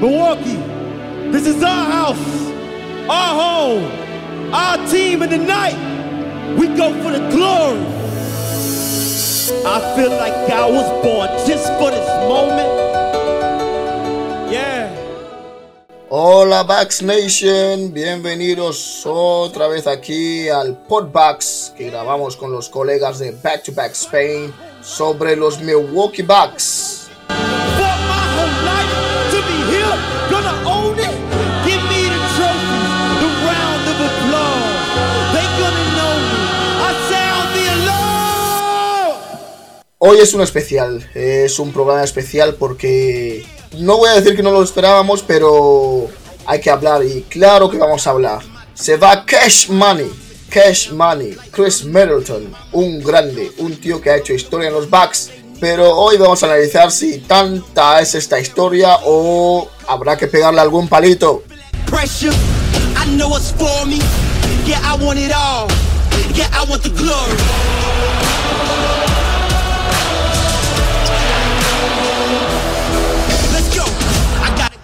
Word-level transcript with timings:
Milwaukee, 0.00 0.54
this 1.32 1.44
is 1.44 1.60
our 1.60 1.90
house, 1.90 2.50
our 3.10 3.34
home, 3.34 4.54
our 4.54 4.78
team, 4.86 5.22
and 5.22 5.30
tonight 5.32 5.74
we 6.56 6.68
go 6.68 6.92
for 7.02 7.10
the 7.10 7.18
glory. 7.34 7.84
I 9.66 9.96
feel 9.96 10.10
like 10.10 10.34
I 10.52 10.70
was 10.70 10.86
born 11.02 11.28
just 11.48 11.66
for 11.80 11.90
this 11.90 12.06
moment. 12.28 12.70
Yeah. 14.52 14.94
Hola 16.08 16.62
Bucks 16.62 17.02
Nation, 17.02 17.92
bienvenidos 17.92 19.04
otra 19.04 19.66
vez 19.66 19.88
aquí 19.88 20.48
al 20.48 20.76
Podbacks 20.86 21.74
que 21.76 21.90
grabamos 21.90 22.36
con 22.36 22.52
los 22.52 22.68
colegas 22.68 23.18
de 23.18 23.32
Back 23.32 23.64
to 23.64 23.72
Back 23.72 23.94
Spain 23.94 24.54
sobre 24.80 25.34
los 25.34 25.60
Milwaukee 25.60 26.22
Bucks. 26.22 26.97
Hoy 40.00 40.18
es 40.18 40.32
un 40.32 40.42
especial, 40.42 41.10
es 41.14 41.58
un 41.58 41.72
programa 41.72 42.04
especial 42.04 42.54
porque 42.54 43.44
no 43.78 43.96
voy 43.96 44.08
a 44.08 44.14
decir 44.14 44.36
que 44.36 44.44
no 44.44 44.52
lo 44.52 44.62
esperábamos, 44.62 45.24
pero 45.24 46.06
hay 46.46 46.60
que 46.60 46.70
hablar 46.70 47.04
y 47.04 47.22
claro 47.22 47.68
que 47.68 47.78
vamos 47.78 48.06
a 48.06 48.10
hablar. 48.10 48.42
Se 48.74 48.96
va 48.96 49.26
Cash 49.26 49.68
Money, 49.70 50.08
Cash 50.50 50.92
Money, 50.92 51.36
Chris 51.50 51.84
Middleton, 51.84 52.54
un 52.72 53.02
grande, 53.02 53.50
un 53.58 53.74
tío 53.80 54.00
que 54.00 54.10
ha 54.10 54.16
hecho 54.18 54.32
historia 54.32 54.68
en 54.68 54.74
los 54.74 54.88
Bucks. 54.88 55.30
Pero 55.58 55.90
hoy 55.96 56.16
vamos 56.16 56.40
a 56.44 56.46
analizar 56.46 56.92
si 56.92 57.18
tanta 57.18 58.00
es 58.00 58.14
esta 58.14 58.38
historia 58.38 58.98
o 59.04 59.68
habrá 59.88 60.16
que 60.16 60.28
pegarle 60.28 60.60
algún 60.60 60.86
palito. 60.86 61.42
pressure. 61.86 62.30
I 62.96 63.04
know 63.16 63.34
it's 63.34 63.50
for 63.50 63.84
me. 63.84 63.98
Yeah, 64.64 64.78
I 64.84 64.96
want 65.02 65.18
it 65.18 65.32
all. 65.32 65.66
Yeah, 66.34 66.48
I 66.52 66.64
want 66.68 66.84
the 66.84 66.90
glory. 66.90 68.37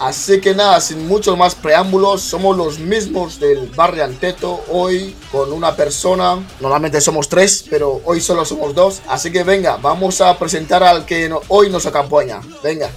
Así 0.05 0.39
que 0.39 0.55
nada, 0.55 0.83
sin 0.83 1.09
muchos 1.09 1.35
más 1.35 1.55
preámbulos, 1.55 2.21
somos 2.21 2.55
los 2.59 2.79
mismos 2.79 3.41
del 3.41 3.71
barrio 3.71 4.05
Anteto, 4.05 4.63
hoy 4.71 5.17
con 5.33 5.51
una 5.51 5.75
persona, 5.75 6.47
normalmente 6.61 7.01
somos 7.01 7.27
tres, 7.27 7.65
pero 7.71 8.03
hoy 8.05 8.21
solo 8.21 8.45
somos 8.45 8.75
dos, 8.75 9.01
así 9.09 9.33
que 9.33 9.45
venga, 9.45 9.79
vamos 9.79 10.21
a 10.21 10.39
presentar 10.39 10.83
al 10.83 11.07
que 11.07 11.35
hoy 11.49 11.71
nos 11.71 11.87
acompaña, 11.87 12.43
venga. 12.63 12.91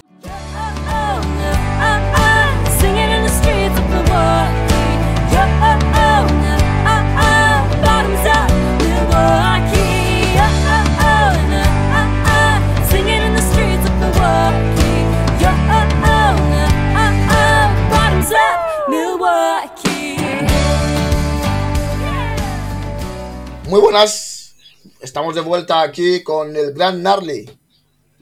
Muy 23.67 23.81
buenas, 23.81 24.55
estamos 25.01 25.35
de 25.35 25.41
vuelta 25.41 25.81
aquí 25.81 26.23
con 26.23 26.55
el 26.55 26.71
gran 26.71 27.03
Narly. 27.03 27.49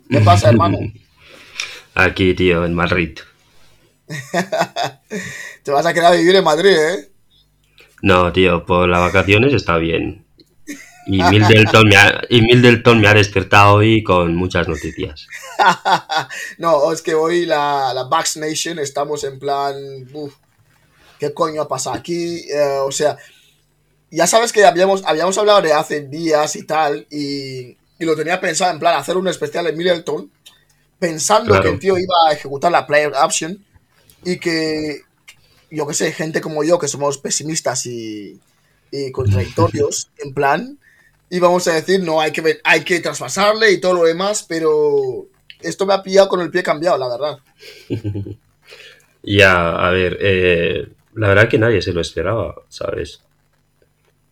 ¿Qué 0.10 0.20
pasa, 0.22 0.50
hermano? 0.50 0.80
Aquí, 1.94 2.34
tío, 2.34 2.66
en 2.66 2.74
Madrid. 2.74 3.20
Te 5.64 5.72
vas 5.72 5.86
a 5.86 5.94
quedar 5.94 6.14
a 6.14 6.16
vivir 6.16 6.36
en 6.36 6.44
Madrid, 6.44 6.76
¿eh? 6.76 7.12
No, 8.02 8.34
tío, 8.34 8.66
por 8.66 8.90
las 8.90 9.00
vacaciones 9.02 9.54
está 9.54 9.78
bien. 9.78 10.26
Y 11.06 11.22
Middleton 11.22 11.90
me 11.90 11.96
ha, 11.96 12.22
y 12.28 12.42
Middleton 12.42 13.00
me 13.00 13.08
ha 13.08 13.14
despertado 13.14 13.76
hoy 13.76 14.02
con 14.04 14.36
muchas 14.36 14.68
noticias. 14.68 15.28
no, 16.58 16.92
es 16.92 17.04
que 17.04 17.14
hoy 17.14 17.46
la, 17.46 17.94
la 17.94 18.04
Bucks 18.06 18.38
Nation 18.38 18.80
estamos 18.80 19.24
en 19.24 19.38
plan. 19.38 19.76
uf, 20.12 20.34
¿Qué 21.20 21.34
coño 21.34 21.62
ha 21.62 21.68
pasado 21.68 21.96
aquí? 21.96 22.46
Eh, 22.50 22.80
o 22.84 22.92
sea, 22.92 23.16
ya 24.12 24.28
sabes 24.28 24.52
que 24.54 24.66
habíamos, 24.66 25.04
habíamos 25.06 25.38
hablado 25.38 25.62
de 25.62 25.74
hace 25.74 26.02
días 26.08 26.56
y 26.56 26.64
tal, 26.66 27.08
y, 27.12 27.78
y 28.00 28.06
lo 28.06 28.16
tenía 28.16 28.40
pensado 28.42 28.72
en 28.74 28.80
plan 28.80 28.98
hacer 29.00 29.18
un 29.18 29.28
especial 29.28 29.68
en 29.68 29.78
Middleton, 29.78 30.32
pensando 31.00 31.50
Claro. 31.50 31.62
que 31.62 31.70
el 31.70 31.80
tío 31.80 31.98
iba 31.98 32.16
a 32.30 32.34
ejecutar 32.34 32.72
la 32.72 32.88
player 32.88 33.14
option 33.16 33.64
y 34.24 34.40
que, 34.40 35.02
yo 35.72 35.88
qué 35.88 35.94
sé, 35.94 36.12
gente 36.14 36.42
como 36.42 36.64
yo, 36.64 36.80
que 36.80 36.88
somos 36.88 37.18
pesimistas 37.20 37.86
y, 37.88 38.42
y 38.92 39.12
contradictorios, 39.12 40.12
en 40.18 40.34
plan, 40.34 40.80
íbamos 41.30 41.68
a 41.68 41.74
decir, 41.74 42.04
no, 42.04 42.22
hay 42.22 42.32
que, 42.32 42.42
ver- 42.42 42.62
hay 42.64 42.84
que 42.84 43.00
traspasarle 43.02 43.72
y 43.72 43.82
todo 43.82 43.94
lo 43.96 44.04
demás, 44.06 44.44
pero 44.48 45.28
esto 45.62 45.86
me 45.86 45.94
ha 45.94 46.04
pillado 46.04 46.30
con 46.30 46.42
el 46.42 46.52
pie 46.52 46.64
cambiado, 46.64 46.98
la 46.98 47.10
verdad. 47.10 47.40
Ya, 49.24 49.76
a 49.88 49.90
ver, 49.92 50.18
eh, 50.22 50.88
la 51.16 51.30
verdad 51.30 51.50
que 51.50 51.58
nadie 51.58 51.82
se 51.82 51.94
lo 51.94 52.02
esperaba, 52.02 52.56
¿sabes? 52.70 53.22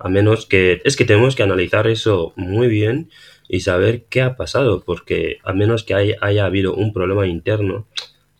A 0.04 0.10
menos 0.10 0.46
que... 0.46 0.82
Es 0.84 0.96
que 0.98 1.06
tenemos 1.06 1.36
que 1.36 1.44
analizar 1.44 1.88
eso 1.88 2.34
muy 2.36 2.68
bien 2.68 3.10
y 3.48 3.62
saber 3.62 4.04
qué 4.10 4.22
ha 4.22 4.36
pasado, 4.36 4.84
porque 4.86 5.38
a 5.44 5.54
menos 5.54 5.84
que 5.84 5.94
hay- 5.94 6.16
haya 6.22 6.46
habido 6.46 6.74
un 6.76 6.92
problema 6.94 7.26
interno, 7.28 7.88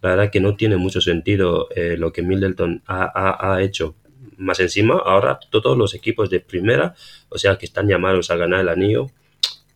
la 0.02 0.10
verdad 0.12 0.30
que 0.32 0.42
no 0.42 0.56
tiene 0.58 0.76
mucho 0.78 1.00
sentido 1.00 1.70
eh, 1.76 1.96
lo 1.98 2.12
que 2.12 2.22
Middleton 2.22 2.84
ha, 2.86 3.04
ha- 3.16 3.54
ha 3.54 3.62
hecho. 3.64 3.96
Más 4.38 4.60
encima, 4.60 4.96
ahora 4.96 5.40
todos 5.50 5.78
los 5.78 5.94
equipos 5.94 6.30
de 6.30 6.42
primera, 6.42 6.96
o 7.30 7.38
sea, 7.38 7.58
que 7.58 7.66
están 7.66 7.88
llamados 7.88 8.30
a 8.30 8.36
ganar 8.36 8.60
el 8.62 8.70
anillo, 8.70 9.08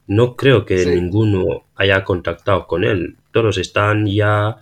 no 0.08 0.36
creo 0.36 0.66
que 0.66 0.80
Sí. 0.80 0.90
ninguno 0.90 1.66
haya 1.76 2.04
contactado 2.04 2.68
con 2.68 2.84
él. 2.84 3.16
Todos 3.32 3.58
están 3.58 4.08
ya 4.08 4.58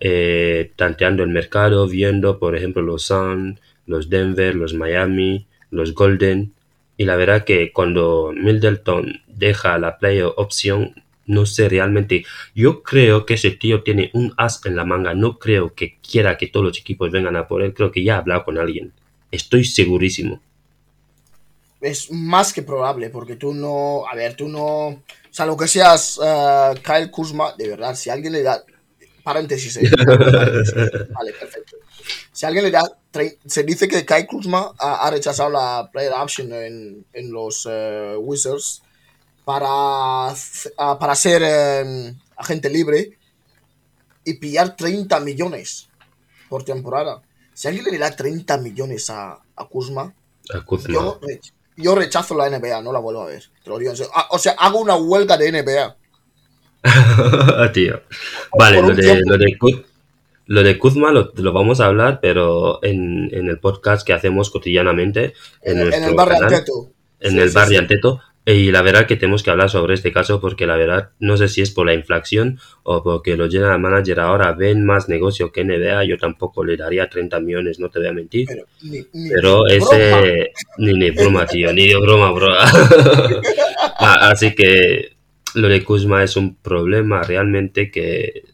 eh, 0.00 0.72
tanteando 0.76 1.22
el 1.22 1.28
mercado, 1.30 1.86
viendo, 1.86 2.38
por 2.38 2.56
ejemplo, 2.56 2.82
los 2.82 3.02
Sun, 3.04 3.60
los 3.86 4.08
Denver, 4.08 4.54
los 4.54 4.74
Miami, 4.74 5.46
los 5.70 5.94
Golden. 5.94 6.52
Y 7.02 7.04
la 7.04 7.16
verdad 7.16 7.42
que 7.42 7.72
cuando 7.72 8.30
Middleton 8.32 9.22
deja 9.26 9.76
la 9.76 9.98
player 9.98 10.30
opción, 10.36 11.02
no 11.26 11.46
sé 11.46 11.68
realmente. 11.68 12.24
Yo 12.54 12.84
creo 12.84 13.26
que 13.26 13.34
ese 13.34 13.50
tío 13.50 13.82
tiene 13.82 14.12
un 14.14 14.32
as 14.36 14.64
en 14.66 14.76
la 14.76 14.84
manga. 14.84 15.12
No 15.12 15.40
creo 15.40 15.74
que 15.74 15.98
quiera 15.98 16.38
que 16.38 16.46
todos 16.46 16.64
los 16.64 16.78
equipos 16.78 17.10
vengan 17.10 17.34
a 17.34 17.48
por 17.48 17.60
él. 17.60 17.74
Creo 17.74 17.90
que 17.90 18.04
ya 18.04 18.14
ha 18.14 18.18
hablado 18.18 18.44
con 18.44 18.56
alguien. 18.56 18.92
Estoy 19.32 19.64
segurísimo. 19.64 20.40
Es 21.80 22.12
más 22.12 22.52
que 22.52 22.62
probable, 22.62 23.10
porque 23.10 23.34
tú 23.34 23.52
no, 23.52 24.04
a 24.08 24.14
ver, 24.14 24.36
tú 24.36 24.46
no, 24.46 24.86
o 24.86 25.02
sea, 25.28 25.44
lo 25.44 25.56
que 25.56 25.66
seas 25.66 26.20
eh, 26.24 26.74
Kyle 26.84 27.10
Kuzma, 27.10 27.52
de 27.58 27.66
verdad, 27.66 27.96
si 27.96 28.10
alguien 28.10 28.32
le 28.32 28.44
da, 28.44 28.62
paréntesis, 29.24 29.76
eh, 29.78 29.90
paréntesis. 29.90 30.72
vale, 31.12 31.32
perfecto. 31.32 31.78
Si 32.32 32.46
alguien 32.46 32.64
le 32.64 32.70
da, 32.70 32.82
se 33.46 33.62
dice 33.62 33.88
que 33.88 34.04
Kyle 34.04 34.26
Kuzma 34.26 34.72
ha, 34.78 35.06
ha 35.06 35.10
rechazado 35.10 35.50
la 35.50 35.88
player 35.92 36.12
option 36.12 36.52
en, 36.52 37.04
en 37.12 37.32
los 37.32 37.68
eh, 37.70 38.16
Wizards 38.18 38.82
para, 39.44 39.68
ah, 39.68 40.98
para 40.98 41.14
ser 41.14 41.42
eh, 41.44 42.14
agente 42.36 42.70
libre 42.70 43.18
y 44.24 44.34
pillar 44.34 44.76
30 44.76 45.20
millones 45.20 45.88
por 46.48 46.64
temporada. 46.64 47.22
Si 47.54 47.68
alguien 47.68 47.84
le 47.90 47.98
da 47.98 48.14
30 48.14 48.58
millones 48.58 49.10
a, 49.10 49.38
a 49.56 49.68
Kuzma, 49.68 50.14
A 50.54 50.60
Kuzma. 50.64 50.94
yo, 50.94 51.20
yo 51.76 51.94
rechazo 51.94 52.34
la 52.36 52.48
NBA, 52.48 52.82
no 52.82 52.92
la 52.92 52.98
vuelvo 52.98 53.22
a 53.22 53.26
ver. 53.26 53.44
Te 53.62 53.70
lo 53.70 53.78
digo. 53.78 53.92
Ah, 54.14 54.28
o 54.30 54.38
sea, 54.38 54.52
hago 54.52 54.80
una 54.80 54.96
huelga 54.96 55.36
de 55.36 55.52
NBA. 55.52 55.96
Tío. 57.72 58.02
Vale, 58.58 58.82
lo 58.82 58.94
de, 58.94 59.22
lo 59.24 59.38
de, 59.38 59.56
lo 60.52 60.62
de 60.62 60.78
Kuzma 60.78 61.12
lo, 61.12 61.32
lo 61.34 61.52
vamos 61.52 61.80
a 61.80 61.86
hablar, 61.86 62.18
pero 62.20 62.78
en, 62.82 63.28
en 63.32 63.48
el 63.48 63.58
podcast 63.58 64.06
que 64.06 64.12
hacemos 64.12 64.50
cotidianamente 64.50 65.32
en, 65.62 65.78
En, 65.80 65.92
en 65.94 66.04
el 66.04 66.14
barrio 66.14 66.36
Anteto. 66.42 66.92
en 67.20 67.32
Sí, 67.32 67.38
el 67.38 67.48
sí, 67.48 67.54
barrio 67.54 67.78
sí. 67.78 67.82
Anteto. 67.84 68.20
Y 68.44 68.72
la 68.72 68.82
verdad 68.82 69.06
que 69.06 69.14
tenemos 69.16 69.44
que 69.44 69.50
hablar 69.52 69.70
sobre 69.70 69.94
este 69.94 70.12
caso 70.12 70.40
porque 70.40 70.66
la 70.66 70.76
verdad 70.76 71.10
no 71.20 71.36
sé 71.36 71.46
si 71.48 71.62
es 71.62 71.70
por 71.70 71.86
la 71.86 71.94
inflación 71.94 72.58
o 72.82 73.02
porque 73.02 73.36
los 73.36 73.52
general 73.52 73.78
manager 73.80 74.18
ahora 74.18 74.52
ven 74.52 74.84
más 74.84 75.08
negocio 75.08 75.52
que 75.52 75.64
NBA. 75.64 76.04
Yo 76.04 76.18
tampoco 76.18 76.64
le 76.64 76.76
daría 76.76 77.08
30 77.08 77.38
millones, 77.40 77.78
no 77.78 77.88
te 77.88 78.00
voy 78.00 78.08
a 78.08 78.12
mentir. 78.12 78.48
Pero, 78.48 78.66
ni, 78.82 78.98
ni 79.12 79.28
Pero 79.30 79.62
broma. 79.62 79.72
ese. 79.74 80.52
Ni 80.78 80.98
de 80.98 81.10
broma, 81.12 81.46
tío, 81.46 81.72
ni 81.72 81.86
de 81.86 81.96
broma, 81.96 82.32
bro. 82.32 82.48
Ah, 84.04 84.30
Así 84.30 84.54
que 84.54 85.12
lo 85.54 85.68
de 85.68 85.84
Kuzma 85.84 86.24
es 86.24 86.36
un 86.36 86.56
problema 86.56 87.22
realmente 87.22 87.90
que 87.90 88.44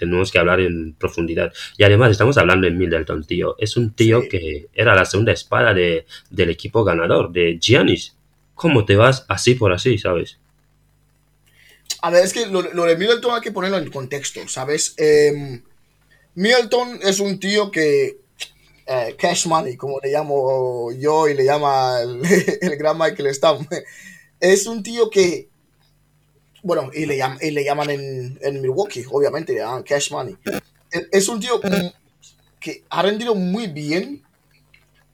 tenemos 0.00 0.32
que 0.32 0.38
hablar 0.40 0.60
en 0.60 0.94
profundidad. 0.94 1.52
Y 1.76 1.84
además 1.84 2.10
estamos 2.10 2.36
hablando 2.38 2.66
de 2.66 2.72
Middleton, 2.74 3.24
tío. 3.24 3.54
Es 3.58 3.76
un 3.76 3.92
tío 3.94 4.22
Sí. 4.22 4.28
que 4.28 4.68
era 4.74 4.94
la 4.96 5.04
segunda 5.04 5.32
espada 5.32 5.72
de, 5.74 6.06
del 6.30 6.50
equipo 6.50 6.82
ganador, 6.84 7.30
de 7.32 7.58
Giannis. 7.60 8.16
¿Cómo 8.54 8.84
te 8.84 8.96
vas 8.96 9.24
así 9.28 9.54
por 9.54 9.72
así, 9.72 9.96
sabes? 9.98 10.38
A 12.02 12.10
ver, 12.10 12.24
es 12.24 12.32
que 12.32 12.46
lo, 12.46 12.62
lo 12.62 12.84
de 12.84 12.96
Middleton 12.96 13.34
hay 13.34 13.40
que 13.40 13.52
ponerlo 13.52 13.78
en 13.78 13.90
contexto, 13.90 14.40
¿sabes? 14.48 14.94
Eh, 14.98 15.62
Milton 16.34 17.00
es 17.02 17.20
un 17.20 17.38
tío 17.40 17.70
que. 17.70 18.18
eh, 18.86 19.14
cash 19.18 19.46
money, 19.46 19.76
como 19.76 20.00
le 20.02 20.10
llamo 20.12 20.90
yo 20.92 21.28
y 21.28 21.34
le 21.34 21.44
llama 21.44 22.00
el, 22.02 22.22
el 22.60 22.76
gran 22.76 22.98
Michael 22.98 23.34
Stam. 23.34 23.66
Es 24.40 24.66
un 24.66 24.82
tío 24.82 25.10
que. 25.10 25.49
Bueno, 26.62 26.90
y 26.92 27.06
le, 27.06 27.16
llam- 27.18 27.38
y 27.40 27.50
le 27.50 27.64
llaman 27.64 27.90
en, 27.90 28.38
en 28.42 28.60
Milwaukee, 28.60 29.04
obviamente, 29.10 29.52
le 29.52 29.60
llaman 29.60 29.82
cash 29.82 30.10
money. 30.10 30.36
Es 31.12 31.28
un 31.28 31.40
tío 31.40 31.60
que 32.58 32.84
ha 32.90 33.02
rendido 33.02 33.34
muy 33.34 33.68
bien, 33.68 34.22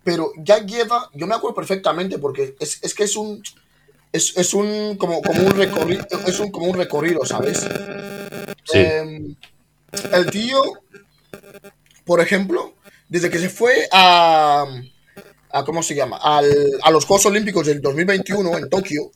pero 0.03 0.33
ya 0.39 0.65
lleva. 0.65 1.11
Yo 1.15 1.27
me 1.27 1.35
acuerdo 1.35 1.55
perfectamente 1.55 2.19
porque 2.19 2.57
es, 2.59 2.79
es 2.83 2.95
que 2.95 3.05
es 3.05 3.17
un. 3.17 3.43
Es, 4.13 4.37
es 4.37 4.55
un 4.55 4.97
como, 4.97 5.21
como 5.21 5.43
un 5.43 5.51
recorrido, 5.57 6.07
es 6.27 6.39
un, 6.41 6.51
como 6.51 6.67
un 6.67 6.77
recorrido, 6.77 7.25
¿sabes? 7.27 7.61
Sí. 8.65 8.79
Em, 8.79 9.37
el 10.13 10.31
tío, 10.31 10.61
por 12.05 12.21
ejemplo, 12.21 12.75
desde 13.09 13.31
que 13.31 13.39
se 13.39 13.49
fue 13.49 13.89
a, 13.93 14.65
a 15.51 15.65
¿cómo 15.65 15.83
se 15.83 15.95
llama? 15.95 16.19
Al- 16.23 16.79
a 16.83 16.91
los 16.91 17.05
Juegos 17.05 17.27
Olímpicos 17.27 17.67
del 17.67 17.81
2021 17.81 18.59
en 18.59 18.71
Tokio, 18.71 19.11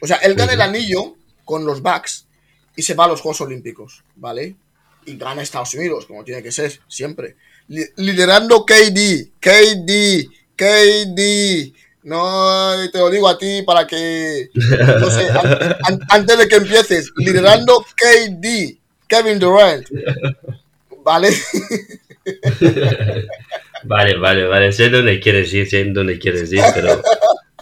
o 0.00 0.06
sea, 0.06 0.16
él 0.18 0.34
gana 0.34 0.52
el 0.52 0.60
anillo 0.60 1.16
con 1.44 1.64
los 1.64 1.82
Bucks 1.82 2.26
y 2.76 2.82
se 2.82 2.94
va 2.94 3.04
a 3.04 3.08
los 3.08 3.20
Juegos 3.20 3.40
Olímpicos, 3.42 4.02
¿vale? 4.16 4.56
Y 5.06 5.16
gana 5.16 5.42
Estados 5.42 5.74
Unidos, 5.74 6.06
como 6.06 6.24
tiene 6.24 6.42
que 6.42 6.52
ser, 6.52 6.80
siempre. 6.88 7.36
Li- 7.68 7.88
liderando 7.96 8.64
KD, 8.64 9.30
KD, 9.40 10.28
KD. 10.56 11.72
No 12.04 12.72
te 12.90 12.98
lo 12.98 13.10
digo 13.10 13.28
a 13.28 13.38
ti 13.38 13.62
para 13.62 13.86
que, 13.86 14.50
no 14.54 15.08
antes 16.08 16.38
de 16.38 16.48
que 16.48 16.56
empieces, 16.56 17.12
liderando 17.16 17.84
KD, 17.96 18.76
Kevin 19.06 19.38
Durant. 19.38 19.86
¿Vale? 21.04 21.30
Vale, 23.84 24.16
vale, 24.16 24.46
vale. 24.46 24.72
Sé 24.72 24.88
dónde 24.90 25.18
quieres 25.18 25.52
ir, 25.52 25.68
sé 25.68 25.84
dónde 25.86 26.16
quieres 26.18 26.52
ir, 26.52 26.62
pero 26.74 27.02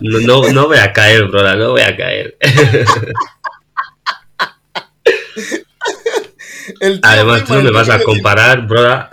no, 0.01 0.19
no, 0.21 0.53
no 0.53 0.67
voy 0.69 0.77
a 0.79 0.93
caer, 0.93 1.25
bro, 1.29 1.57
no 1.57 1.71
voy 1.71 1.81
a 1.81 1.97
caer. 1.97 2.37
El 6.81 6.99
Además, 7.03 7.45
tú 7.45 7.55
no 7.55 7.63
me 7.63 7.71
vas 7.71 7.89
a 7.91 8.03
comparar, 8.03 8.67
bro. 8.67 9.05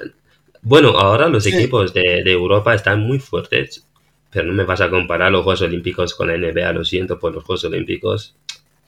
Bueno, 0.62 0.90
ahora 0.98 1.28
los 1.30 1.44
Sí. 1.44 1.54
equipos 1.56 1.94
de, 1.94 2.24
de 2.24 2.32
Europa 2.32 2.74
están 2.74 3.02
muy 3.02 3.20
fuertes, 3.20 3.86
pero 4.32 4.46
no 4.48 4.54
me 4.54 4.64
vas 4.64 4.82
a 4.82 4.90
comparar 4.90 5.32
los 5.32 5.44
Juegos 5.44 5.62
Olímpicos 5.62 6.14
con 6.16 6.28
la 6.30 6.36
NBA. 6.38 6.74
Lo 6.74 6.84
siento 6.84 7.20
por 7.20 7.34
los 7.34 7.44
Juegos 7.44 7.66
Olímpicos. 7.66 8.36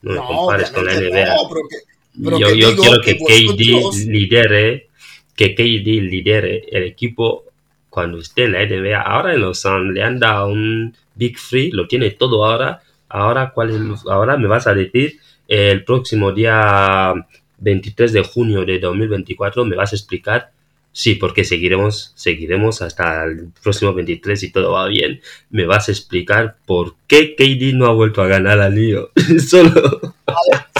No 0.01 0.13
me 0.13 0.17
compares 0.19 0.71
con 0.71 0.85
la 0.85 0.93
NBA. 0.93 1.25
no, 1.35 1.49
pero 1.49 1.61
que- 1.69 1.77
pero 2.23 2.39
yo 2.39 2.47
que 2.47 2.75
quiero 2.81 3.01
que, 3.01 3.17
KD 3.17 3.73
vosotros- 3.75 4.05
lidere, 4.05 4.87
que 5.35 5.55
KD 5.55 6.01
lidere 6.01 6.65
el 6.71 6.83
equipo 6.83 7.45
cuando 7.89 8.17
esté 8.19 8.43
en 8.45 8.53
la 8.53 8.61
NBA. 8.63 9.01
Ahora 9.01 9.33
en 9.33 9.41
los 9.41 9.59
Suns 9.59 9.93
le 9.93 10.03
han 10.03 10.19
dado 10.19 10.47
un 10.47 10.95
Big 11.15 11.37
Free, 11.37 11.71
lo 11.71 11.87
tiene 11.87 12.11
todo 12.11 12.45
ahora. 12.45 12.81
Ahora, 13.09 13.51
¿cuál 13.53 13.69
es? 13.71 14.05
ahora 14.07 14.37
me 14.37 14.47
vas 14.47 14.67
a 14.67 14.73
decir 14.73 15.19
el 15.47 15.83
próximo 15.83 16.31
día 16.31 17.13
23 17.59 18.13
de 18.13 18.23
junio 18.23 18.65
de 18.65 18.79
2024 18.79 19.65
me 19.65 19.75
vas 19.75 19.93
a 19.93 19.95
explicar. 19.95 20.51
Sí, 20.91 21.13
porque 21.15 21.45
seguiremos, 21.45 22.13
seguiremos 22.15 22.81
hasta 22.81 23.23
el 23.23 23.49
próximo 23.61 23.93
23 23.93 24.39
si 24.39 24.51
todo 24.51 24.71
va 24.71 24.87
bien. 24.87 25.21
Me 25.51 25.65
vas 25.65 25.87
a 25.87 25.91
explicar 25.91 26.57
por 26.65 26.95
qué 27.07 27.35
KD 27.35 27.75
no 27.75 27.85
ha 27.85 27.93
vuelto 27.93 28.21
a 28.23 28.27
ganar 28.27 28.59
al 28.59 28.73
lío. 28.75 29.11
Solo. 29.47 30.15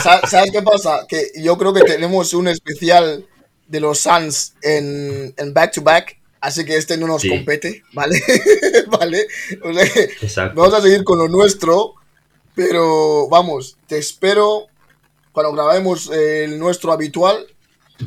Sa- 0.02 0.26
¿Sabes 0.26 0.50
qué 0.50 0.62
pasa? 0.62 1.06
Que 1.08 1.26
yo 1.40 1.56
creo 1.56 1.72
que 1.72 1.82
tenemos 1.82 2.34
un 2.34 2.48
especial 2.48 3.24
de 3.68 3.80
los 3.80 4.00
Suns 4.00 4.54
en, 4.62 5.32
en 5.36 5.54
back 5.54 5.74
to 5.74 5.82
back, 5.82 6.18
así 6.40 6.64
que 6.64 6.76
este 6.76 6.96
no 6.96 7.06
nos 7.06 7.22
Sí. 7.22 7.28
compete, 7.28 7.84
¿vale? 7.92 8.20
¿Vale? 8.88 9.26
O 9.62 10.28
sea, 10.28 10.48
vamos 10.48 10.74
a 10.74 10.80
seguir 10.80 11.04
con 11.04 11.18
lo 11.18 11.28
nuestro, 11.28 11.94
pero 12.56 13.28
vamos, 13.28 13.76
te 13.86 13.96
espero 13.98 14.66
cuando 15.42 15.62
grabemos 15.64 16.10
el 16.10 16.58
nuestro 16.58 16.92
habitual 16.92 17.46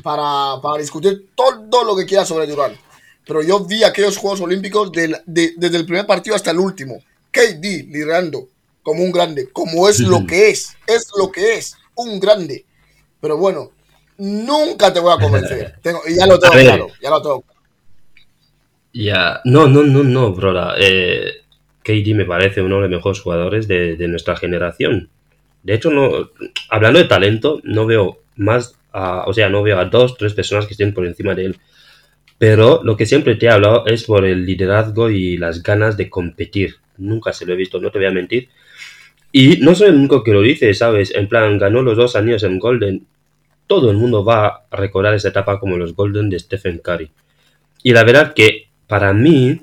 para, 0.02 0.62
para 0.62 0.80
discutir 0.82 1.30
todo 1.36 1.84
lo 1.84 1.96
que 1.96 2.06
quieras 2.06 2.28
sobre 2.28 2.48
Durant. 2.48 2.78
Pero 3.26 3.42
yo 3.42 3.60
vi 3.62 3.84
aquellos 3.84 4.18
Juegos 4.18 4.42
Olímpicos 4.42 4.92
del- 4.92 5.18
de- 5.26 5.54
desde 5.58 5.78
el 5.78 5.86
primer 5.86 6.06
partido 6.06 6.36
hasta 6.36 6.52
el 6.52 6.60
último. 6.60 7.02
KD 7.32 7.86
liderando 7.90 8.48
como 8.84 9.04
un 9.04 9.12
grande, 9.12 9.50
como 9.52 9.88
es 9.88 10.00
lo 10.00 10.26
que 10.28 10.50
es, 10.50 10.76
es 10.88 11.08
lo 11.18 11.32
que 11.32 11.56
es, 11.56 11.76
un 11.96 12.20
grande. 12.20 12.66
Pero 13.22 13.38
bueno, 13.38 13.72
nunca 14.18 14.92
te 14.94 15.00
voy 15.00 15.14
a 15.14 15.22
convencer. 15.22 15.76
Tengo, 15.82 16.02
y 16.08 16.16
ya 16.18 16.28
lo 16.28 16.38
tengo 16.38 16.54
claro, 16.54 16.88
ya 17.02 17.10
lo 17.10 17.22
tengo. 17.22 17.44
Ya, 18.94 19.42
no, 19.46 19.68
no, 19.68 19.84
no, 19.84 20.04
no, 20.04 20.34
brother. 20.34 20.76
Eh, 20.80 21.32
KD 21.84 22.14
me 22.16 22.26
parece 22.26 22.62
uno 22.62 22.76
de 22.76 22.82
los 22.84 22.90
mejores 22.92 23.22
jugadores 23.22 23.68
de, 23.68 23.96
de 23.96 24.08
nuestra 24.08 24.36
generación. 24.36 25.10
De 25.64 25.74
hecho, 25.74 25.92
no, 25.92 26.30
hablando 26.70 27.00
de 27.00 27.06
talento, 27.06 27.62
no 27.64 27.86
veo 27.86 28.20
más, 28.36 28.78
o 28.92 29.34
sea, 29.34 29.50
no 29.50 29.64
veo 29.64 29.80
a 29.80 29.86
dos, 29.86 30.18
tres 30.18 30.34
personas 30.34 30.66
que 30.66 30.74
estén 30.74 30.94
por 30.94 31.06
encima 31.06 31.34
de 31.34 31.46
él. 31.46 31.58
Pero 32.38 32.82
lo 32.84 32.98
que 32.98 33.06
siempre 33.06 33.36
te 33.36 33.46
he 33.46 33.50
hablado 33.50 33.86
es 33.86 34.04
por 34.04 34.26
el 34.26 34.46
liderazgo 34.46 35.10
y 35.10 35.38
las 35.38 35.64
ganas 35.64 35.96
de 35.96 36.10
competir. 36.10 36.76
Nunca 36.98 37.32
se 37.32 37.46
lo 37.46 37.54
he 37.54 37.56
visto, 37.56 37.80
no 37.80 37.90
te 37.90 38.00
voy 38.00 38.08
a 38.08 38.12
mentir. 38.12 38.50
Y 39.32 39.58
no 39.58 39.74
soy 39.74 39.90
el 39.90 39.96
único 39.96 40.24
que 40.24 40.34
lo 40.34 40.42
dice, 40.42 40.74
¿sabes? 40.74 41.16
En 41.16 41.28
plan, 41.28 41.58
ganó 41.58 41.82
los 41.82 41.98
dos 41.98 42.16
años 42.16 42.44
en 42.44 42.60
Golden. 42.60 43.08
Todo 43.66 43.90
el 43.90 43.98
mundo 43.98 44.26
va 44.26 44.66
a 44.70 44.76
recordar 44.76 45.14
esa 45.16 45.30
etapa 45.30 45.60
como 45.60 45.78
los 45.78 45.96
Golden 45.96 46.30
de 46.30 46.38
Stephen 46.40 46.80
Curry. 46.80 47.10
Y 47.82 47.94
la 47.94 48.04
verdad 48.04 48.34
que 48.34 48.68
para 48.88 49.14
mí 49.14 49.62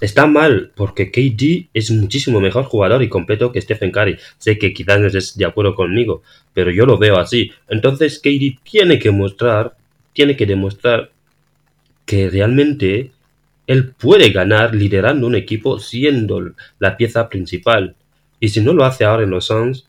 está 0.00 0.26
mal 0.26 0.72
porque 0.74 1.10
KD 1.10 1.68
es 1.74 1.90
muchísimo 1.90 2.40
mejor 2.40 2.64
jugador 2.64 3.02
y 3.02 3.08
completo 3.08 3.52
que 3.52 3.60
Stephen 3.60 3.90
Curry. 3.90 4.18
Sé 4.38 4.58
que 4.58 4.72
quizás 4.72 5.00
no 5.00 5.06
estés 5.06 5.36
de 5.36 5.44
acuerdo 5.44 5.74
conmigo, 5.74 6.22
pero 6.54 6.70
yo 6.70 6.86
lo 6.86 6.98
veo 6.98 7.18
así. 7.18 7.52
Entonces 7.68 8.20
KD 8.20 8.58
tiene 8.62 8.98
que 8.98 9.10
mostrar, 9.10 9.74
tiene 10.12 10.36
que 10.36 10.46
demostrar 10.46 11.10
que 12.06 12.30
realmente 12.30 13.10
él 13.66 13.92
puede 13.92 14.30
ganar 14.30 14.74
liderando 14.74 15.26
un 15.26 15.34
equipo 15.34 15.78
siendo 15.78 16.52
la 16.78 16.96
pieza 16.96 17.28
principal. 17.28 17.96
Y 18.40 18.48
si 18.48 18.60
no 18.60 18.72
lo 18.72 18.84
hace 18.84 19.04
ahora 19.04 19.24
en 19.24 19.30
los 19.30 19.46
Suns, 19.46 19.86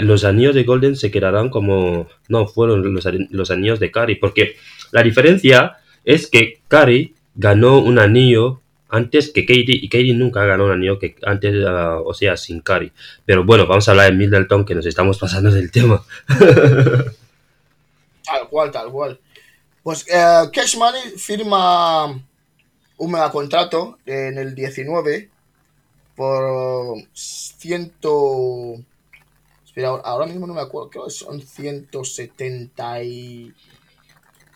los 0.00 0.24
anillos 0.24 0.54
de 0.54 0.64
Golden 0.64 0.96
se 0.96 1.10
quedarán 1.10 1.50
como 1.50 2.08
no 2.28 2.46
fueron 2.46 2.94
los, 2.94 3.06
los 3.30 3.50
anillos 3.50 3.78
de 3.80 3.90
Curry. 3.90 4.14
Porque 4.14 4.56
la 4.92 5.02
diferencia 5.02 5.76
es 6.04 6.26
que 6.26 6.60
Curry 6.68 7.12
ganó 7.34 7.78
un 7.80 7.98
anillo 7.98 8.62
antes 8.88 9.30
que 9.30 9.44
KD 9.44 9.68
y 9.68 9.88
KD 9.88 10.14
nunca 10.14 10.44
ganó 10.44 10.66
un 10.66 10.72
anillo 10.72 10.98
que 10.98 11.16
antes, 11.24 11.64
ah, 11.66 12.00
o 12.04 12.14
sea, 12.14 12.36
sin 12.36 12.60
Curry. 12.60 12.92
Pero 13.24 13.44
bueno, 13.44 13.66
vamos 13.66 13.88
a 13.88 13.90
hablar 13.92 14.10
de 14.10 14.16
Middleton 14.16 14.64
que 14.64 14.74
nos 14.74 14.86
estamos 14.86 15.18
pasando 15.18 15.50
del 15.50 15.70
tema. 15.70 16.04
Tal 18.26 18.48
cual, 18.48 18.72
tal 18.72 18.90
cual. 18.90 19.20
Pues 19.84 20.04
eh, 20.08 20.50
Cash 20.52 20.76
Money 20.76 21.12
firma 21.16 22.06
un 22.96 23.12
megacontrato 23.12 23.98
en 24.04 24.36
el 24.38 24.54
19 24.54 25.30
por 26.16 26.96
ciento... 27.12 28.74
Espera, 29.64 29.90
ahora 29.90 30.26
mismo 30.26 30.46
no 30.46 30.54
me 30.54 30.60
acuerdo, 30.60 30.90
creo 30.90 31.04
que 31.04 31.10
son 31.10 31.40
170 31.40 33.02
y... 33.04 33.54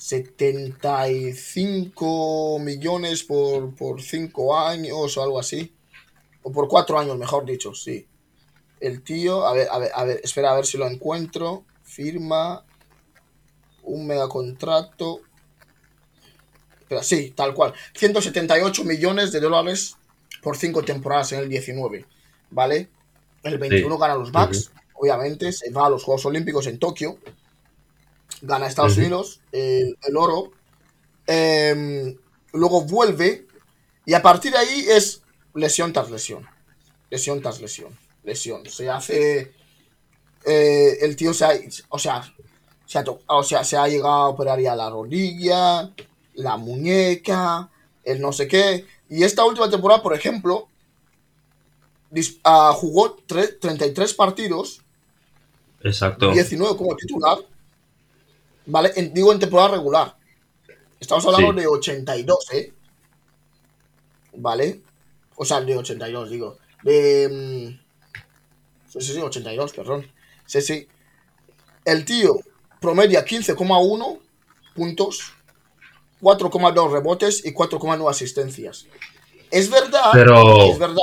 75 0.00 2.59
millones 2.59 3.23
por, 3.23 3.76
por 3.76 4.00
5 4.00 4.59
años 4.59 5.16
o 5.16 5.23
algo 5.23 5.38
así. 5.38 5.75
O 6.42 6.50
por 6.50 6.66
4 6.69 6.99
años, 6.99 7.19
mejor 7.19 7.45
dicho, 7.45 7.75
sí. 7.75 8.07
El 8.80 9.02
tío, 9.02 9.47
a 9.47 9.52
ver, 9.52 9.69
a 9.71 9.78
ver, 9.78 9.90
a 9.95 10.04
ver, 10.04 10.23
espera 10.25 10.52
a 10.52 10.57
ver 10.57 10.64
si 10.64 10.78
lo 10.78 10.88
encuentro. 10.88 11.66
Firma 11.83 12.64
un 13.83 14.07
megacontrato. 14.07 15.21
Pero 16.88 17.02
sí, 17.02 17.35
tal 17.37 17.52
cual. 17.52 17.75
178 17.95 18.85
millones 18.85 19.33
de 19.33 19.40
dólares 19.40 19.99
por 20.42 20.57
5 20.57 20.83
temporadas 20.83 21.33
en 21.33 21.40
el 21.40 21.50
19. 21.50 22.07
¿Vale? 22.50 22.88
El 23.42 23.59
21 23.59 23.99
gana 23.99 24.14
los 24.14 24.33
Bucks, 24.33 24.71
obviamente. 24.95 25.52
Se 25.52 25.71
va 25.71 25.88
a 25.88 25.90
los 25.90 26.04
Juegos 26.04 26.25
Olímpicos 26.25 26.66
en 26.69 26.78
Tokio. 26.78 27.19
Gana 28.42 28.66
Estados. 28.66 28.97
Unidos 28.97 29.40
el, 29.52 29.97
oro. 30.16 30.52
Em, 31.26 32.16
luego 32.52 32.82
vuelve. 32.82 33.47
Y 34.06 34.14
a 34.14 34.23
partir 34.23 34.52
de 34.52 34.59
ahí 34.59 34.87
es 34.88 35.23
lesión 35.54 35.92
tras 35.92 36.11
lesión. 36.11 36.47
Lesión 37.11 37.40
tras 37.42 37.61
lesión. 37.61 37.97
Lesión. 38.25 38.64
Se 38.66 38.88
hace. 38.88 39.52
eh, 40.44 40.99
el 41.02 41.16
tío 41.16 41.32
se 41.35 41.44
ha. 41.44 41.50
O 41.90 41.99
sea, 41.99 42.35
se 42.87 42.99
ha, 42.99 43.04
o 43.26 43.42
sea, 43.44 43.62
se 43.64 43.76
ha 43.76 43.87
llegado 43.88 44.09
a 44.14 44.28
operar 44.28 44.59
ya 44.61 44.75
la 44.75 44.90
rodilla, 44.90 45.92
la 46.35 46.56
muñeca, 46.56 47.68
el 48.04 48.20
no 48.20 48.32
sé 48.32 48.49
qué. 48.49 48.85
Y 49.09 49.23
esta 49.25 49.44
última 49.44 49.68
temporada, 49.70 50.02
por 50.02 50.14
ejemplo, 50.14 50.68
ah, 52.44 52.73
jugó 52.75 53.16
tre- 53.26 53.59
33 53.61 54.14
partidos, 54.14 54.80
Exacto. 55.82 56.30
19 56.32 56.76
como 56.76 56.94
titular, 56.97 57.38
¿vale? 58.67 58.93
En- 58.97 59.12
digo 59.14 59.33
en 59.33 59.38
temporada 59.38 59.71
regular. 59.76 60.17
Estamos 60.99 61.25
hablando 61.26 61.52
Sí. 61.52 61.61
de 61.61 61.67
82, 61.67 62.50
¿eh? 62.52 62.73
¿Vale? 64.35 64.81
O 65.37 65.45
sea, 65.45 65.61
de 65.61 65.76
82, 65.76 66.31
digo. 66.31 66.59
De. 66.83 67.29
mm, 67.76 67.81
Sí, 68.90 69.00
sí, 69.00 69.12
sí, 69.14 69.21
82, 69.21 69.73
perdón. 69.73 70.05
Sí, 70.47 70.61
sí. 70.61 70.88
El 71.85 72.05
tío 72.05 72.40
promedia 72.81 73.25
15,1 73.25 74.19
puntos, 74.75 75.33
4,2 76.21 76.90
rebotes 76.90 77.45
y 77.47 77.52
4,9 77.52 78.11
asistencias. 78.11 78.87
Es 79.52 79.71
verdad. 79.71 80.11
Pero- 80.12 80.64
Es 80.73 80.79
verdad. 80.79 80.97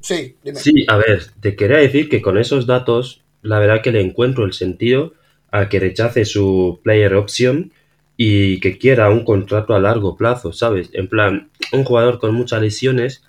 Sí, 0.00 0.36
dime. 0.44 0.60
Sí, 0.60 0.86
a 0.88 0.96
ver, 0.98 1.32
te 1.40 1.56
quería 1.56 1.78
decir 1.78 2.08
que 2.08 2.22
con 2.22 2.38
esos 2.38 2.66
datos, 2.66 3.22
la 3.42 3.58
verdad 3.58 3.82
que 3.82 3.90
le 3.90 4.00
encuentro 4.02 4.44
el 4.44 4.52
sentido 4.52 5.12
a 5.50 5.68
que 5.68 5.80
rechace 5.80 6.24
su 6.24 6.80
player 6.82 7.14
option 7.14 7.72
y 8.16 8.60
que 8.60 8.78
quiera 8.78 9.08
un 9.10 9.24
contrato 9.24 9.74
a 9.74 9.80
largo 9.80 10.16
plazo, 10.16 10.52
¿sabes? 10.52 10.90
En 10.92 11.08
plan, 11.08 11.50
un 11.72 11.84
jugador 11.84 12.18
con 12.18 12.34
muchas 12.34 12.60
lesiones 12.60 13.22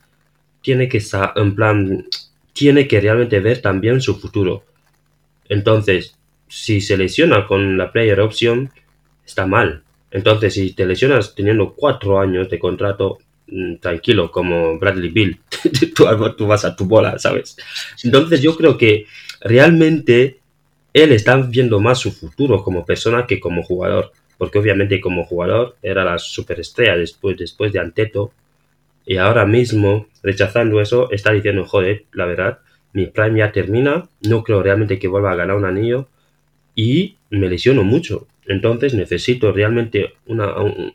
tiene 0.62 0.90
que, 0.90 1.01
en 1.36 1.56
plan, 1.56 2.06
tiene 2.54 2.88
que 2.88 3.00
realmente 3.00 3.40
ver 3.40 3.62
también 3.62 4.01
su 4.01 4.20
futuro. 4.20 4.63
Entonces, 5.48 6.18
si 6.48 6.82
se 6.82 6.98
lesiona 6.98 7.48
con 7.48 7.78
la 7.78 7.92
player 7.92 8.20
option, 8.20 8.70
está 9.25 9.48
mal. 9.48 9.84
Entonces, 10.12 10.54
si 10.54 10.74
te 10.74 10.86
lesionas 10.86 11.34
teniendo 11.34 11.74
cuatro 11.74 12.20
años 12.20 12.50
de 12.50 12.60
contrato, 12.60 13.20
mm, 13.48 13.75
tranquilo, 13.78 14.30
como 14.30 14.78
Bradley 14.78 15.10
Bill, 15.10 15.40
tú, 15.96 16.06
tú 16.38 16.48
vas 16.48 16.66
a 16.66 16.75
tu 16.75 16.86
bola, 16.86 17.18
¿sabes? 17.18 17.56
Entonces, 18.04 18.42
yo 18.42 18.58
creo 18.58 18.78
que 18.78 19.06
realmente 19.40 20.40
él 20.93 21.12
está 21.12 21.38
viendo 21.38 21.79
más 21.79 22.00
su 22.00 22.12
futuro 22.12 22.63
como 22.63 22.86
persona 22.86 23.25
que 23.27 23.39
como 23.39 23.63
jugador. 23.63 24.12
Porque 24.38 24.57
obviamente 24.60 25.00
como 25.00 25.24
jugador 25.25 25.75
era 25.81 26.03
la 26.03 26.17
superestrella 26.17 26.98
después, 26.98 27.38
después 27.38 27.71
de 27.74 27.79
Anteto. 27.79 28.31
Y 29.05 29.17
ahora 29.17 29.45
mismo, 29.45 30.07
rechazando 30.24 30.81
eso, 30.81 31.12
está 31.12 31.31
diciendo, 31.31 31.65
joder, 31.65 32.05
la 32.13 32.25
verdad, 32.25 32.60
mi 32.93 33.07
prime 33.07 33.39
ya 33.39 33.51
termina, 33.51 34.07
no 34.21 34.43
creo 34.43 34.62
realmente 34.63 35.00
que 35.00 35.07
vuelva 35.07 35.31
a 35.31 35.36
ganar 35.36 35.55
un 35.55 35.65
anillo 35.65 36.07
y 36.75 37.15
me 37.29 37.50
lesiono 37.50 37.83
mucho. 37.83 38.27
Entonces 38.48 38.93
necesito 38.93 39.51
realmente 39.51 40.13
una, 40.25 40.57
un, 40.60 40.93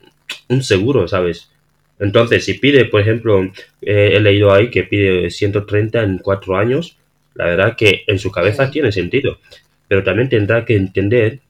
un 0.48 0.62
seguro, 0.62 1.08
¿sabes? 1.08 1.50
Entonces, 1.98 2.44
si 2.44 2.54
pide, 2.54 2.84
por 2.86 3.00
ejemplo, 3.00 3.42
eh, 3.80 4.12
he 4.14 4.20
leído 4.20 4.52
ahí 4.52 4.70
que 4.70 4.82
pide 4.84 5.30
130 5.30 6.02
en 6.02 6.18
cuatro 6.18 6.56
años, 6.56 6.98
la 7.34 7.46
verdad 7.46 7.76
que 7.76 8.04
en 8.06 8.18
su 8.18 8.30
cabeza 8.30 8.66
Sí. 8.66 8.72
tiene 8.72 8.92
sentido. 8.92 9.38
Pero 9.88 10.02
también 10.04 10.28
tendrá 10.28 10.64
que 10.64 10.76
entender 10.76 11.40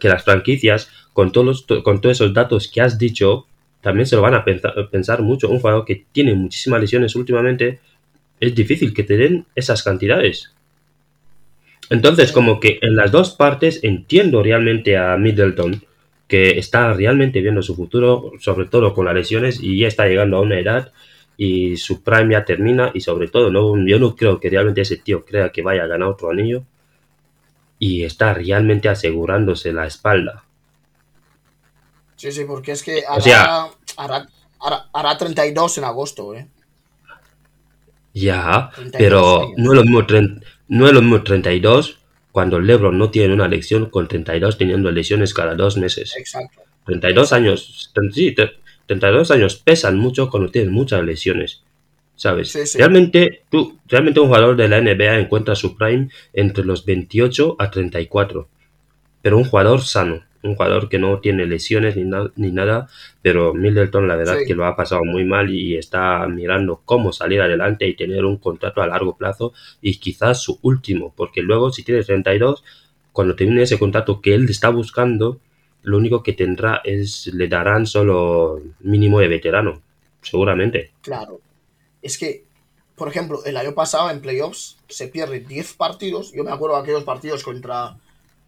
que 0.00 0.08
las 0.08 0.24
franquicias, 0.24 0.90
con 1.12 1.32
todos, 1.32 1.66
los- 1.68 1.82
con 1.82 2.00
todos 2.00 2.16
esos 2.16 2.34
datos 2.34 2.68
que 2.68 2.80
has 2.80 2.98
dicho, 2.98 3.46
también 3.80 4.06
se 4.06 4.16
lo 4.16 4.22
van 4.22 4.34
a 4.34 4.44
pensar, 4.44 5.22
mucho. 5.22 5.48
Un 5.48 5.60
jugador 5.60 5.84
que 5.84 6.04
tiene 6.12 6.34
muchísimas 6.34 6.80
lesiones 6.80 7.14
últimamente, 7.16 7.80
es 8.40 8.54
difícil 8.54 8.94
que 8.94 9.04
te 9.04 9.16
den 9.16 9.46
esas 9.54 9.82
cantidades. 9.82 10.52
Entonces, 11.90 12.32
como 12.32 12.60
que 12.60 12.78
en 12.82 12.96
las 12.96 13.12
dos 13.12 13.30
partes 13.34 13.80
entiendo 13.84 14.42
realmente 14.42 14.96
a 14.96 15.16
Middleton, 15.16 15.82
que 16.28 16.58
está 16.58 16.92
realmente 16.94 17.40
viendo 17.42 17.62
su 17.62 17.74
futuro, 17.74 18.32
sobre 18.40 18.66
todo 18.66 18.94
con 18.94 19.04
las 19.04 19.14
lesiones, 19.14 19.60
y 19.62 19.78
ya 19.80 19.88
está 19.88 20.06
llegando 20.06 20.38
a 20.38 20.40
una 20.40 20.58
edad 20.58 20.92
y 21.36 21.76
su 21.76 22.02
prime 22.02 22.32
ya 22.32 22.44
termina, 22.44 22.90
y 22.94 23.00
sobre 23.00 23.28
todo, 23.28 23.50
no, 23.50 23.76
yo 23.86 23.98
no 23.98 24.16
creo 24.16 24.40
que 24.40 24.48
realmente 24.50 24.80
ese 24.80 24.96
tío 24.96 25.24
crea 25.24 25.50
que 25.50 25.62
vaya 25.62 25.84
a 25.84 25.86
ganar 25.88 26.08
otro 26.08 26.30
anillo, 26.30 26.64
y 27.86 28.02
está 28.04 28.32
realmente 28.32 28.88
asegurándose 28.88 29.72
la 29.72 29.86
espalda. 29.86 30.44
Sí, 32.16 32.32
sí, 32.32 32.44
porque 32.46 32.72
es 32.72 32.82
que 32.82 33.02
hará, 33.06 33.20
sea- 33.20 33.68
hará, 33.98 34.26
hará- 34.60 34.86
hará 34.92 35.18
32 35.18 35.76
en 35.78 35.84
agosto, 35.84 36.34
¿eh? 36.34 36.46
Ya, 38.14 38.70
32 38.74 38.98
pero 38.98 39.42
años. 39.42 39.52
no 39.58 39.72
es, 39.72 39.76
lo 39.76 39.82
mismo 39.84 40.06
no 40.68 40.86
es 40.86 40.92
lo 40.94 41.02
mismo 41.02 41.22
32 41.22 41.98
cuando 42.32 42.58
LeBron 42.58 42.96
no 42.96 43.10
tiene 43.10 43.34
una 43.34 43.48
lesión 43.48 43.90
con 43.90 44.08
32 44.08 44.56
teniendo 44.56 44.90
lesiones 44.90 45.34
cada 45.34 45.54
dos 45.54 45.76
meses. 45.76 46.14
Exacto. 46.16 46.62
32 46.86 47.32
años, 47.32 47.90
sí, 48.12 48.34
tre- 48.34 48.54
32 48.86 49.30
años 49.30 49.56
pesan 49.56 49.98
mucho 49.98 50.30
cuando 50.30 50.50
tienes 50.50 50.70
muchas 50.70 51.02
lesiones, 51.04 51.62
¿sabes? 52.16 52.50
Sí, 52.52 52.66
sí. 52.66 52.78
Realmente, 52.78 53.42
tú, 53.50 53.78
realmente 53.88 54.20
un 54.20 54.26
jugador 54.28 54.56
de 54.56 54.68
la 54.68 54.78
NBA 54.80 55.18
encuentra 55.18 55.54
su 55.54 55.76
prime 55.76 56.08
entre 56.32 56.64
los 56.64 56.84
28 56.84 57.56
a 57.58 57.70
34, 57.70 58.48
pero 59.22 59.36
un 59.38 59.44
jugador 59.44 59.80
sano, 59.82 60.22
un 60.42 60.54
jugador 60.56 60.88
que 60.90 60.98
no 60.98 61.20
tiene 61.20 61.46
lesiones 61.46 61.96
ni, 61.96 62.04
na- 62.04 62.30
ni 62.36 62.50
nada, 62.52 62.88
pero 63.22 63.54
Middleton 63.54 64.06
la 64.06 64.16
verdad 64.16 64.36
Sí. 64.40 64.44
que 64.46 64.54
lo 64.54 64.66
ha 64.66 64.76
pasado 64.76 65.02
muy 65.04 65.24
mal 65.24 65.48
y 65.50 65.76
está 65.76 66.26
mirando 66.28 66.82
cómo 66.84 67.12
salir 67.12 67.40
adelante 67.40 67.86
y 67.88 67.94
tener 67.96 68.24
un 68.26 68.36
contrato 68.36 68.82
a 68.82 68.86
largo 68.86 69.16
plazo 69.16 69.54
y 69.80 69.96
quizás 69.98 70.42
su 70.42 70.58
último, 70.62 71.14
porque 71.16 71.40
luego 71.42 71.72
si 71.72 71.82
tienes 71.82 72.06
32, 72.06 72.62
cuando 73.12 73.34
termine 73.36 73.62
ese 73.62 73.78
contrato 73.78 74.20
que 74.20 74.34
él 74.34 74.44
está 74.50 74.68
buscando, 74.68 75.40
lo 75.82 75.96
único 75.98 76.22
que 76.22 76.32
tendrá 76.34 76.80
es, 76.84 77.26
le 77.32 77.48
darán 77.48 77.86
solo 77.86 78.60
mínimo 78.80 79.20
de 79.20 79.28
veterano, 79.28 79.80
seguramente. 80.20 80.90
Claro. 81.02 81.40
Es 82.04 82.18
que, 82.18 82.44
por 82.96 83.08
ejemplo, 83.08 83.44
el 83.44 83.56
año 83.56 83.74
pasado 83.74 84.10
en 84.10 84.20
playoffs 84.20 84.76
se 84.88 85.08
pierde 85.08 85.40
10 85.40 85.72
partidos. 85.74 86.30
Yo 86.32 86.44
me 86.44 86.52
acuerdo 86.52 86.76
de 86.76 86.82
aquellos 86.82 87.02
partidos 87.04 87.42
contra, 87.42 87.98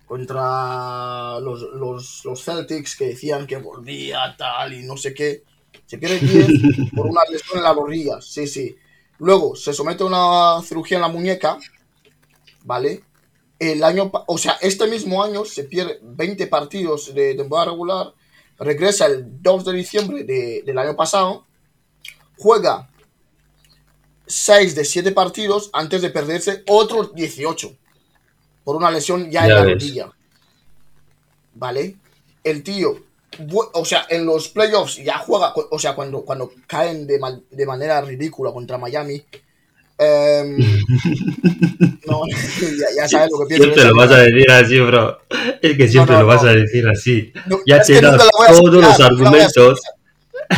contra 0.06 1.40
los, 1.40 1.62
los, 1.74 2.24
los 2.24 2.44
Celtics 2.44 2.96
que 2.96 3.06
decían 3.08 3.46
que 3.46 3.56
volvía 3.56 4.34
tal 4.38 4.72
y 4.74 4.82
no 4.84 4.96
sé 4.96 5.12
qué. 5.14 5.42
Se 5.86 5.98
pierde 5.98 6.18
10 6.20 6.90
por 6.94 7.06
una 7.06 7.22
lesión 7.30 7.58
en 7.58 7.64
la 7.64 7.72
rodilla. 7.72 8.20
Sí, 8.20 8.46
sí. 8.46 8.76
Luego 9.18 9.56
se 9.56 9.72
somete 9.72 10.02
a 10.02 10.06
una 10.06 10.62
cirugía 10.62 10.98
en 10.98 11.02
la 11.02 11.08
muñeca. 11.08 11.58
¿Vale? 12.64 13.02
El 13.58 13.82
año, 13.84 14.10
o 14.26 14.38
sea, 14.38 14.58
este 14.60 14.86
mismo 14.86 15.22
año 15.22 15.44
se 15.44 15.64
pierde 15.64 15.98
20 16.02 16.46
partidos 16.48 17.14
de 17.14 17.34
temporada 17.34 17.70
regular. 17.70 18.12
Regresa 18.58 19.06
el 19.06 19.40
2 19.42 19.64
de 19.64 19.72
diciembre 19.72 20.24
de- 20.24 20.62
del 20.64 20.78
año 20.78 20.94
pasado. 20.96 21.46
Juega 22.36 22.90
6 24.26 24.74
de 24.74 24.84
7 24.84 25.12
partidos 25.12 25.70
antes 25.72 26.02
de 26.02 26.10
perderse 26.10 26.62
otros 26.66 27.14
18 27.14 27.72
por 28.64 28.76
una 28.76 28.90
lesión 28.90 29.30
ya, 29.30 29.44
en 29.44 29.54
la 29.54 29.64
rodilla. 29.64 30.10
¿Vale? 31.54 31.96
El 32.44 32.62
tío, 32.62 32.96
o 33.72 33.84
sea, 33.84 34.06
en 34.10 34.26
los 34.26 34.48
playoffs 34.48 34.96
ya 34.96 35.18
juega, 35.18 35.52
o 35.70 35.78
sea, 35.78 35.94
cuando, 35.94 36.22
cuando 36.24 36.52
caen 36.66 37.06
de, 37.06 37.18
mal- 37.18 37.44
de 37.50 37.66
manera 37.66 38.00
ridícula 38.00 38.52
contra 38.52 38.78
Miami. 38.78 39.24
em, 39.98 40.56
no, 42.06 42.22
ya, 42.60 42.86
ya 42.96 43.08
sabes 43.08 43.30
lo 43.30 43.38
que 43.40 43.46
pienso. 43.46 43.64
Siempre 43.64 43.84
lo 43.84 43.96
vas 43.96 44.10
a 44.10 44.18
decir 44.18 44.50
así, 44.50 44.80
bro. 44.80 45.18
Es 45.62 45.76
que 45.76 45.88
siempre 45.88 46.14
no, 46.14 46.20
lo 46.22 46.26
vas 46.26 46.44
a 46.44 46.52
decir 46.52 46.88
así. 46.88 47.32
Ya 47.66 47.82
te 47.82 47.98
a 47.98 48.18
todos 48.48 48.74
los 48.74 49.00
argumentos. 49.00 49.80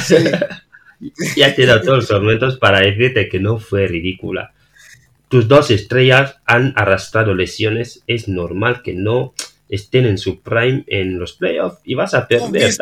Sí. 0.04 0.16
Ya 1.37 1.55
te 1.55 1.62
he 1.62 1.67
dado 1.67 1.83
todos 1.83 1.99
los 1.99 2.11
argumentos 2.11 2.59
para 2.59 2.81
decirte 2.81 3.28
que 3.28 3.38
no 3.38 3.59
fue 3.59 3.87
ridícula. 3.87 4.52
Tus 5.28 5.47
dos 5.47 5.71
estrellas 5.71 6.37
han 6.47 6.73
arrastrado 6.76 7.35
lesiones. 7.35 8.02
Es 8.07 8.28
normal 8.28 8.83
que 8.83 8.95
no 8.95 9.35
estén 9.69 10.07
en 10.07 10.19
su 10.19 10.40
prime 10.40 10.85
en 10.87 11.19
los 11.19 11.35
playoffs 11.35 11.81
y 11.85 11.95
vas 11.95 12.14
a 12.14 12.26
¿Tú 12.26 12.50
perder. 12.50 12.75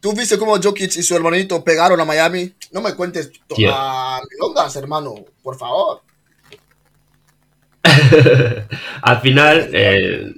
tú 0.00 0.12
viste 0.12 0.38
cómo 0.38 0.60
Jokic 0.60 0.96
y 0.96 1.02
su 1.02 1.16
hermanito 1.16 1.64
pegaron 1.64 1.98
a 2.00 2.04
Miami? 2.04 2.52
No 2.72 2.82
me 2.82 2.94
cuentes 2.94 3.32
a 3.68 4.20
milongas, 4.30 4.76
hermano, 4.76 5.14
por 5.42 5.56
favor. 5.56 6.02
Al 9.02 9.20
final, 9.20 9.70
eh, 9.72 10.34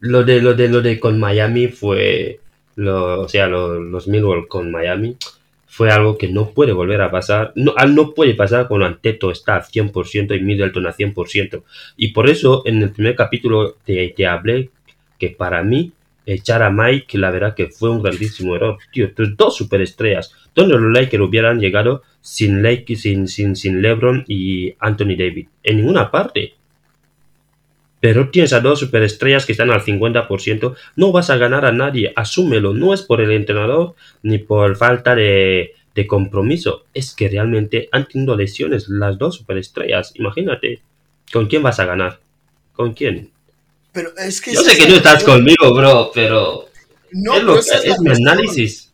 lo 0.00 0.24
de 0.24 0.40
lo 0.40 0.54
de 0.54 0.68
lo 0.68 0.82
de 0.82 1.00
con 1.00 1.18
Miami 1.18 1.68
fue 1.68 2.40
lo, 2.76 3.22
o 3.22 3.28
sea, 3.28 3.46
lo- 3.48 3.80
los 3.80 4.08
Millwall 4.08 4.48
con 4.48 4.70
Miami 4.70 5.16
fue 5.66 5.90
algo 5.90 6.16
que 6.16 6.28
no 6.28 6.50
puede 6.50 6.72
volver 6.72 7.00
a 7.02 7.10
pasar. 7.10 7.52
No, 7.56 7.74
ah, 7.76 7.86
no 7.86 8.14
puede 8.14 8.34
pasar 8.34 8.68
cuando 8.68 8.86
Anteto 8.86 9.30
está 9.30 9.56
al 9.56 9.64
100% 9.64 10.34
y 10.34 10.40
Middleton 10.40 10.86
al 10.86 10.94
100%. 10.94 11.64
Y 11.96 12.08
por 12.08 12.28
eso 12.30 12.62
en 12.66 12.82
el 12.82 12.90
primer 12.92 13.14
capítulo 13.16 13.76
te, 13.84 14.08
te 14.16 14.26
hablé 14.26 14.70
que 15.18 15.30
para 15.30 15.62
mí 15.62 15.92
echar 16.24 16.62
a 16.62 16.70
Mike, 16.70 17.18
la 17.18 17.30
verdad 17.30 17.54
que 17.54 17.68
fue 17.68 17.90
un 17.90 18.02
grandísimo 18.02 18.56
error. 18.56 18.78
Tío, 18.92 19.12
tus 19.14 19.36
dos 19.36 19.56
superestrellas. 19.56 20.32
¿Dónde 20.54 20.78
los 20.78 20.92
Lakers 20.92 21.22
hubieran 21.22 21.60
llegado 21.60 22.02
sin, 22.20 22.62
Lake, 22.62 22.96
sin, 22.96 23.28
sin, 23.28 23.54
sin 23.54 23.80
LeBron 23.82 24.24
y 24.26 24.74
Anthony 24.80 25.14
David? 25.16 25.48
En 25.62 25.76
ninguna 25.76 26.10
parte. 26.10 26.54
Pero 28.06 28.30
tienes 28.30 28.52
a 28.52 28.60
dos 28.60 28.78
superestrellas 28.78 29.46
que 29.46 29.50
están 29.50 29.72
al 29.72 29.82
50%. 29.82 30.76
No 30.94 31.10
vas 31.10 31.28
a 31.28 31.38
ganar 31.38 31.64
a 31.64 31.72
nadie. 31.72 32.12
Asúmelo. 32.14 32.72
No 32.72 32.94
es 32.94 33.02
por 33.02 33.20
el 33.20 33.32
entrenador 33.32 33.96
ni 34.22 34.38
por 34.38 34.76
falta 34.76 35.16
de, 35.16 35.74
de 35.92 36.06
compromiso. 36.06 36.84
Es 36.94 37.12
que 37.16 37.28
realmente 37.28 37.88
han 37.90 38.06
tenido 38.06 38.36
lesiones 38.36 38.88
las 38.88 39.18
dos 39.18 39.34
superestrellas. 39.34 40.12
Imagínate. 40.14 40.82
¿Con 41.32 41.48
quién 41.48 41.64
vas 41.64 41.80
a 41.80 41.84
ganar? 41.84 42.20
¿Con 42.74 42.94
quién? 42.94 43.32
Pero 43.90 44.16
es 44.18 44.40
que 44.40 44.54
Yo 44.54 44.60
sé 44.60 44.78
que 44.78 44.88
no 44.88 44.96
estás 44.98 45.24
conmigo, 45.24 45.74
bro, 45.74 46.12
pero 46.14 46.68
No, 47.10 47.32
es, 47.32 47.40
pero 47.40 47.52
lo, 47.54 47.58
esa 47.58 47.78
es 47.78 47.86
es, 47.86 47.98
mi 47.98 48.10
análisis. 48.10 48.92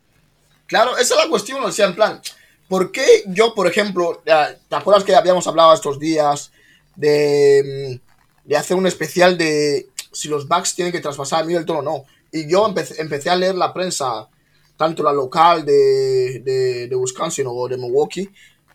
Claro, 0.67 0.97
esa 0.97 1.17
es 1.17 1.25
la 1.25 1.29
cuestión, 1.29 1.63
o 1.63 1.71
sea, 1.71 1.89
en 1.89 1.95
plan, 1.95 2.23
¿por 2.67 2.91
qué 2.91 3.05
yo, 3.27 3.55
por 3.55 3.67
ejemplo, 3.67 4.23
¿te 4.25 4.75
acuerdas 4.75 5.05
que 5.05 5.15
habíamos 5.15 5.47
hablado 5.47 5.75
estos 5.75 5.99
días 5.99 6.51
de, 6.97 8.01
mm, 8.01 8.12
de 8.45 8.57
hacer 8.57 8.77
un 8.77 8.87
especial 8.87 9.37
de 9.39 9.89
si 10.13 10.29
los 10.29 10.47
Bucks 10.49 10.75
tienen 10.75 10.93
que 10.93 11.01
traspasar 11.01 11.43
a 11.43 11.47
Middleton 11.47 11.77
o 11.79 11.83
no? 11.83 12.05
Y 12.31 12.49
yo 12.49 12.67
empecé, 12.67 13.01
empecé 13.01 13.31
a 13.31 13.37
leer 13.37 13.55
la 13.55 13.73
prensa, 13.73 14.29
tanto 14.77 15.03
la 15.03 15.13
local 15.13 15.65
de, 15.65 16.41
de, 16.45 16.89
de 16.89 16.97
Wisconsin 16.97 17.47
o 17.49 17.69
de 17.69 17.77
Milwaukee, 17.77 18.31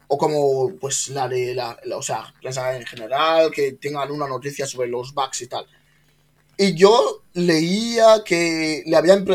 o 0.07 0.17
como 0.17 0.71
pues 0.79 1.09
la 1.09 1.27
de 1.27 1.53
la, 1.53 1.77
la- 1.85 1.97
o 1.97 2.01
sea, 2.01 2.33
prensa 2.41 2.75
en 2.77 2.85
general, 2.85 3.51
que 3.51 3.73
tengan 3.73 4.11
una 4.11 4.27
noticia 4.27 4.65
sobre 4.65 4.87
los 4.87 5.13
Bucks 5.13 5.41
y 5.41 5.47
tal. 5.47 5.65
Y 6.57 6.73
yo 6.75 7.21
leía 7.33 8.23
que 8.25 8.83
le 8.85 8.95
habían 8.95 9.25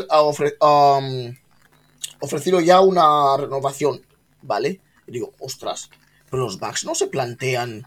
ofrecido 2.21 2.61
ya 2.61 2.81
una 2.81 3.37
renovación, 3.37 4.05
¿vale? 4.43 4.81
Y 5.07 5.13
digo, 5.13 5.33
ostras, 5.41 5.91
pero 6.31 6.45
los 6.45 6.59
Bucks 6.59 6.85
no 6.85 6.95
se 6.95 7.09
plantean 7.09 7.87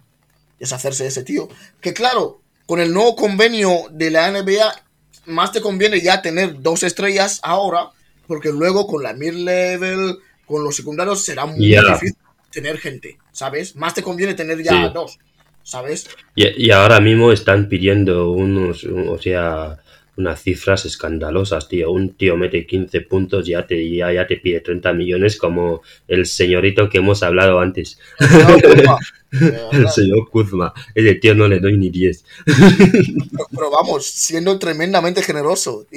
deshacerse 0.60 1.04
de 1.04 1.10
ese 1.10 1.24
tío. 1.24 1.48
Que 1.82 1.94
claro, 1.94 2.42
con 2.66 2.80
el 2.80 2.94
nuevo 2.94 3.16
convenio 3.16 3.72
de 3.92 4.12
la 4.12 4.30
NBA, 4.32 4.84
más 5.28 5.52
te 5.52 5.62
conviene 5.62 6.02
ya 6.02 6.22
tener 6.22 6.62
dos 6.62 6.84
estrellas 6.84 7.40
ahora, 7.44 7.90
porque 8.28 8.50
luego 8.52 8.88
con 8.88 9.04
la 9.04 9.14
mid-level, 9.14 10.18
con 10.46 10.64
los 10.64 10.76
secundarios, 10.76 11.24
será 11.26 11.46
muy 11.46 11.66
difícil 11.68 12.16
tener 12.52 12.78
gente, 12.78 13.18
¿sabes? 13.32 13.76
Más 13.76 13.94
te 13.94 14.02
conviene 14.04 14.34
tener 14.34 14.62
ya 14.64 14.72
Sí. 14.88 14.92
dos, 14.94 15.18
¿sabes? 15.64 16.08
Y, 16.36 16.68
y 16.68 16.72
ahora 16.72 17.00
mismo 17.00 17.32
están 17.32 17.68
pidiendo 17.68 18.32
unos, 18.32 18.84
un- 18.84 19.10
o 19.10 19.20
sea, 19.20 19.78
unas 20.18 20.42
cifras 20.42 20.86
escandalosas, 20.86 21.68
tío. 21.68 21.92
Un 21.92 22.14
tío 22.16 22.38
mete 22.38 22.66
15 22.66 23.02
puntos, 23.02 23.46
ya 23.46 23.68
te, 23.68 23.90
ya, 23.94 24.14
ya 24.14 24.26
te 24.26 24.38
pide 24.38 24.62
30 24.62 24.94
millones, 24.94 25.36
como 25.38 25.82
el 26.08 26.26
señorito 26.26 26.88
que 26.90 27.00
hemos 27.00 27.22
hablado 27.24 27.60
antes, 27.60 28.00
No, 28.20 28.98
el 29.72 29.88
señor 29.90 30.30
Kuzma. 30.30 30.74
Ese 30.94 31.16
tío 31.16 31.36
no 31.36 31.48
le 31.48 31.60
doy 31.60 31.78
ni 31.78 31.90
10. 31.90 32.26
Pero, 32.46 33.48
pero 33.52 33.72
vamos, 33.72 34.06
siendo 34.06 34.58
tremendamente 34.60 35.22
generoso. 35.22 35.86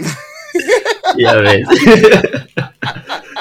Ya 1.16 1.36
ves. 1.36 1.66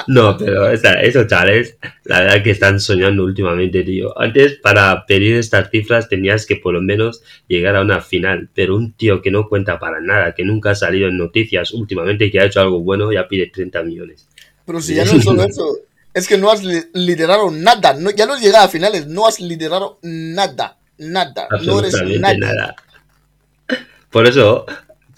No, 0.06 0.38
pero 0.38 0.70
esa- 0.70 1.02
esos 1.02 1.26
chavales, 1.26 1.76
la 2.04 2.20
verdad 2.20 2.42
que 2.42 2.50
están 2.52 2.80
soñando 2.80 3.24
últimamente, 3.24 3.82
tío. 3.82 4.18
Antes, 4.18 4.54
para 4.54 5.04
pedir 5.06 5.36
estas 5.36 5.68
cifras, 5.70 6.08
tenías 6.08 6.46
que 6.46 6.56
por 6.56 6.72
lo 6.72 6.80
menos 6.80 7.22
llegar 7.46 7.76
a 7.76 7.82
una 7.82 8.00
final. 8.00 8.48
Pero 8.54 8.74
un 8.76 8.92
tío 8.94 9.20
que 9.20 9.30
no 9.30 9.48
cuenta 9.48 9.78
para 9.78 10.00
nada, 10.00 10.34
que 10.34 10.44
nunca 10.44 10.70
ha 10.70 10.74
salido 10.74 11.08
en 11.08 11.18
noticias 11.18 11.72
últimamente, 11.74 12.30
que 12.30 12.40
ha 12.40 12.46
hecho 12.46 12.60
algo 12.60 12.80
bueno, 12.80 13.12
ya 13.12 13.28
pide 13.28 13.48
30 13.48 13.82
millones. 13.82 14.26
Pero 14.64 14.80
si 14.80 14.94
ya 14.94 15.04
no 15.04 15.12
es 15.12 15.24
solo 15.24 15.42
eso, 15.44 15.76
es 16.14 16.26
que 16.28 16.38
no 16.38 16.50
has 16.50 16.62
li- 16.64 16.86
liderado 16.94 17.50
nada. 17.50 17.94
No, 17.94 18.10
ya 18.10 18.26
no 18.26 18.34
has 18.34 18.40
llegado 18.42 18.64
a 18.64 18.68
finales, 18.68 19.06
no 19.06 19.26
has 19.26 19.40
liderado 19.40 19.98
nada. 20.02 20.76
Nada. 20.98 21.46
No 21.64 21.78
eres 21.78 21.94
nadie. 22.18 22.38
nada. 22.38 22.74
Por 24.10 24.26
eso, 24.26 24.66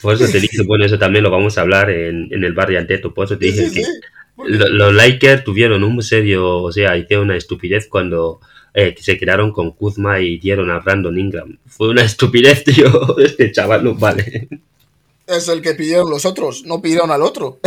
por 0.02 0.14
eso 0.14 0.26
te 0.30 0.40
dije, 0.40 0.62
bueno, 0.66 0.84
eso 0.84 0.98
también 0.98 1.22
lo 1.24 1.30
vamos 1.30 1.56
a 1.56 1.62
hablar 1.62 1.90
en, 1.90 2.28
en 2.32 2.44
el 2.44 2.52
barrio 2.52 2.78
Anteto. 2.78 3.14
Por 3.14 3.26
eso 3.26 3.38
te 3.38 3.46
Sí, 3.46 3.52
dije 3.52 3.68
sí, 3.68 3.74
que 3.76 3.84
sí. 3.84 3.90
lo- 4.46 4.68
los 4.68 4.94
Lakers 4.94 5.44
tuvieron 5.44 5.84
un 5.84 6.02
serio, 6.02 6.58
o 6.58 6.72
sea, 6.72 6.96
hicieron 6.96 7.26
una 7.26 7.36
estupidez 7.36 7.86
cuando 7.88 8.40
eh, 8.74 8.94
que 8.94 9.02
se 9.02 9.16
quedaron 9.16 9.52
con 9.52 9.72
Kuzma 9.72 10.20
y 10.20 10.38
dieron 10.38 10.70
a 10.70 10.80
Brandon 10.80 11.18
Ingram. 11.18 11.58
Fue 11.66 11.88
una 11.88 12.02
estupidez, 12.04 12.64
tío. 12.64 13.16
Este 13.18 13.50
chaval 13.52 13.84
no 13.84 13.94
vale. 13.94 14.48
Es 15.26 15.46
el 15.48 15.62
que 15.62 15.74
pidieron 15.74 16.10
los 16.10 16.24
otros, 16.26 16.64
no 16.66 16.82
pidieron 16.82 17.10
al 17.12 17.22
otro. 17.22 17.60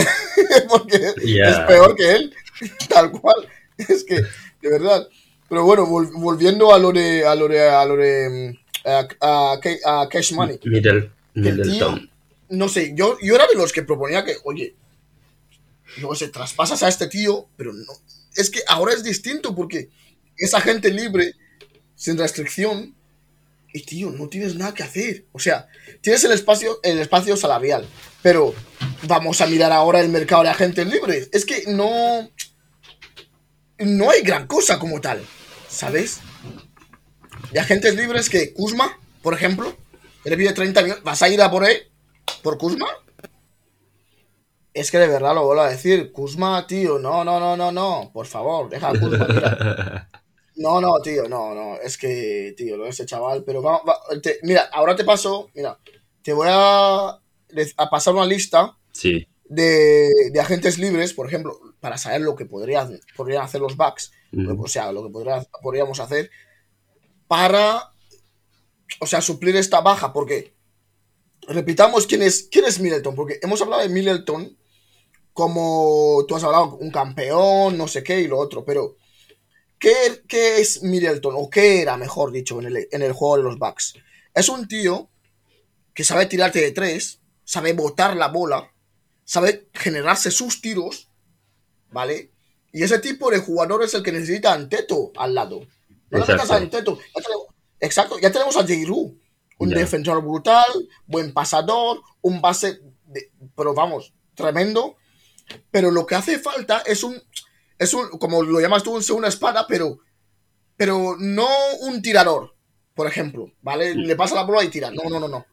Porque 0.69 0.99
Ya. 1.23 1.49
es 1.49 1.59
peor 1.59 1.95
que 1.95 2.11
él. 2.11 2.33
Tal 2.89 3.11
cual. 3.11 3.47
Es 3.77 4.03
que, 4.03 4.15
de 4.15 4.69
verdad. 4.69 5.07
Pero 5.49 5.65
bueno, 5.65 5.85
vol- 5.87 6.11
volviendo 6.13 6.73
a 6.73 6.79
lo 6.79 6.91
de. 6.91 7.25
A 7.25 7.35
lo 7.35 7.47
de. 7.47 7.61
A 7.69 7.85
lo 7.85 7.95
de. 7.97 8.57
A, 8.85 8.99
a 9.53 9.59
Ca- 9.59 10.01
a 10.03 10.09
Cash 10.09 10.33
Money. 10.33 10.59
Middle, 10.65 11.11
Middleton. 11.35 11.99
tío, 11.99 12.09
no 12.49 12.67
sé, 12.69 12.91
yo, 12.95 13.17
yo 13.21 13.35
era 13.35 13.47
de 13.47 13.55
los 13.55 13.71
que 13.71 13.81
proponía 13.83 14.23
que, 14.25 14.35
oye, 14.43 14.75
no 16.01 16.13
sé, 16.15 16.27
traspasas 16.29 16.83
a 16.83 16.87
este 16.89 17.07
tío, 17.07 17.47
pero 17.55 17.73
no. 17.73 17.93
Es 18.35 18.49
que 18.49 18.61
ahora 18.67 18.93
es 18.93 19.03
distinto 19.03 19.55
porque 19.55 19.89
es 20.37 20.53
agente 20.53 20.91
libre, 20.91 21.33
sin 21.95 22.17
restricción, 22.17 22.93
y 23.73 23.81
tío, 23.83 24.11
no 24.11 24.27
tienes 24.27 24.55
nada 24.55 24.73
que 24.73 24.83
hacer. 24.83 25.25
O 25.31 25.39
sea, 25.39 25.67
tienes 26.01 26.23
el 26.25 26.31
espacio, 26.33 26.79
el 26.83 26.99
espacio 26.99 27.37
salarial, 27.37 27.87
pero 28.21 28.53
vamos 29.07 29.39
a 29.41 29.47
mirar 29.47 29.71
ahora 29.71 29.99
el 30.01 30.09
mercado 30.09 30.43
de 30.43 30.49
agentes 30.49 30.85
libres. 30.87 31.29
Es 31.31 31.45
que 31.45 31.63
no. 31.67 32.29
No 33.85 34.09
hay 34.09 34.21
gran 34.21 34.47
cosa 34.47 34.79
como 34.79 34.99
tal, 35.01 35.23
¿sabes? 35.67 36.19
De 37.51 37.59
agentes 37.59 37.95
libres 37.95 38.29
que 38.29 38.53
Kuzma, 38.53 38.99
por 39.21 39.33
ejemplo, 39.33 39.75
le 40.25 40.37
pide 40.37 40.53
30 40.53 40.81
millones. 40.81 41.03
¿Vas 41.03 41.21
a 41.21 41.29
ir 41.29 41.41
a 41.41 41.51
por 41.51 41.65
él? 41.65 41.91
¿Por 42.41 42.57
Kuzma? 42.57 42.87
Es 44.73 44.89
que 44.89 44.97
de 44.97 45.07
verdad 45.07 45.35
lo 45.35 45.45
vuelvo 45.45 45.61
a 45.63 45.69
decir. 45.69 46.11
Kuzma, 46.11 46.65
tío, 46.65 46.97
no, 46.97 47.23
no, 47.23 47.39
no, 47.39 47.55
no, 47.55 47.71
no. 47.71 48.09
Por 48.13 48.25
favor, 48.25 48.69
deja 48.69 48.89
a 48.89 48.99
Kuzma. 48.99 49.27
Mira. 49.27 50.09
No, 50.55 50.79
no, 50.79 50.99
tío, 51.01 51.27
no, 51.27 51.55
no. 51.55 51.77
Es 51.77 51.97
que, 51.97 52.53
tío, 52.55 52.77
lo 52.77 52.83
de 52.83 52.91
ese 52.91 53.07
chaval. 53.07 53.43
Pero 53.43 53.63
va, 53.63 53.81
va- 53.83 53.99
te- 54.21 54.37
mira, 54.43 54.69
ahora 54.71 54.95
te 54.95 55.03
paso. 55.03 55.49
Mira, 55.55 55.79
te 56.21 56.31
voy 56.31 56.47
a, 56.47 57.07
a 57.09 57.89
pasar 57.89 58.13
una 58.13 58.27
lista 58.27 58.77
Sí, 58.91 59.27
de, 59.45 60.11
de 60.31 60.39
agentes 60.39 60.77
libres, 60.77 61.11
por 61.15 61.25
ejemplo, 61.25 61.59
para 61.83 61.97
saber 61.97 62.21
lo 62.21 62.33
que 62.37 62.45
podrían, 62.45 62.97
podrían 63.17 63.43
hacer 63.43 63.59
los 63.59 63.75
backs, 63.75 64.13
o 64.63 64.67
sea, 64.69 64.91
lo 64.93 65.03
que 65.03 65.09
podría- 65.09 65.45
podríamos 65.61 65.99
hacer 65.99 66.31
para, 67.27 67.91
o 69.01 69.05
sea, 69.05 69.19
suplir 69.21 69.55
esta 69.57 69.81
baja, 69.81 70.13
porque 70.13 70.53
repitamos 71.47 72.07
quién 72.07 72.21
es, 72.21 72.47
quién 72.49 72.63
es 72.63 72.79
Middleton, 72.79 73.15
porque 73.15 73.37
hemos 73.41 73.61
hablado 73.61 73.81
de 73.81 73.89
Middleton 73.89 74.57
como 75.33 76.23
tú 76.27 76.35
has 76.37 76.43
hablado, 76.45 76.77
un 76.77 76.89
campeón, 76.89 77.77
no 77.77 77.87
sé 77.89 78.01
qué 78.01 78.21
y 78.21 78.27
lo 78.27 78.37
otro, 78.39 78.63
pero 78.63 78.95
¿qué, 79.77 80.23
qué 80.27 80.61
es 80.61 80.83
Middleton? 80.83 81.33
O 81.35 81.49
qué 81.49 81.81
era, 81.81 81.97
mejor 81.97 82.31
dicho, 82.31 82.59
en 82.61 82.67
el, 82.67 82.87
en 82.91 83.01
el 83.01 83.11
juego 83.11 83.37
de 83.37 83.43
los 83.43 83.59
backs? 83.59 83.95
Es 84.33 84.47
un 84.47 84.67
tío 84.69 85.09
que 85.93 86.05
sabe 86.05 86.27
tirarte 86.27 86.61
de 86.61 86.71
tres, 86.71 87.19
sabe 87.43 87.73
botar 87.73 88.15
la 88.15 88.29
bola, 88.29 88.71
sabe 89.25 89.67
generarse 89.73 90.31
sus 90.31 90.61
tiros, 90.61 91.09
¿vale? 91.93 92.31
Y 92.71 92.83
ese 92.83 92.99
tipo 92.99 93.29
de 93.29 93.39
jugador 93.39 93.83
es 93.83 93.93
el 93.93 94.03
que 94.03 94.11
necesita 94.11 94.51
Anteto 94.53 95.11
al 95.15 95.35
lado. 95.35 95.61
No 96.09 96.19
Exacto. 96.19 96.53
a 96.53 96.57
Anteto. 96.57 96.97
Ya 97.15 97.21
tenemos- 97.21 97.45
exacto, 97.79 98.19
ya 98.19 98.31
tenemos 98.31 98.57
a 98.57 98.65
Jeiru, 98.65 99.17
un 99.59 99.69
defensor 99.69 100.21
brutal, 100.21 100.65
buen 101.05 101.33
pasador, 101.33 102.01
un 102.21 102.41
base, 102.41 102.81
de- 103.05 103.31
pero 103.55 103.73
vamos, 103.73 104.13
tremendo. 104.35 104.95
Pero 105.71 105.91
lo 105.91 106.05
que 106.05 106.15
hace 106.15 106.39
falta 106.39 106.79
es 106.85 107.03
un, 107.03 107.21
es 107.77 107.93
un, 107.93 108.09
como 108.17 108.41
lo 108.43 108.59
llamas 108.59 108.81
tú, 108.83 108.95
un 108.95 109.03
segunda 109.03 109.27
espada, 109.27 109.67
pero, 109.67 109.99
pero 110.77 111.15
no 111.19 111.47
un 111.81 112.01
tirador, 112.01 112.55
por 112.95 113.07
ejemplo, 113.07 113.51
¿vale? 113.61 113.93
Le 113.93 114.15
pasa 114.15 114.35
la 114.35 114.43
bola 114.43 114.63
y 114.63 114.69
tira. 114.69 114.89
No, 114.89 115.03
no, 115.09 115.19
no, 115.19 115.27
no. 115.27 115.45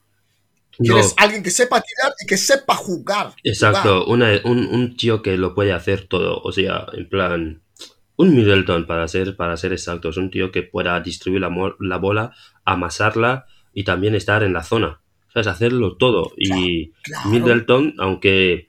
Quieres 0.82 1.14
alguien 1.18 1.42
que 1.42 1.50
sepa 1.50 1.80
tirar 1.80 2.12
y 2.22 2.26
que 2.26 2.36
sepa 2.36 2.74
jugar. 2.74 3.32
exacto. 3.44 4.04
jugar. 4.04 4.08
Una- 4.08 4.40
un, 4.44 4.66
un 4.66 4.96
tío 4.96 5.22
que 5.22 5.36
lo 5.36 5.54
puede 5.54 5.72
hacer 5.72 6.06
todo. 6.06 6.40
O 6.42 6.52
sea, 6.52 6.86
en 6.92 7.08
plan, 7.08 7.62
un 8.16 8.34
Middleton 8.34 8.86
para 8.86 9.06
ser, 9.08 9.36
para 9.36 9.56
ser 9.56 9.72
exactos. 9.72 10.16
Un 10.16 10.30
tío 10.30 10.50
que 10.52 10.62
pueda 10.62 11.00
distribuir 11.00 11.42
la, 11.42 11.50
la 11.80 11.96
bola, 11.98 12.32
amasarla 12.64 13.46
y 13.74 13.84
también 13.84 14.14
estar 14.14 14.42
en 14.42 14.52
la 14.52 14.62
zona. 14.62 15.00
¿Sabes? 15.32 15.46
Hacerlo 15.46 15.96
todo. 15.96 16.32
Y 16.36 16.92
claro. 17.02 17.28
Middleton, 17.30 17.94
aunque 17.98 18.68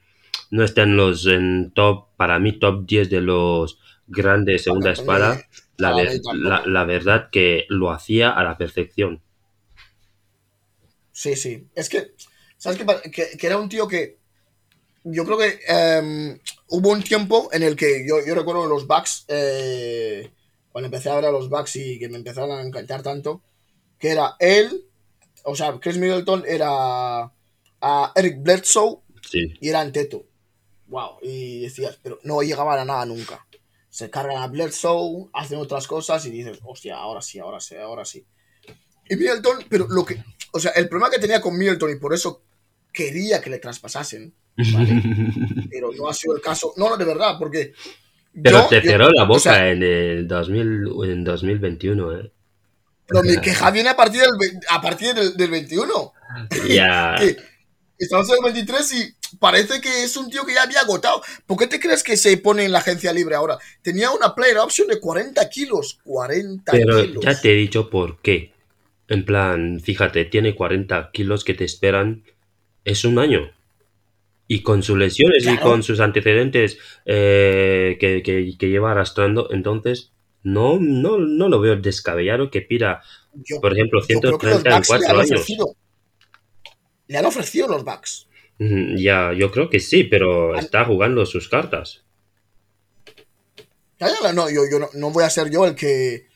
no 0.50 0.62
está 0.64 0.82
en 0.82 0.96
los 0.96 1.26
en 1.26 1.72
top, 1.74 2.08
para 2.16 2.38
mí 2.38 2.52
top 2.52 2.86
10 2.86 3.10
de 3.10 3.20
los 3.20 3.78
grandes 4.06 4.62
segunda 4.64 4.90
espada, 4.92 5.42
ver- 5.94 6.20
la 6.66 6.84
verdad 6.84 7.30
que 7.32 7.64
lo 7.68 7.90
hacía 7.90 8.30
a 8.30 8.44
la 8.44 8.58
perfección. 8.58 9.22
Sí, 11.12 11.36
sí. 11.36 11.68
Es 11.74 11.88
que, 11.88 12.12
¿sabes 12.56 12.78
qué? 12.78 13.10
Que, 13.10 13.36
que 13.36 13.46
era 13.46 13.58
un 13.58 13.68
tío 13.68 13.86
que. 13.86 14.18
Yo 15.04 15.24
creo 15.24 15.36
que 15.36 15.58
em, 15.66 16.38
hubo 16.68 16.90
un 16.90 17.02
tiempo 17.02 17.48
en 17.52 17.62
el 17.64 17.74
que 17.74 18.06
yo, 18.08 18.24
yo 18.24 18.34
recuerdo 18.34 18.66
los 18.66 18.86
Bucks, 18.86 19.24
eh, 19.28 20.30
cuando 20.70 20.86
empecé 20.86 21.10
a 21.10 21.16
ver 21.16 21.24
a 21.24 21.32
los 21.32 21.48
Bucks 21.48 21.74
y 21.76 21.98
que 21.98 22.08
me 22.08 22.16
empezaron 22.18 22.52
a 22.52 22.62
encantar 22.62 23.02
tanto, 23.02 23.42
que 23.98 24.10
era 24.10 24.36
él, 24.38 24.86
o 25.44 25.56
sea, 25.56 25.76
Chris 25.80 25.98
Middleton 25.98 26.44
era 26.46 27.32
a 27.80 28.12
Eric 28.14 28.42
Bledsoe 28.42 29.00
Sí. 29.28 29.54
y 29.60 29.68
era 29.68 29.80
Anteto. 29.80 30.24
Wow. 30.86 31.18
Y 31.22 31.62
decías, 31.62 31.98
pero 32.02 32.18
no 32.22 32.42
llegaban 32.42 32.78
a 32.78 32.84
nada 32.84 33.04
nunca. 33.06 33.44
Se 33.90 34.08
cargan 34.08 34.38
a 34.38 34.46
Bledsoe, 34.46 35.28
hacen 35.32 35.58
otras 35.58 35.86
cosas 35.88 36.24
y 36.26 36.30
dices, 36.30 36.60
hostia, 36.62 36.96
ahora 36.96 37.22
sí, 37.22 37.38
ahora 37.40 37.58
sí, 37.60 37.74
ahora 37.76 38.04
sí. 38.04 38.24
Y 39.08 39.16
Middleton, 39.16 39.64
pero 39.68 39.86
lo 39.88 40.04
que. 40.04 40.22
O 40.52 40.60
sea, 40.60 40.70
el 40.72 40.88
problema 40.88 41.10
que 41.10 41.18
tenía 41.18 41.40
con 41.40 41.56
Middleton 41.58 41.90
y 41.90 41.96
por 41.96 42.14
eso 42.14 42.42
quería 42.92 43.40
que 43.40 43.50
le 43.50 43.58
traspasasen, 43.58 44.32
¿vale? 44.72 45.02
pero 45.70 45.90
no 45.92 46.08
ha 46.08 46.14
sido 46.14 46.36
el 46.36 46.42
caso. 46.42 46.72
No, 46.76 46.88
no, 46.90 46.96
de 46.96 47.04
verdad, 47.04 47.36
porque. 47.38 47.72
Pero 48.42 48.62
yo- 48.62 48.68
te 48.68 48.76
yo- 48.82 48.90
cerró 48.90 49.10
la 49.10 49.24
boca 49.24 49.36
o 49.36 49.40
sea, 49.40 49.70
en 49.70 49.82
el 49.82 50.28
2000, 50.28 50.62
en 51.10 51.24
2021, 51.24 52.18
¿eh? 52.20 52.32
pero 53.06 53.22
mi 53.24 53.36
queja 53.42 53.70
viene 53.70 53.90
a 53.90 53.96
partir 53.96 54.22
del, 54.22 54.30
a 54.70 54.80
partir 54.80 55.14
del, 55.14 55.36
del 55.36 55.50
21. 55.50 56.12
Ya. 56.68 57.16
estamos 57.98 58.28
en 58.30 58.36
el 58.36 58.52
23 58.54 58.92
y 58.94 59.36
parece 59.38 59.80
que 59.82 60.04
es 60.04 60.16
un 60.16 60.30
tío 60.30 60.46
que 60.46 60.54
ya 60.54 60.62
había 60.62 60.80
agotado. 60.80 61.20
¿Por 61.46 61.58
qué 61.58 61.66
te 61.66 61.78
crees 61.78 62.02
que 62.02 62.16
se 62.16 62.36
pone 62.38 62.64
en 62.64 62.72
la 62.72 62.78
agencia 62.78 63.12
libre 63.12 63.34
ahora? 63.34 63.58
Tenía 63.82 64.10
una 64.12 64.34
player 64.34 64.58
option 64.58 64.88
de 64.88 64.98
40 64.98 65.46
kilos. 65.50 65.98
40 66.04 66.72
Pero 66.72 67.02
kilos. 67.02 67.24
ya 67.24 67.38
te 67.38 67.52
he 67.52 67.54
dicho 67.54 67.90
por 67.90 68.18
qué. 68.22 68.51
En 69.12 69.24
plan, 69.24 69.80
fíjate, 69.80 70.24
tiene 70.24 70.54
40 70.54 71.10
kilos 71.12 71.44
que 71.44 71.54
te 71.54 71.64
esperan. 71.64 72.24
Es 72.84 73.04
un 73.04 73.18
año. 73.18 73.50
Y 74.48 74.62
con 74.62 74.82
sus 74.82 74.98
lesiones 74.98 75.46
y 75.46 75.56
con 75.58 75.82
sus 75.82 76.00
antecedentes 76.00 76.78
eh, 77.06 77.96
que, 78.00 78.22
que- 78.22 78.56
que 78.58 78.68
lleva 78.68 78.90
arrastrando, 78.92 79.48
entonces 79.52 80.12
no, 80.42 80.78
no, 80.80 81.18
no 81.18 81.48
lo 81.48 81.60
veo 81.60 81.76
descabellado 81.76 82.50
que 82.50 82.60
pida, 82.62 83.02
Yo- 83.34 83.60
por 83.60 83.72
ejemplo, 83.72 84.00
yo 84.06 84.18
creo 84.20 84.38
que 84.38 84.46
los 84.48 84.62
130 84.62 84.68
en 84.70 84.76
Bucks 84.76 84.88
le 84.90 84.96
4 84.98 85.08
han 85.14 85.20
años. 85.20 85.30
ofrecido. 85.32 85.76
Le 87.08 87.18
han 87.18 87.24
ofrecido 87.26 87.68
los 87.68 87.84
Bucks. 87.84 88.26
Mm, 88.58 88.96
Ya, 88.96 89.32
yo 89.32 89.50
creo 89.50 89.70
que 89.70 89.80
sí, 89.80 90.04
pero 90.04 90.54
está 90.56 90.84
jugando 90.84 91.24
sus 91.24 91.48
cartas. 91.48 92.02
No, 94.34 94.50
yo, 94.50 94.62
yo 94.70 94.78
no, 94.80 94.88
no 94.94 95.10
voy 95.10 95.24
a 95.24 95.30
ser 95.30 95.50
yo 95.50 95.64
el 95.66 95.74
que. 95.74 96.26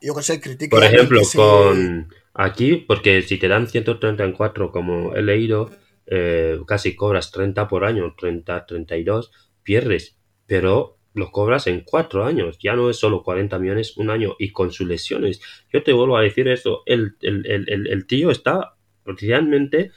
Yo 0.00 0.14
que 0.14 0.22
sé, 0.22 0.40
critique. 0.40 0.70
Por 0.70 0.82
ejemplo, 0.84 1.22
se- 1.24 1.36
con 1.36 2.08
aquí, 2.34 2.76
porque 2.76 3.22
si 3.22 3.38
te 3.38 3.48
dan 3.48 3.68
134, 3.68 4.70
como 4.72 5.14
he 5.14 5.22
leído, 5.22 5.70
eh, 6.06 6.58
casi 6.66 6.94
cobras 6.96 7.30
30 7.30 7.68
por 7.68 7.84
año, 7.84 8.14
30, 8.18 8.66
32, 8.66 9.32
pierdes, 9.62 10.18
pero 10.46 10.98
lo 11.14 11.30
cobras 11.32 11.66
en 11.66 11.80
4 11.84 12.24
años, 12.24 12.58
ya 12.60 12.74
no 12.76 12.88
es 12.90 12.96
solo 12.96 13.22
40 13.22 13.58
millones 13.58 13.96
un 13.96 14.10
año 14.10 14.36
y 14.38 14.50
con 14.52 14.72
sus 14.72 14.86
lesiones. 14.86 15.40
Yo 15.72 15.82
te 15.82 15.92
vuelvo 15.92 16.16
a 16.16 16.22
decir 16.22 16.48
eso, 16.48 16.82
el, 16.86 17.16
el, 17.20 17.46
el, 17.46 17.88
el- 17.88 18.06
tío 18.06 18.30
está 18.30 18.74
realmente 19.04 19.90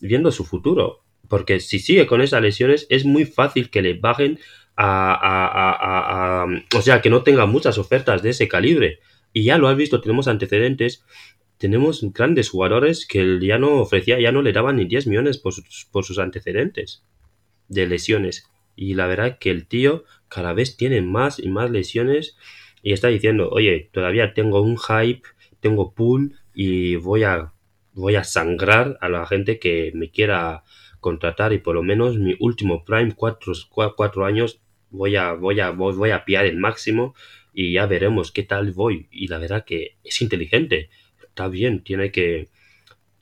viendo 0.00 0.30
su 0.30 0.44
futuro, 0.44 1.04
porque 1.28 1.60
si 1.60 1.78
sigue 1.78 2.06
con 2.06 2.20
esas 2.20 2.42
lesiones 2.42 2.86
es 2.90 3.04
muy 3.04 3.24
fácil 3.24 3.70
que 3.70 3.82
le 3.82 3.94
bajen 3.94 4.38
a- 4.76 5.12
a- 5.14 5.46
a- 5.82 6.42
a- 6.44 6.46
o 6.76 6.82
sea, 6.82 7.00
que 7.00 7.10
no 7.10 7.22
tenga 7.22 7.46
muchas 7.46 7.78
ofertas 7.78 8.22
de 8.22 8.30
ese 8.30 8.48
calibre. 8.48 9.00
Y 9.32 9.44
ya 9.44 9.58
lo 9.58 9.68
has 9.68 9.76
visto, 9.76 10.00
tenemos 10.00 10.28
antecedentes, 10.28 11.04
tenemos 11.58 12.02
grandes 12.12 12.50
jugadores 12.50 13.06
que 13.06 13.38
ya 13.42 13.58
no 13.58 13.80
ofrecía, 13.80 14.20
ya 14.20 14.32
no 14.32 14.42
le 14.42 14.52
daban 14.52 14.76
ni 14.76 14.84
10 14.86 15.06
millones 15.06 15.38
por 15.38 15.52
sus, 15.54 15.86
por 15.92 16.04
sus 16.04 16.18
antecedentes 16.18 17.02
de 17.68 17.86
lesiones. 17.86 18.46
Y 18.76 18.94
la 18.94 19.06
verdad 19.06 19.38
que 19.38 19.50
el 19.50 19.66
tío 19.66 20.04
cada 20.28 20.52
vez 20.52 20.76
tiene 20.76 21.02
más 21.02 21.38
y 21.38 21.48
más 21.48 21.70
lesiones 21.70 22.36
y 22.82 22.92
está 22.92 23.08
diciendo, 23.08 23.48
oye, 23.50 23.90
todavía 23.92 24.34
tengo 24.34 24.62
un 24.62 24.78
hype, 24.78 25.22
tengo 25.60 25.92
pool 25.94 26.36
y 26.54 26.96
voy 26.96 27.24
a, 27.24 27.52
voy 27.92 28.14
a 28.16 28.24
sangrar 28.24 28.96
a 29.00 29.08
la 29.08 29.26
gente 29.26 29.58
que 29.58 29.90
me 29.94 30.10
quiera 30.10 30.62
contratar 31.00 31.52
y 31.52 31.58
por 31.58 31.74
lo 31.74 31.82
menos 31.82 32.18
mi 32.18 32.36
último 32.40 32.84
prime, 32.84 33.14
cuatro, 33.14 33.52
cua- 33.70 33.94
cuatro 33.96 34.24
años, 34.24 34.60
voy 34.90 35.16
a, 35.16 35.32
voy 35.32 35.60
a, 35.60 35.70
voy 35.70 36.10
a 36.10 36.24
pillar 36.24 36.46
el 36.46 36.56
máximo 36.58 37.14
y 37.52 37.72
ya 37.74 37.86
veremos 37.86 38.30
qué 38.32 38.42
tal 38.44 38.72
voy. 38.72 39.08
Y 39.10 39.28
la 39.28 39.38
verdad 39.38 39.64
que 39.64 39.96
es 40.04 40.20
inteligente, 40.22 40.90
está 41.38 41.48
bien, 41.48 41.84
tiene 41.84 42.10
que, 42.10 42.48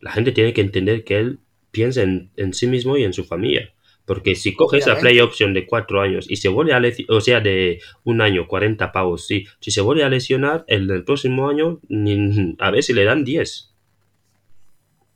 la 0.01 0.11
gente 0.13 0.33
tiene 0.33 0.55
que 0.55 0.63
entender 0.63 1.05
que 1.05 1.19
él 1.19 1.39
piensa 1.71 2.03
en, 2.03 2.31
en 2.37 2.55
sí 2.55 2.67
mismo 2.67 2.97
y 2.97 3.05
en 3.05 3.13
su 3.13 3.25
familia. 3.25 3.73
Porque 4.07 4.37
si 4.37 4.55
coge 4.55 4.79
esa 4.79 4.93
Obviamente. 4.93 5.11
play 5.17 5.21
option 5.21 5.53
de 5.53 5.67
cuatro 5.67 6.01
años 6.01 6.27
y 6.31 6.37
se 6.37 6.49
vuelve 6.49 6.73
a 6.73 6.81
lesionar, 6.81 7.17
o 7.17 7.21
sea, 7.21 7.41
de 7.41 7.81
un 8.05 8.21
año, 8.23 8.47
40 8.47 8.93
pavos, 8.93 9.27
sí. 9.27 9.47
Si 9.61 9.71
se 9.73 9.81
vuelve 9.83 10.05
a 10.05 10.09
lesionar, 10.09 10.65
el 10.69 10.87
del 10.87 11.05
próximo 11.05 11.49
año, 11.49 11.81
a 12.59 12.71
ver 12.71 12.83
si 12.83 12.93
le 12.95 13.05
dan 13.05 13.25
10. 13.25 13.75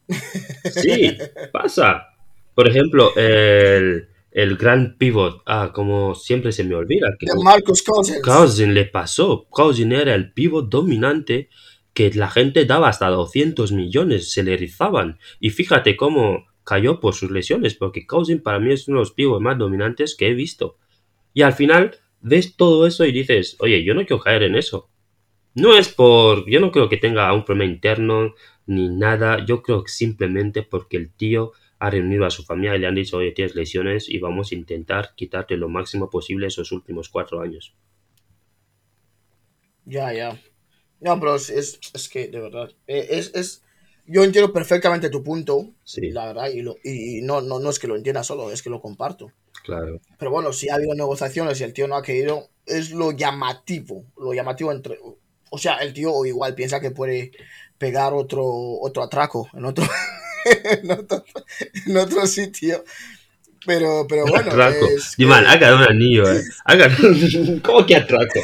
Sí, 0.72 1.16
pasa. 1.52 2.06
Por 2.54 2.68
ejemplo, 2.68 3.14
el, 3.16 4.08
el 4.32 4.56
gran 4.56 4.96
pivot, 4.98 5.42
ah, 5.46 5.70
como 5.72 6.14
siempre 6.14 6.52
se 6.52 6.64
me 6.64 6.74
olvida. 6.74 7.08
que- 7.18 7.26
De 7.26 7.42
Marcus 7.42 7.82
Cousins. 7.82 8.20
Cousins 8.22 8.74
le 8.74 8.84
pasó. 8.86 9.46
Cousins 9.48 9.92
era 9.94 10.14
el 10.14 10.32
pivot 10.32 10.68
dominante 10.68 11.48
que 12.00 12.18
la 12.18 12.30
gente 12.30 12.64
daba 12.64 12.88
hasta 12.88 13.08
200 13.08 13.72
millones, 13.72 14.32
se 14.32 14.42
le 14.42 14.56
rizaban. 14.56 15.18
Y 15.38 15.50
fíjate 15.50 15.98
cómo 15.98 16.46
cayó 16.64 16.98
por 16.98 17.12
sus 17.12 17.30
lesiones, 17.30 17.74
porque 17.74 18.06
Cousins 18.06 18.40
para 18.40 18.58
mí 18.58 18.72
es 18.72 18.88
uno 18.88 18.96
de 18.96 19.02
los 19.02 19.12
pivots 19.12 19.42
más 19.42 19.58
dominantes 19.58 20.16
que 20.16 20.28
he 20.28 20.32
visto. 20.32 20.78
Y 21.34 21.42
al 21.42 21.52
final 21.52 21.96
ves 22.22 22.56
todo 22.56 22.86
eso 22.86 23.04
y 23.04 23.12
dices, 23.12 23.58
oye, 23.60 23.84
yo 23.84 23.92
no 23.92 24.06
quiero 24.06 24.22
caer 24.22 24.44
en 24.44 24.54
eso. 24.54 24.88
No 25.54 25.76
es 25.76 25.90
por, 25.90 26.48
yo 26.48 26.58
no 26.58 26.72
creo 26.72 26.88
que 26.88 26.96
tenga 26.96 27.30
un 27.34 27.44
problema 27.44 27.70
interno 27.70 28.34
ni 28.64 28.88
nada, 28.88 29.44
yo 29.44 29.60
creo 29.60 29.84
que 29.84 29.92
simplemente 29.92 30.62
porque 30.62 30.96
el 30.96 31.12
tío 31.12 31.52
ha 31.80 31.90
reunido 31.90 32.24
a 32.24 32.30
su 32.30 32.44
familia 32.44 32.76
y 32.76 32.78
le 32.78 32.86
han 32.86 32.94
dicho, 32.94 33.18
oye, 33.18 33.32
tienes 33.32 33.54
lesiones 33.54 34.08
y 34.08 34.18
vamos 34.18 34.52
a 34.52 34.54
intentar 34.54 35.14
quitarte 35.14 35.58
lo 35.58 35.68
máximo 35.68 36.08
posible 36.08 36.46
esos 36.46 36.72
últimos 36.72 37.10
cuatro 37.10 37.42
años. 37.42 37.74
Ya, 39.84 40.14
ya. 40.14 40.40
No, 41.00 41.18
pero 41.18 41.36
es, 41.36 41.50
es, 41.50 41.78
es 41.94 42.08
que, 42.08 42.28
de 42.28 42.40
verdad, 42.40 42.70
eh, 42.86 43.06
es, 43.10 43.32
es, 43.34 43.62
yo 44.06 44.22
entiendo 44.24 44.52
perfectamente 44.52 45.08
tu 45.10 45.22
punto, 45.22 45.70
Sí. 45.84 46.10
la 46.10 46.26
verdad, 46.26 46.50
y, 46.50 46.62
lo, 46.62 46.76
y 46.84 47.22
no, 47.22 47.40
no, 47.40 47.58
no 47.58 47.70
es 47.70 47.78
que 47.78 47.86
lo 47.88 47.96
entienda 47.96 48.22
solo, 48.24 48.50
es 48.52 48.62
que 48.62 48.70
lo 48.70 48.80
comparto. 48.80 49.32
Claro. 49.64 50.00
Pero 50.18 50.30
bueno, 50.30 50.52
si 50.52 50.68
ha 50.68 50.74
habido 50.74 50.94
negociaciones 50.94 51.60
y 51.60 51.64
el 51.64 51.72
tío 51.72 51.86
no 51.88 51.96
ha 51.96 52.02
querido, 52.02 52.48
es 52.66 52.90
lo 52.92 53.12
llamativo, 53.12 54.04
lo 54.18 54.32
llamativo 54.34 54.72
entre... 54.72 54.98
O 55.50 55.58
sea, 55.58 55.76
el 55.78 55.92
tío 55.92 56.24
igual 56.24 56.54
piensa 56.54 56.80
que 56.80 56.90
puede 56.92 57.32
pegar 57.78 58.12
otro, 58.14 58.44
otro 58.44 59.02
atraco 59.02 59.48
en 59.54 59.64
otro, 59.64 59.84
en 60.82 60.90
otro, 60.90 61.24
en 61.86 61.96
otro 61.96 62.26
sitio. 62.26 62.84
Pero, 63.66 64.06
pero 64.08 64.24
bueno, 64.28 64.50
atraco. 64.50 64.86
es 64.86 65.16
que- 65.16 65.22
Diman, 65.24 65.46
haga 65.46 65.74
un 65.76 65.82
anillo, 65.82 66.30
eh. 66.30 66.42
Haga... 66.64 66.88
¿Cómo 67.64 67.84
que 67.84 67.96
atraco? 67.96 68.40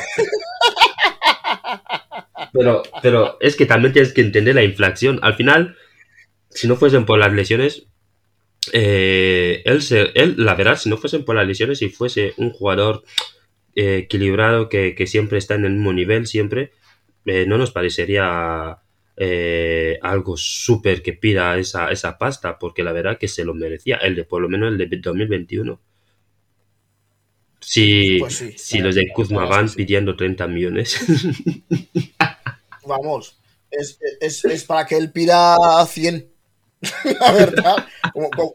Pero, 2.59 2.83
pero 3.03 3.37
es 3.41 3.57
que 3.57 3.67
también 3.67 3.93
tienes 3.93 4.13
que 4.13 4.21
entender 4.23 4.55
la 4.55 4.65
inflación. 4.65 5.19
Al 5.23 5.35
final, 5.35 5.77
si 6.51 6.69
no 6.69 6.77
fuesen 6.77 7.07
por 7.07 7.19
las 7.19 7.33
lesiones, 7.33 7.87
eh, 8.73 9.63
él, 9.65 9.83
se- 9.83 10.13
él, 10.15 10.35
la 10.39 10.55
verdad, 10.55 10.77
si 10.79 10.89
no 10.91 10.97
fuesen 10.99 11.25
por 11.25 11.37
las 11.37 11.47
lesiones 11.47 11.83
y 11.83 11.89
fuese 11.89 12.35
un 12.39 12.51
jugador 12.51 13.05
eh, 13.77 13.99
equilibrado 14.05 14.69
que, 14.69 14.95
que 14.95 15.07
siempre 15.07 15.39
está 15.39 15.55
en 15.57 15.65
el 15.67 15.73
mismo 15.75 15.93
nivel, 15.93 16.27
siempre, 16.27 16.73
eh, 17.27 17.47
no 17.47 17.59
nos 17.59 17.73
parecería 17.73 18.79
algo 20.03 20.37
súper 20.37 21.03
que 21.03 21.13
pida 21.15 21.57
esa, 21.59 21.91
esa 21.91 22.19
pasta, 22.19 22.59
porque 22.59 22.83
la 22.85 22.93
verdad 22.93 23.19
que 23.19 23.29
se 23.29 23.45
lo 23.45 23.55
merecía, 23.55 23.97
el 23.99 24.15
de 24.17 24.25
por 24.25 24.43
lo 24.43 24.49
menos 24.49 24.73
el 24.73 24.79
de 24.79 24.87
2021. 24.99 25.81
Si, 27.61 28.19
Pues 28.21 28.35
sí, 28.37 28.53
si 28.57 28.79
los 28.79 28.95
de 28.95 29.09
Kuzma 29.13 29.45
van 29.47 29.69
pidiendo 29.71 30.15
30 30.17 30.47
millones. 30.47 30.99
Vamos, 32.87 33.39
es, 33.71 33.99
es, 34.21 34.45
es 34.45 34.65
para 34.65 34.87
que 34.87 34.97
él 34.97 35.13
pida 35.13 35.57
100. 35.87 36.33
La 37.21 37.33
verdad, 37.33 37.77
como, 38.13 38.31
como, 38.31 38.55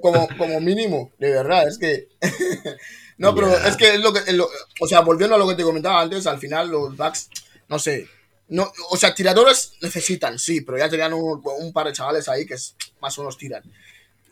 como, 0.00 0.28
como- 0.38 0.60
mínimo, 0.60 1.12
de 1.18 1.30
verdad, 1.30 1.68
es 1.68 1.78
que. 1.78 2.08
No, 3.18 3.34
pero 3.36 3.50
Ya. 3.50 3.68
es 3.68 3.76
que 3.76 3.94
es 3.94 4.00
lo 4.00 4.12
que. 4.12 4.18
es 4.20 4.32
lo- 4.34 4.48
o 4.80 4.86
sea, 4.88 5.00
volviendo 5.00 5.36
a 5.36 5.38
lo 5.38 5.46
que 5.46 5.54
te 5.54 5.62
comentaba 5.62 6.00
antes, 6.00 6.26
al 6.26 6.38
final 6.40 6.68
los 6.70 6.96
backs, 6.96 7.28
no 7.68 7.78
sé. 7.78 8.08
No, 8.48 8.72
o 8.90 8.96
sea, 8.96 9.14
tiradores 9.14 9.74
necesitan, 9.80 10.38
sí, 10.38 10.62
pero 10.62 10.76
ya 10.78 10.88
tenían 10.88 11.12
un, 11.12 11.40
un 11.60 11.72
par 11.72 11.86
de 11.86 11.92
chavales 11.92 12.28
ahí 12.28 12.46
que 12.46 12.54
es- 12.54 12.74
más 13.00 13.16
o 13.18 13.22
menos 13.22 13.36
tiran. 13.38 13.62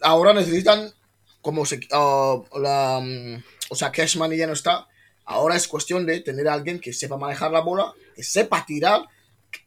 Ahora 0.00 0.32
necesitan, 0.32 0.92
como 1.40 1.64
se. 1.66 1.80
ah, 1.92 2.38
la, 2.58 3.00
mm, 3.00 3.42
o 3.68 3.74
sea, 3.76 3.92
Cashman 3.92 4.32
ya 4.32 4.46
no 4.46 4.54
está. 4.54 4.88
Ahora 5.24 5.54
es 5.56 5.68
cuestión 5.68 6.04
de 6.06 6.20
tener 6.20 6.48
a 6.48 6.54
alguien 6.54 6.80
que 6.80 6.92
sepa 6.92 7.16
manejar 7.16 7.52
la 7.52 7.60
bola, 7.60 7.92
que 8.16 8.24
sepa 8.24 8.64
tirar 8.66 9.02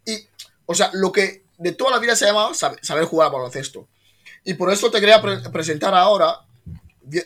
y, 0.06 0.28
o 0.65 0.74
sea, 0.76 0.89
lo 0.93 1.12
que 1.12 1.43
de 1.58 1.72
toda 1.72 1.91
la 1.91 2.00
vida 2.00 2.15
se 2.15 2.26
llama 2.26 2.50
sab- 2.52 2.80
saber 2.82 3.06
jugar 3.06 3.28
al 3.28 3.34
baloncesto. 3.34 3.88
Y 4.43 4.56
por 4.56 4.72
eso 4.72 4.91
te 4.91 5.00
quería 5.00 5.22
pre- 5.22 5.39
presentar 5.52 5.93
ahora, 5.93 6.39
vi- 7.04 7.22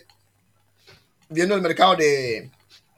viendo 1.28 1.54
el 1.54 1.62
mercado 1.62 1.96
de 1.96 2.50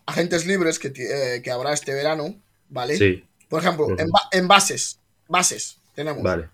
agentes 0.06 0.44
libres 0.46 0.78
que, 0.78 0.88
eh, 0.96 1.40
que 1.42 1.50
habrá 1.50 1.72
este 1.72 1.94
verano, 1.94 2.34
¿vale? 2.68 2.96
sí, 2.96 3.24
Por 3.48 3.60
ejemplo, 3.62 3.86
Ujú. 3.86 3.96
en, 3.98 4.08
ba- 4.10 4.28
en 4.32 4.46
bases, 4.48 4.98
bases, 5.28 5.78
tenemos 5.94 6.22
vale. 6.22 6.48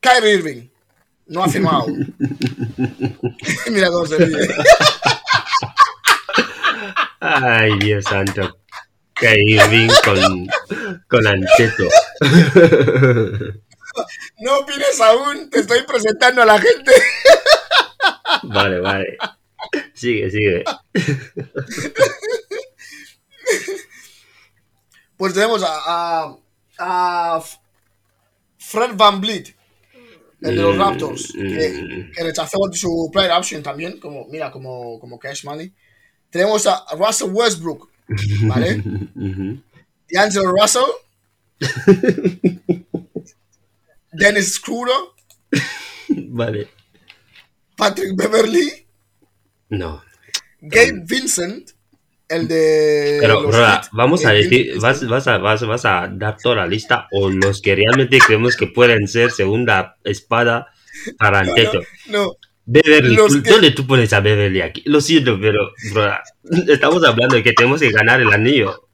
Kyrie 0.00 0.34
Irving, 0.34 0.68
no 1.26 1.42
ha 1.42 1.48
firmado. 1.48 1.86
Mira 3.70 3.88
cómo 3.90 4.06
se 4.06 4.16
ríe. 4.18 4.48
Ay, 7.20 7.78
Dios 7.80 8.04
santo. 8.04 8.56
Que 9.20 9.34
Irving 9.46 9.88
con, 10.04 10.46
con 11.08 11.26
Anteto. 11.26 11.88
No 14.40 14.58
opines 14.58 15.00
aún, 15.00 15.50
te 15.50 15.60
estoy 15.60 15.82
presentando 15.82 16.42
a 16.42 16.46
la 16.46 16.58
gente. 16.60 16.92
Vale, 18.44 18.80
vale. 18.80 19.18
Sigue, 19.94 20.30
sigue. 20.30 20.64
Pues 25.16 25.34
tenemos 25.34 25.64
a, 25.66 26.36
a, 26.78 27.42
Fred 28.58 28.90
Van 28.94 29.20
Vliet, 29.20 29.56
el 30.42 30.56
de 30.56 30.62
los 30.62 30.76
Mm, 30.76 30.80
Raptors, 30.80 31.32
que, 31.32 31.40
mm. 31.40 32.12
que 32.12 32.22
rechazó 32.22 32.58
su 32.72 33.10
player 33.12 33.32
option 33.32 33.62
también, 33.62 33.98
como, 33.98 34.26
mira, 34.28 34.52
como, 34.52 35.00
como 35.00 35.18
cash 35.18 35.44
money. 35.44 35.74
Tenemos 36.30 36.66
a 36.68 36.84
Russell 36.96 37.30
Westbrook, 37.32 37.90
¿vale? 38.42 38.82
D'Angelo 40.10 40.52
Russell, 40.52 40.90
Dennis 44.12 44.54
Scruder, 44.54 44.94
Vale. 46.08 46.68
Patrick 47.76 48.16
Beverly, 48.16 48.86
No. 49.70 50.02
Gabe 50.60 51.02
Vincent, 51.04 51.70
el 52.28 52.48
de. 52.48 53.18
Pero, 53.20 53.42
Rola, 53.42 53.74
Heat, 53.82 53.88
vamos 53.92 54.24
a 54.24 54.32
decir, 54.32 54.78
vas, 54.80 55.06
vas, 55.06 55.26
a, 55.28 55.38
vas, 55.38 55.66
vas 55.66 55.84
a 55.84 56.08
dar 56.10 56.36
toda 56.36 56.56
la 56.56 56.66
lista 56.66 57.06
o 57.12 57.28
los 57.28 57.60
que 57.60 57.76
realmente 57.76 58.18
creemos 58.18 58.56
que 58.56 58.66
pueden 58.66 59.06
ser 59.06 59.30
segunda 59.30 59.96
espada 60.04 60.68
para 61.18 61.40
Anteto. 61.40 61.80
No, 62.08 62.32
Beverly, 62.70 63.16
Los 63.16 63.32
¿tú- 63.32 63.42
que- 63.42 63.50
¿dónde 63.50 63.70
tú 63.70 63.86
pones 63.86 64.12
a 64.12 64.20
Beverly 64.20 64.60
aquí? 64.60 64.82
Lo 64.84 65.00
siento, 65.00 65.38
pero, 65.40 65.70
Rola, 65.94 66.22
estamos 66.68 67.02
hablando 67.02 67.36
de 67.36 67.42
que 67.42 67.54
tenemos 67.54 67.80
que 67.80 67.90
ganar 67.90 68.20
el 68.20 68.30
anillo. 68.30 68.88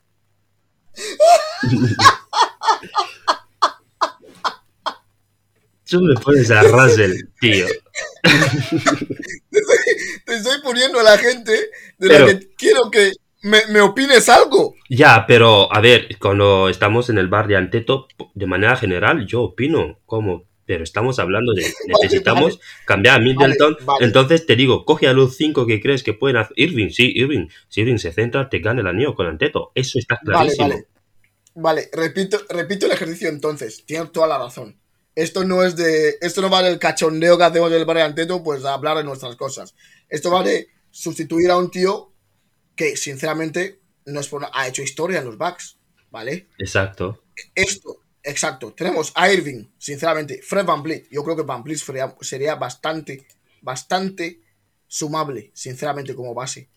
Tú 5.88 6.00
me 6.00 6.14
pones 6.14 6.50
a 6.50 6.62
Russell, 6.62 7.12
tío. 7.40 7.66
te 10.24 10.34
estoy 10.34 10.62
poniendo 10.62 10.98
a 11.00 11.02
la 11.02 11.18
gente 11.18 11.52
de 11.52 12.08
Pero- 12.08 12.26
la 12.26 12.38
que 12.38 12.48
quiero 12.56 12.90
que 12.90 13.12
me, 13.42 13.66
me 13.70 13.80
opines 13.82 14.28
algo. 14.30 14.74
Ya, 14.88 15.26
pero 15.28 15.72
a 15.72 15.80
ver, 15.80 16.16
cuando 16.18 16.70
estamos 16.70 17.10
en 17.10 17.18
el 17.18 17.28
bar 17.28 17.46
de 17.48 17.56
Anteto, 17.56 18.08
de 18.34 18.46
manera 18.46 18.76
general, 18.76 19.26
yo 19.26 19.42
opino 19.42 19.98
como, 20.06 20.44
pero 20.66 20.82
estamos 20.84 21.18
hablando 21.18 21.52
de 21.52 21.62
necesitamos 22.02 22.60
cambiar 22.86 23.16
a 23.20 23.22
Middleton. 23.22 23.76
vale. 23.82 24.04
Entonces 24.06 24.46
te 24.46 24.56
digo, 24.56 24.84
coge 24.84 25.08
a 25.08 25.12
los 25.12 25.36
cinco 25.36 25.66
que 25.66 25.80
crees 25.80 26.02
que 26.02 26.14
pueden 26.14 26.36
hacer. 26.38 26.52
Irving, 26.58 26.90
sí, 26.90 27.12
Irving. 27.14 27.48
Si 27.68 27.80
Irving 27.82 27.98
se 27.98 28.12
centra, 28.12 28.48
te 28.48 28.58
gana 28.60 28.80
el 28.80 28.86
anillo 28.86 29.14
con 29.14 29.26
Anteto. 29.26 29.72
Eso 29.74 29.98
está 29.98 30.18
Vale, 30.24 30.54
clarísimo. 30.54 30.68
vale. 30.68 30.86
Vale, 31.56 31.88
repito, 31.92 32.40
repito 32.48 32.86
el 32.86 32.92
ejercicio 32.92 33.28
entonces. 33.28 33.84
Tienes 33.86 34.10
toda 34.10 34.26
la 34.26 34.38
razón. 34.38 34.76
Esto 35.14 35.44
no 35.44 35.62
es 35.62 35.76
de. 35.76 36.16
Esto 36.20 36.40
no 36.42 36.50
va 36.50 36.62
del 36.62 36.80
cachondeo 36.80 37.38
que 37.38 37.44
hacemos 37.44 37.70
del 37.70 37.84
bar 37.84 37.96
de 37.98 38.02
Anteto, 38.02 38.42
pues 38.42 38.64
a 38.64 38.74
hablar 38.74 38.96
de 38.96 39.04
nuestras 39.04 39.36
cosas. 39.36 39.74
Esto 40.08 40.32
va 40.32 40.42
de 40.42 40.66
sustituir 40.90 41.50
a 41.50 41.56
un 41.58 41.70
tío 41.70 42.12
que, 42.74 42.96
sinceramente, 42.96 43.78
no 44.06 44.18
es 44.18 44.26
por- 44.28 44.48
ha 44.52 44.66
hecho 44.66 44.82
historia 44.82 45.20
en 45.20 45.26
los 45.26 45.38
backs. 45.38 45.78
¿Vale? 46.10 46.48
Exacto. 46.58 47.22
Esto, 47.54 47.96
exacto. 48.24 48.72
Tenemos 48.72 49.12
a 49.14 49.30
Irving, 49.32 49.66
sinceramente, 49.78 50.40
Fred 50.42 50.64
Van 50.64 50.82
Vliet. 50.82 51.08
Yo 51.10 51.22
creo 51.22 51.36
que 51.36 51.42
Van 51.42 51.62
Vliet 51.62 51.78
sería, 51.78 52.14
sería 52.20 52.54
bastante, 52.56 53.26
bastante 53.62 54.40
sumable, 54.88 55.50
sinceramente, 55.54 56.14
como 56.14 56.34
base. 56.34 56.68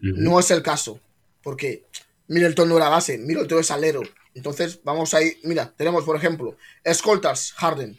No 0.00 0.38
es 0.38 0.50
el 0.50 0.62
caso, 0.62 1.00
porque 1.42 1.86
Middleton 2.28 2.68
no 2.68 2.76
era 2.76 2.88
base, 2.88 3.18
Middleton 3.18 3.60
es 3.60 3.70
alero. 3.70 4.02
Entonces, 4.34 4.80
vamos 4.84 5.12
a 5.14 5.22
ir. 5.22 5.38
Mira, 5.42 5.72
tenemos, 5.76 6.04
por 6.04 6.16
ejemplo, 6.16 6.56
escoltas, 6.84 7.52
Harden, 7.54 7.98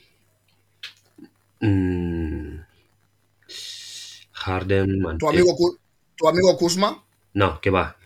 Mm. 1.62 2.60
Harden, 4.32 5.02
tu 5.02 5.10
Anteto. 5.10 5.30
amigo, 5.30 5.56
tu 6.16 6.28
amigo 6.30 6.58
Kuzma, 6.58 7.04
No, 7.34 7.60
que 7.60 7.70
va. 7.70 7.98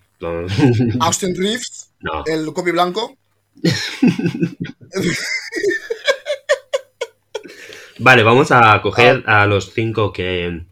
Austin 1.02 1.36
Reeves, 1.36 1.92
no. 2.00 2.24
el 2.26 2.52
copy 2.54 2.72
blanco. 2.72 3.16
Vale, 8.00 8.24
vamos 8.24 8.52
a 8.52 8.82
coger 8.82 9.24
a 9.28 9.46
los 9.46 9.72
cinco 9.74 10.12
que, 10.12 10.64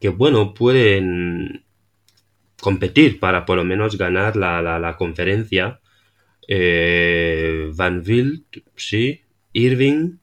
que 0.00 0.08
bueno, 0.10 0.54
pueden 0.54 1.64
competir 2.60 3.18
para 3.18 3.44
por 3.44 3.56
lo 3.56 3.64
menos 3.64 3.98
ganar 3.98 4.36
la, 4.36 4.62
la, 4.62 4.78
la 4.78 4.96
conferencia. 4.96 5.80
Eh, 6.48 7.70
Van 7.74 8.02
Vliet, 8.02 8.44
sí. 8.76 9.22
Irving, 9.52 10.18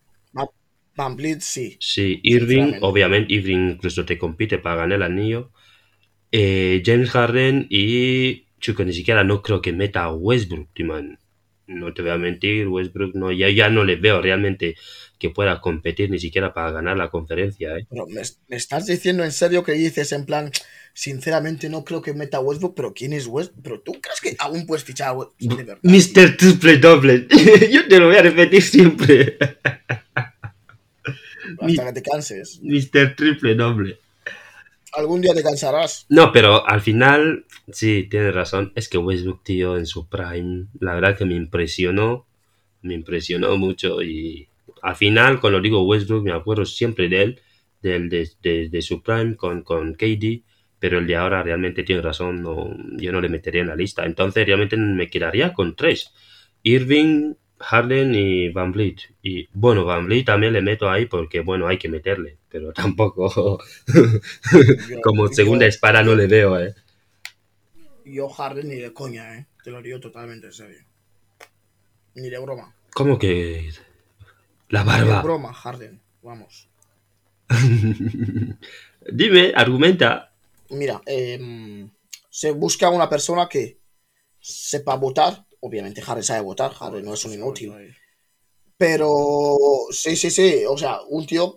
Van 1.00 1.16
Vliet, 1.16 1.40
sí. 1.40 1.78
sí. 1.80 2.20
Irving, 2.24 2.74
obviamente, 2.82 3.34
Irving 3.34 3.72
incluso 3.72 4.06
te 4.06 4.18
compite 4.18 4.58
para 4.58 4.76
ganar 4.76 4.98
el 4.98 5.04
anillo. 5.04 5.50
Eh, 6.30 6.84
James 6.86 7.10
Harden 7.12 7.68
y 7.70 8.48
Chico, 8.60 8.84
ni 8.84 8.92
siquiera 8.92 9.24
no 9.24 9.42
creo 9.42 9.62
que 9.62 9.72
meta 9.72 10.04
a 10.04 10.14
Westbrook, 10.14 10.68
tío, 10.74 10.88
man. 10.88 11.18
No 11.70 11.94
te 11.94 12.02
voy 12.02 12.12
a 12.12 12.18
mentir, 12.18 12.68
Westbrook 12.68 13.14
no, 13.14 13.32
ya, 13.32 13.48
ya 13.50 13.70
no 13.70 13.84
le 13.84 13.96
veo 13.96 14.22
realmente 14.22 14.76
que 15.20 15.30
pueda 15.30 15.62
competir 15.62 16.10
ni 16.10 16.18
siquiera 16.18 16.52
para 16.52 16.72
ganar 16.72 16.98
la 16.98 17.10
conferencia, 17.10 17.78
¿eh? 17.78 17.86
Pero 17.88 18.08
me, 18.08 18.24
me 18.48 18.58
estás 18.58 18.88
diciendo 18.88 19.24
en 19.24 19.32
serio 19.32 19.64
que 19.64 19.74
dices 19.74 20.12
en 20.14 20.26
plan, 20.26 20.52
sinceramente 20.94 21.70
no 21.70 21.84
creo 21.84 22.02
que 22.02 22.14
meta 22.14 22.40
Westbrook, 22.40 22.74
pero 22.76 22.94
¿quién 22.94 23.14
es 23.14 23.28
Westbrook? 23.28 23.64
¿Pero 23.64 23.82
tú 23.82 23.92
crees 24.02 24.20
que 24.20 24.36
aún 24.40 24.66
puedes 24.66 24.84
fichar 24.84 25.10
a 25.10 25.14
Westbrook? 25.14 25.80
Mr. 25.84 26.38
Triple 26.38 26.78
Doble. 26.78 27.28
Yo 27.72 27.88
te 27.88 28.00
lo 28.00 28.08
voy 28.08 28.16
a 28.16 28.24
repetir 28.24 28.64
siempre. 28.64 29.38
Hasta 31.60 31.86
que 31.86 31.94
te 31.94 32.02
canses. 32.02 32.60
Mr. 32.64 33.16
Triple 33.16 33.54
Doble. 33.54 34.00
Algún 34.94 35.22
día 35.22 35.34
te 35.34 35.44
cansarás. 35.44 36.06
No, 36.10 36.32
pero 36.32 36.68
al 36.68 36.82
final, 36.82 37.46
sí, 37.72 38.08
tienes 38.10 38.34
razón. 38.34 38.72
Es 38.76 38.90
que 38.90 38.98
Westbrook, 38.98 39.44
tío, 39.44 39.78
en 39.78 39.86
su 39.86 40.08
prime, 40.10 40.68
la 40.80 40.96
verdad 40.96 41.18
que 41.18 41.26
me 41.26 41.36
impresionó. 41.36 42.28
Me 42.82 42.96
impresionó 42.96 43.56
mucho. 43.58 44.02
Y 44.02 44.50
al 44.82 44.96
final, 44.96 45.40
cuando 45.40 45.62
digo 45.62 45.84
Westbrook, 45.84 46.24
me 46.24 46.32
acuerdo 46.34 46.66
siempre 46.66 47.08
de 47.10 47.22
él, 47.24 47.42
del, 47.82 48.10
de, 48.10 48.30
de- 48.42 48.70
de 48.70 48.82
su 48.82 49.02
prime 49.04 49.36
con, 49.36 49.62
con 49.64 49.94
KD. 49.94 50.44
Pero 50.80 50.98
el 51.00 51.08
de 51.08 51.16
ahora 51.18 51.44
realmente 51.44 51.84
tiene 51.84 52.02
razón. 52.02 52.42
No, 52.42 52.70
yo 52.98 53.12
no 53.12 53.22
le 53.22 53.30
metería 53.30 53.62
en 53.62 53.68
la 53.68 53.76
lista. 53.76 54.06
Entonces, 54.06 54.46
realmente 54.48 54.78
me 54.78 55.10
quedaría 55.10 55.54
con 55.54 55.76
tres: 55.76 56.14
Irving, 56.64 57.36
Harden 57.60 58.16
y 58.16 58.50
Van 58.50 58.72
Vliet. 58.72 59.02
Y 59.22 59.48
bueno, 59.54 59.86
Van 59.86 60.06
Vliet 60.06 60.26
también 60.26 60.54
le 60.54 60.62
meto 60.62 60.90
ahí 60.90 61.06
porque, 61.06 61.42
bueno, 61.42 61.68
hay 61.68 61.78
que 61.78 61.90
meterle. 61.90 62.38
Pero 62.50 62.74
tampoco. 62.74 63.60
Como 65.04 65.28
segunda 65.28 65.66
espada 65.66 66.04
no 66.04 66.16
le 66.16 66.28
veo, 66.28 66.60
eh. 66.60 66.74
Yo 68.06 68.28
Harden 68.30 68.68
ni 68.70 68.76
de 68.76 68.94
coña, 68.94 69.38
eh. 69.38 69.46
Te 69.64 69.72
lo 69.72 69.82
digo 69.82 70.00
totalmente 70.00 70.48
en 70.48 70.54
serio. 70.54 70.80
Ni 72.16 72.30
de 72.30 72.40
broma. 72.40 72.74
¿Cómo 72.94 73.20
que 73.20 73.70
la 74.70 74.84
Ni 74.84 75.02
de 75.02 75.06
barba? 75.06 75.22
broma, 75.22 75.54
Harden. 75.54 76.00
Vamos. 76.22 76.68
Dime, 79.12 79.54
argumenta. 79.56 80.32
Mira, 80.70 81.02
em, 81.06 81.90
se 82.30 82.52
busca 82.52 82.90
una 82.90 83.10
persona 83.10 83.48
que 83.48 83.80
sepa 84.40 84.96
votar. 84.96 85.46
Obviamente 85.62 86.02
Harden 86.02 86.24
sabe 86.24 86.42
votar. 86.42 86.74
Harden 86.74 87.06
no 87.06 87.14
es 87.14 87.26
un 87.26 87.34
inútil. 87.34 87.74
Pero 88.78 89.58
sí, 89.92 90.16
sí, 90.16 90.32
sí. 90.32 90.64
O 90.68 90.78
sea, 90.78 91.02
un 91.10 91.26
tío 91.28 91.56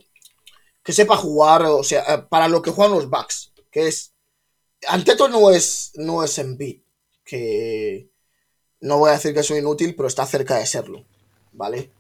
que 0.83 0.93
sepa 0.93 1.17
jugar, 1.17 1.63
o 1.67 1.85
sea, 1.85 2.03
eh, 2.09 2.19
para 2.29 2.49
lo 2.49 2.61
que 2.63 2.73
juegan 2.73 2.95
los 2.97 3.09
Bucks, 3.09 3.53
que 3.71 3.87
es 3.87 4.13
Anteto 4.89 5.29
no 5.29 5.51
es 5.51 5.93
no 5.95 6.25
es 6.25 6.37
Embiid, 6.39 6.81
que 7.25 8.09
no 8.81 8.99
voy 8.99 9.11
a 9.11 9.15
decir 9.15 9.33
que 9.33 9.41
es 9.41 9.51
un 9.51 9.59
inútil, 9.59 9.95
pero 9.95 10.09
está 10.09 10.27
cerca 10.27 10.57
de 10.57 10.67
serlo, 10.67 11.05
¿vale? 11.53 11.91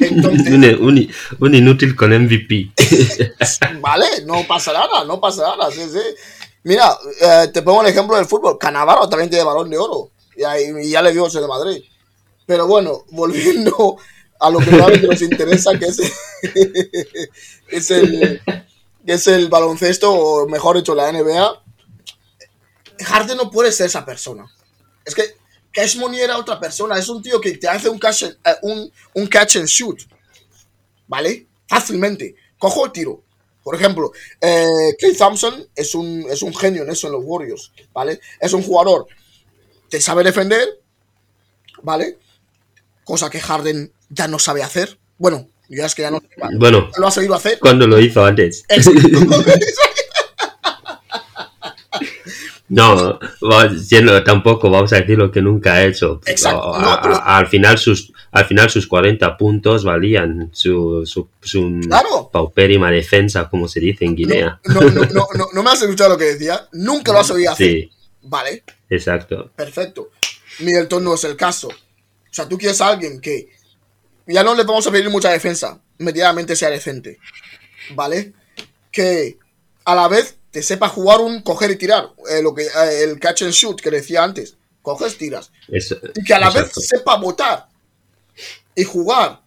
Entonces, 0.00 0.46
Un, 0.52 0.64
un- 0.64 1.10
un 1.40 1.54
inútil 1.54 1.96
con 1.96 2.12
MVP. 2.12 2.72
vale, 3.80 4.06
no 4.26 4.46
pasa 4.46 4.74
nada, 4.74 5.04
no 5.04 5.18
pasa 5.20 5.56
nada, 5.56 5.70
sí, 5.70 5.88
sí. 5.90 6.00
Mira, 6.64 6.94
eh, 7.22 7.48
te 7.52 7.62
pongo 7.62 7.80
el 7.80 7.88
ejemplo 7.88 8.16
del 8.16 8.26
fútbol, 8.26 8.58
Canavaro 8.58 9.08
también 9.08 9.30
tiene 9.30 9.44
balón 9.44 9.70
de 9.70 9.78
oro, 9.78 10.10
y, 10.38 10.44
ahí- 10.44 10.72
y 10.82 10.90
ya 10.90 11.02
le 11.02 11.12
dio 11.12 11.26
ese 11.26 11.40
de 11.40 11.46
Madrid. 11.48 11.82
Pero 12.46 12.66
bueno, 12.66 13.04
volviendo 13.10 13.96
a 14.40 14.50
lo 14.50 14.58
que 14.60 14.70
realmente 14.70 15.06
nos 15.06 15.20
interesa, 15.22 15.78
que 15.78 15.86
es, 15.86 15.98
es 17.68 17.90
el 17.90 18.40
que 19.06 19.12
es 19.14 19.26
el 19.26 19.48
baloncesto, 19.48 20.12
o 20.12 20.46
mejor 20.48 20.76
dicho, 20.76 20.94
la 20.94 21.10
NBA, 21.10 21.62
Harden 23.04 23.36
no 23.36 23.50
puede 23.50 23.72
ser 23.72 23.86
esa 23.86 24.04
persona. 24.04 24.44
Es 25.04 25.14
que 25.14 25.22
Cash 25.72 25.96
Money 25.96 26.20
era 26.20 26.36
otra 26.38 26.58
persona, 26.60 26.98
es 26.98 27.08
un 27.08 27.22
tío 27.22 27.40
que 27.40 27.52
te 27.56 27.68
hace 27.68 27.88
un 27.88 27.98
catch, 27.98 28.24
and- 28.24 28.36
eh, 28.44 28.56
un, 28.62 28.92
un 29.14 29.26
catch 29.26 29.56
and 29.56 29.66
shoot, 29.66 30.00
¿vale? 31.06 31.46
Fácilmente. 31.68 32.34
Cojo 32.58 32.86
el 32.86 32.92
tiro. 32.92 33.22
Por 33.62 33.74
ejemplo, 33.76 34.12
eh, 34.40 34.66
Clay 34.98 35.14
Thompson 35.16 35.66
es 35.74 35.94
un, 35.94 36.26
es 36.30 36.42
un 36.42 36.54
genio 36.54 36.82
en 36.82 36.90
eso 36.90 37.06
en 37.06 37.12
los 37.14 37.22
Warriors, 37.24 37.72
¿vale? 37.92 38.18
Es 38.40 38.52
un 38.52 38.62
jugador 38.62 39.06
que 39.90 40.00
sabe 40.00 40.24
defender, 40.24 40.66
¿vale? 41.82 42.18
Cosa 43.04 43.30
que 43.30 43.40
Harden 43.40 43.92
ya 44.10 44.28
no 44.28 44.38
sabe 44.38 44.62
hacer. 44.62 44.98
Bueno, 45.18 45.48
ya 45.68 45.86
es 45.86 45.94
que 45.94 46.02
ya 46.02 46.10
no 46.10 46.20
Bueno, 46.58 46.90
lo 46.96 47.06
ha 47.06 47.10
sabido 47.10 47.34
hacer. 47.34 47.58
cuando 47.58 47.86
lo 47.86 47.98
hizo 47.98 48.24
antes. 48.24 48.64
No, 52.70 53.18
tampoco 54.24 54.68
vamos 54.70 54.92
a 54.92 54.96
decir 54.96 55.16
lo 55.16 55.30
que 55.30 55.40
nunca 55.40 55.74
ha 55.74 55.84
hecho. 55.84 56.20
Exacto, 56.26 56.74
A- 56.74 56.82
no, 56.82 56.90
a- 56.92 57.00
pero- 57.02 57.22
al, 57.24 57.46
final 57.46 57.78
sus, 57.78 58.12
al 58.30 58.44
final 58.44 58.68
sus 58.68 58.86
40 58.86 59.38
puntos 59.38 59.84
valían 59.84 60.50
su, 60.52 61.02
su, 61.06 61.28
su 61.40 61.80
Claro. 61.88 62.28
paupérrima 62.30 62.90
defensa, 62.90 63.48
como 63.48 63.68
se 63.68 63.80
dice 63.80 64.04
en 64.04 64.14
Guinea. 64.14 64.60
No, 64.64 64.82
no, 64.82 65.04
no, 65.06 65.28
no, 65.34 65.48
no 65.52 65.62
me 65.62 65.70
has 65.70 65.80
escuchado 65.80 66.10
lo 66.10 66.18
que 66.18 66.24
decía. 66.26 66.68
Nunca 66.72 67.12
lo 67.12 67.20
has 67.20 67.30
oído 67.30 67.52
hacer. 67.52 67.66
Sí, 67.66 67.90
Vale, 68.22 68.64
exacto. 68.90 69.50
perfecto. 69.54 70.10
Middleton 70.60 71.04
no 71.04 71.14
es 71.14 71.24
el 71.24 71.36
caso. 71.36 71.68
O 71.68 72.34
sea, 72.34 72.48
tú 72.48 72.58
quieres 72.58 72.80
a 72.80 72.88
alguien 72.88 73.20
que 73.20 73.50
ya 74.26 74.42
no 74.42 74.54
le 74.54 74.64
vamos 74.64 74.86
a 74.86 74.90
pedir 74.90 75.08
mucha 75.10 75.30
defensa, 75.30 75.80
medianamente 75.98 76.56
sea 76.56 76.70
decente. 76.70 77.18
¿Vale? 77.94 78.32
Que 78.90 79.38
a 79.84 79.94
la 79.94 80.08
vez 80.08 80.36
te 80.50 80.62
sepa 80.62 80.88
jugar 80.88 81.20
un 81.20 81.42
coger 81.42 81.70
y 81.70 81.76
tirar. 81.76 82.10
eh, 82.30 82.42
lo 82.42 82.54
que, 82.54 82.64
eh, 82.64 83.02
el 83.04 83.18
catch 83.18 83.42
and 83.42 83.52
shoot 83.52 83.80
que 83.80 83.90
decía 83.90 84.22
antes. 84.22 84.56
Coges, 84.82 85.18
tiras. 85.18 85.50
Y 85.68 86.24
que 86.24 86.34
a 86.34 86.40
la 86.40 86.46
exacto. 86.48 86.80
vez 86.80 86.88
sepa 86.88 87.16
votar 87.16 87.68
y 88.74 88.84
jugar 88.84 89.42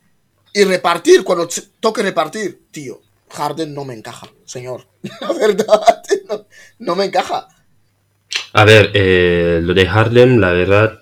y 0.54 0.64
repartir 0.64 1.24
cuando 1.24 1.48
toque 1.80 2.04
repartir. 2.04 2.68
Tío, 2.72 3.02
Harden 3.30 3.74
no 3.74 3.86
me 3.86 3.94
encaja, 3.94 4.28
señor. 4.46 4.88
La 5.22 5.32
verdad, 5.34 6.04
no, 6.30 6.46
no 6.80 6.96
me 6.96 7.06
encaja. 7.06 7.48
A 8.54 8.66
ver, 8.66 8.92
eh, 8.94 9.60
lo 9.64 9.74
de 9.74 9.88
Harlem, 9.88 10.38
la 10.38 10.52
verdad, 10.52 11.02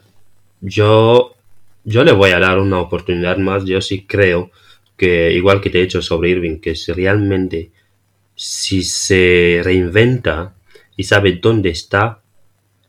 yo, 0.62 1.36
yo 1.84 2.04
le 2.04 2.12
voy 2.12 2.32
a 2.32 2.40
dar 2.40 2.60
una 2.60 2.80
oportunidad 2.80 3.38
más. 3.38 3.66
Yo 3.66 3.82
sí 3.82 4.06
creo 4.06 4.52
que, 4.96 5.32
igual 5.32 5.62
que 5.62 5.70
te 5.70 5.80
he 5.80 5.84
dicho 5.84 6.02
sobre 6.02 6.30
Irving, 6.30 6.60
que 6.60 6.76
si 6.76 6.92
realmente, 6.92 7.72
si 8.36 8.84
se 8.84 9.62
reinventa 9.64 10.54
y 10.96 11.04
sabe 11.06 11.40
dónde 11.42 11.70
está 11.70 12.22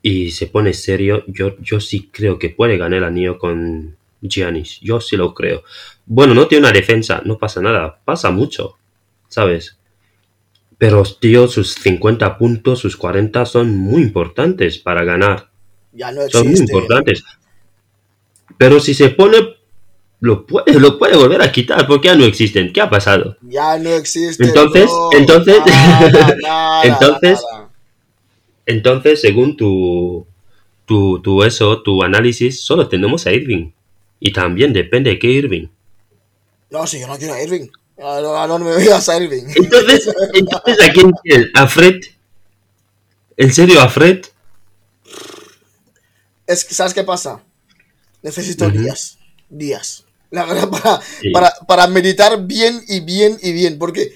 y 0.02 0.30
se 0.30 0.46
pone 0.46 0.72
serio, 0.74 1.24
yo, 1.26 1.56
yo 1.60 1.80
sí 1.80 2.10
creo 2.12 2.38
que 2.38 2.50
puede 2.50 2.76
ganar 2.76 2.98
el 2.98 3.04
anillo 3.04 3.38
con 3.38 3.96
Giannis. 4.20 4.78
Yo 4.80 5.00
sí 5.00 5.16
lo 5.16 5.32
creo. 5.34 5.62
Bueno, 6.04 6.34
no 6.34 6.46
tiene 6.46 6.66
una 6.66 6.72
defensa, 6.72 7.22
no 7.24 7.38
pasa 7.38 7.60
nada, 7.60 7.98
pasa 8.04 8.30
mucho, 8.30 8.76
¿sabes? 9.28 9.79
Pero, 10.80 11.02
tío, 11.04 11.46
sus 11.46 11.74
50 11.74 12.38
puntos, 12.38 12.78
sus 12.78 12.96
40 12.96 13.44
son 13.44 13.76
muy 13.76 14.00
importantes 14.00 14.78
para 14.78 15.04
ganar. 15.04 15.50
Ya 15.92 16.10
no 16.10 16.26
Son 16.30 16.48
muy 16.48 16.58
importantes. 16.58 17.22
Pero 18.56 18.80
si 18.80 18.94
se 18.94 19.10
pone, 19.10 19.36
lo 20.20 20.46
puede, 20.46 20.80
lo 20.80 20.98
puede 20.98 21.18
volver 21.18 21.42
a 21.42 21.52
quitar 21.52 21.86
porque 21.86 22.08
ya 22.08 22.14
no 22.14 22.24
existen. 22.24 22.72
¿Qué 22.72 22.80
ha 22.80 22.88
pasado? 22.88 23.36
Ya 23.42 23.76
no 23.78 23.90
existe. 23.90 24.42
Entonces, 24.42 24.90
entonces- 25.12 25.58
Nada, 25.66 26.34
nada, 26.42 26.82
entonces- 26.84 27.44
nada. 27.52 27.68
Entonces, 28.64 29.20
según 29.20 29.58
tu, 29.58 30.26
tu, 30.86 31.20
tu 31.20 31.42
eso, 31.42 31.82
tu 31.82 32.02
análisis, 32.02 32.58
solo 32.62 32.88
tenemos 32.88 33.26
a 33.26 33.32
Irving. 33.32 33.72
Y 34.18 34.32
también 34.32 34.72
depende 34.72 35.10
de 35.10 35.18
qué 35.18 35.26
Irving. 35.26 35.66
No, 36.70 36.86
si 36.86 37.00
yo 37.00 37.06
no 37.06 37.18
quiero 37.18 37.34
a 37.34 37.42
Irving. 37.42 37.68
No, 38.00 38.20
no, 38.20 38.58
no 38.58 38.64
me 38.64 38.74
veas 38.76 39.08
a 39.08 39.16
Irving. 39.22 39.44
Entonces, 39.54 40.08
entonces 40.34 40.88
¿a 40.88 40.92
quién 40.92 41.10
quieres? 41.22 41.50
¿A 41.54 41.66
Fred? 41.68 42.00
¿En 43.36 43.52
serio 43.52 43.80
a 43.80 43.88
Fred? 43.88 44.24
Es 46.46 46.64
que, 46.64 46.74
¿sabes 46.74 46.94
qué 46.94 47.04
pasa? 47.04 47.42
Necesito 48.22 48.66
Ujú. 48.66 48.78
días. 48.78 49.18
Días. 49.48 50.04
La 50.30 50.44
verdad, 50.44 50.68
para, 50.82 51.00
Sí. 51.20 51.30
para, 51.30 51.52
para 51.66 51.86
meditar 51.86 52.46
bien 52.46 52.82
y 52.88 53.00
bien 53.00 53.38
y 53.42 53.52
bien. 53.52 53.78
Porque 53.78 54.12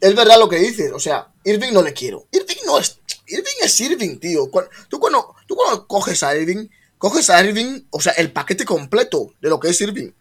es 0.00 0.14
verdad 0.14 0.38
lo 0.38 0.48
que 0.48 0.56
dices. 0.58 0.92
O 0.92 1.00
sea, 1.00 1.28
Irving 1.44 1.72
no 1.72 1.82
le 1.82 1.92
quiero. 1.92 2.26
Irving 2.32 2.64
no 2.66 2.78
es. 2.78 2.98
Irving 3.26 3.58
es 3.62 3.80
Irving, 3.80 4.18
tío. 4.18 4.48
Tú 4.88 4.98
cuando, 5.00 5.34
tú 5.46 5.56
cuando 5.56 5.86
coges 5.86 6.22
a 6.22 6.36
Irving, 6.36 6.68
coges 6.98 7.28
a 7.30 7.42
Irving, 7.44 7.82
o 7.90 8.00
sea, 8.00 8.12
el 8.12 8.30
paquete 8.30 8.64
completo 8.64 9.34
de 9.40 9.48
lo 9.48 9.58
que 9.58 9.68
es 9.70 9.80
Irving. 9.80 10.12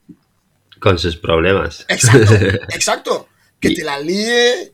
Con 0.79 0.99
sus 0.99 1.17
problemas. 1.17 1.85
Exacto, 1.87 2.33
exacto. 2.69 3.29
Que 3.59 3.71
te 3.71 3.83
la 3.83 3.99
líe. 3.99 4.73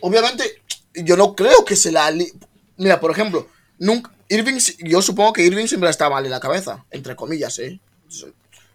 Obviamente, 0.00 0.62
yo 0.94 1.16
no 1.16 1.34
creo 1.34 1.64
que 1.64 1.76
se 1.76 1.92
la 1.92 2.10
líe. 2.10 2.32
Mira, 2.76 3.00
por 3.00 3.10
ejemplo, 3.10 3.48
nunca. 3.78 4.12
Irving, 4.28 4.58
yo 4.78 5.02
supongo 5.02 5.34
que 5.34 5.44
Irving 5.44 5.66
siempre 5.66 5.90
está 5.90 6.08
mal 6.08 6.24
en 6.24 6.30
la 6.30 6.40
cabeza, 6.40 6.86
entre 6.90 7.14
comillas, 7.14 7.58
¿eh? 7.58 7.78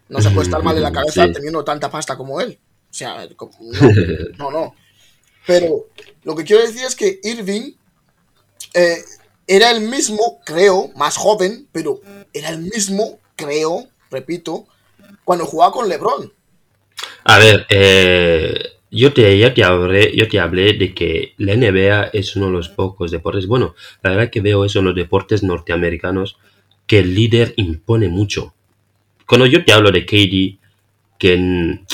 No 0.07 0.21
se 0.21 0.29
puede 0.29 0.45
estar 0.45 0.61
mal 0.61 0.77
en 0.77 0.83
la 0.83 0.91
cabeza 0.93 1.25
Sí. 1.25 1.33
teniendo 1.33 1.63
tanta 1.63 1.89
pasta 1.89 2.15
como 2.15 2.39
él. 2.39 2.59
O 2.89 2.93
sea, 2.93 3.27
no, 4.37 4.51
no. 4.51 4.75
Pero 5.47 5.87
lo 6.23 6.35
que 6.35 6.43
quiero 6.43 6.61
decir 6.61 6.83
es 6.85 6.95
que 6.95 7.19
Irving 7.23 7.73
eh, 8.73 9.03
era 9.47 9.71
el 9.71 9.81
mismo, 9.81 10.39
creo, 10.45 10.91
más 10.95 11.17
joven, 11.17 11.67
pero 11.71 12.01
era 12.33 12.49
el 12.49 12.59
mismo, 12.59 13.19
creo, 13.35 13.87
repito, 14.11 14.67
cuando 15.23 15.45
jugaba 15.45 15.71
con 15.71 15.89
LeBron. 15.89 16.31
A 17.23 17.37
ver, 17.39 17.65
eh, 17.69 18.59
yo, 18.91 19.13
te, 19.13 19.37
ya 19.37 19.53
te 19.53 19.63
hablé, 19.63 20.15
yo 20.15 20.27
te 20.27 20.39
hablé 20.39 20.73
de 20.73 20.93
que 20.93 21.33
la 21.37 21.53
NBA 21.53 22.03
es 22.05 22.35
uno 22.35 22.47
de 22.47 22.53
los 22.53 22.69
pocos 22.69 23.11
deportes, 23.11 23.47
bueno, 23.47 23.75
la 24.03 24.11
verdad 24.11 24.29
que 24.31 24.41
veo 24.41 24.65
eso 24.65 24.79
en 24.79 24.85
los 24.85 24.95
deportes 24.95 25.43
norteamericanos, 25.43 26.37
que 26.85 26.99
el 26.99 27.13
líder 27.13 27.53
impone 27.57 28.07
mucho. 28.07 28.53
Cuando 29.27 29.45
yo 29.47 29.65
te 29.65 29.73
hablo 29.73 29.91
de 29.91 30.05
KD, 30.05 30.59
que 31.19 31.33
en- 31.35 31.85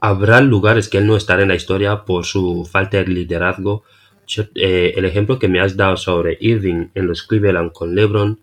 habrá 0.00 0.40
lugares 0.42 0.88
que 0.90 0.98
él 0.98 1.06
no 1.06 1.16
estará 1.16 1.42
en 1.42 1.48
la 1.48 1.54
historia 1.54 2.04
por 2.04 2.24
su 2.26 2.68
falta 2.70 2.98
de 2.98 3.06
liderazgo. 3.06 3.84
Yo, 4.26 4.44
eh, 4.54 4.92
el 4.96 5.04
ejemplo 5.06 5.38
que 5.38 5.48
me 5.48 5.60
has 5.60 5.76
dado 5.76 5.96
sobre 5.96 6.36
Irving 6.40 6.88
en 6.94 7.06
los 7.06 7.22
Cleveland 7.22 7.72
con 7.72 7.94
LeBron, 7.94 8.38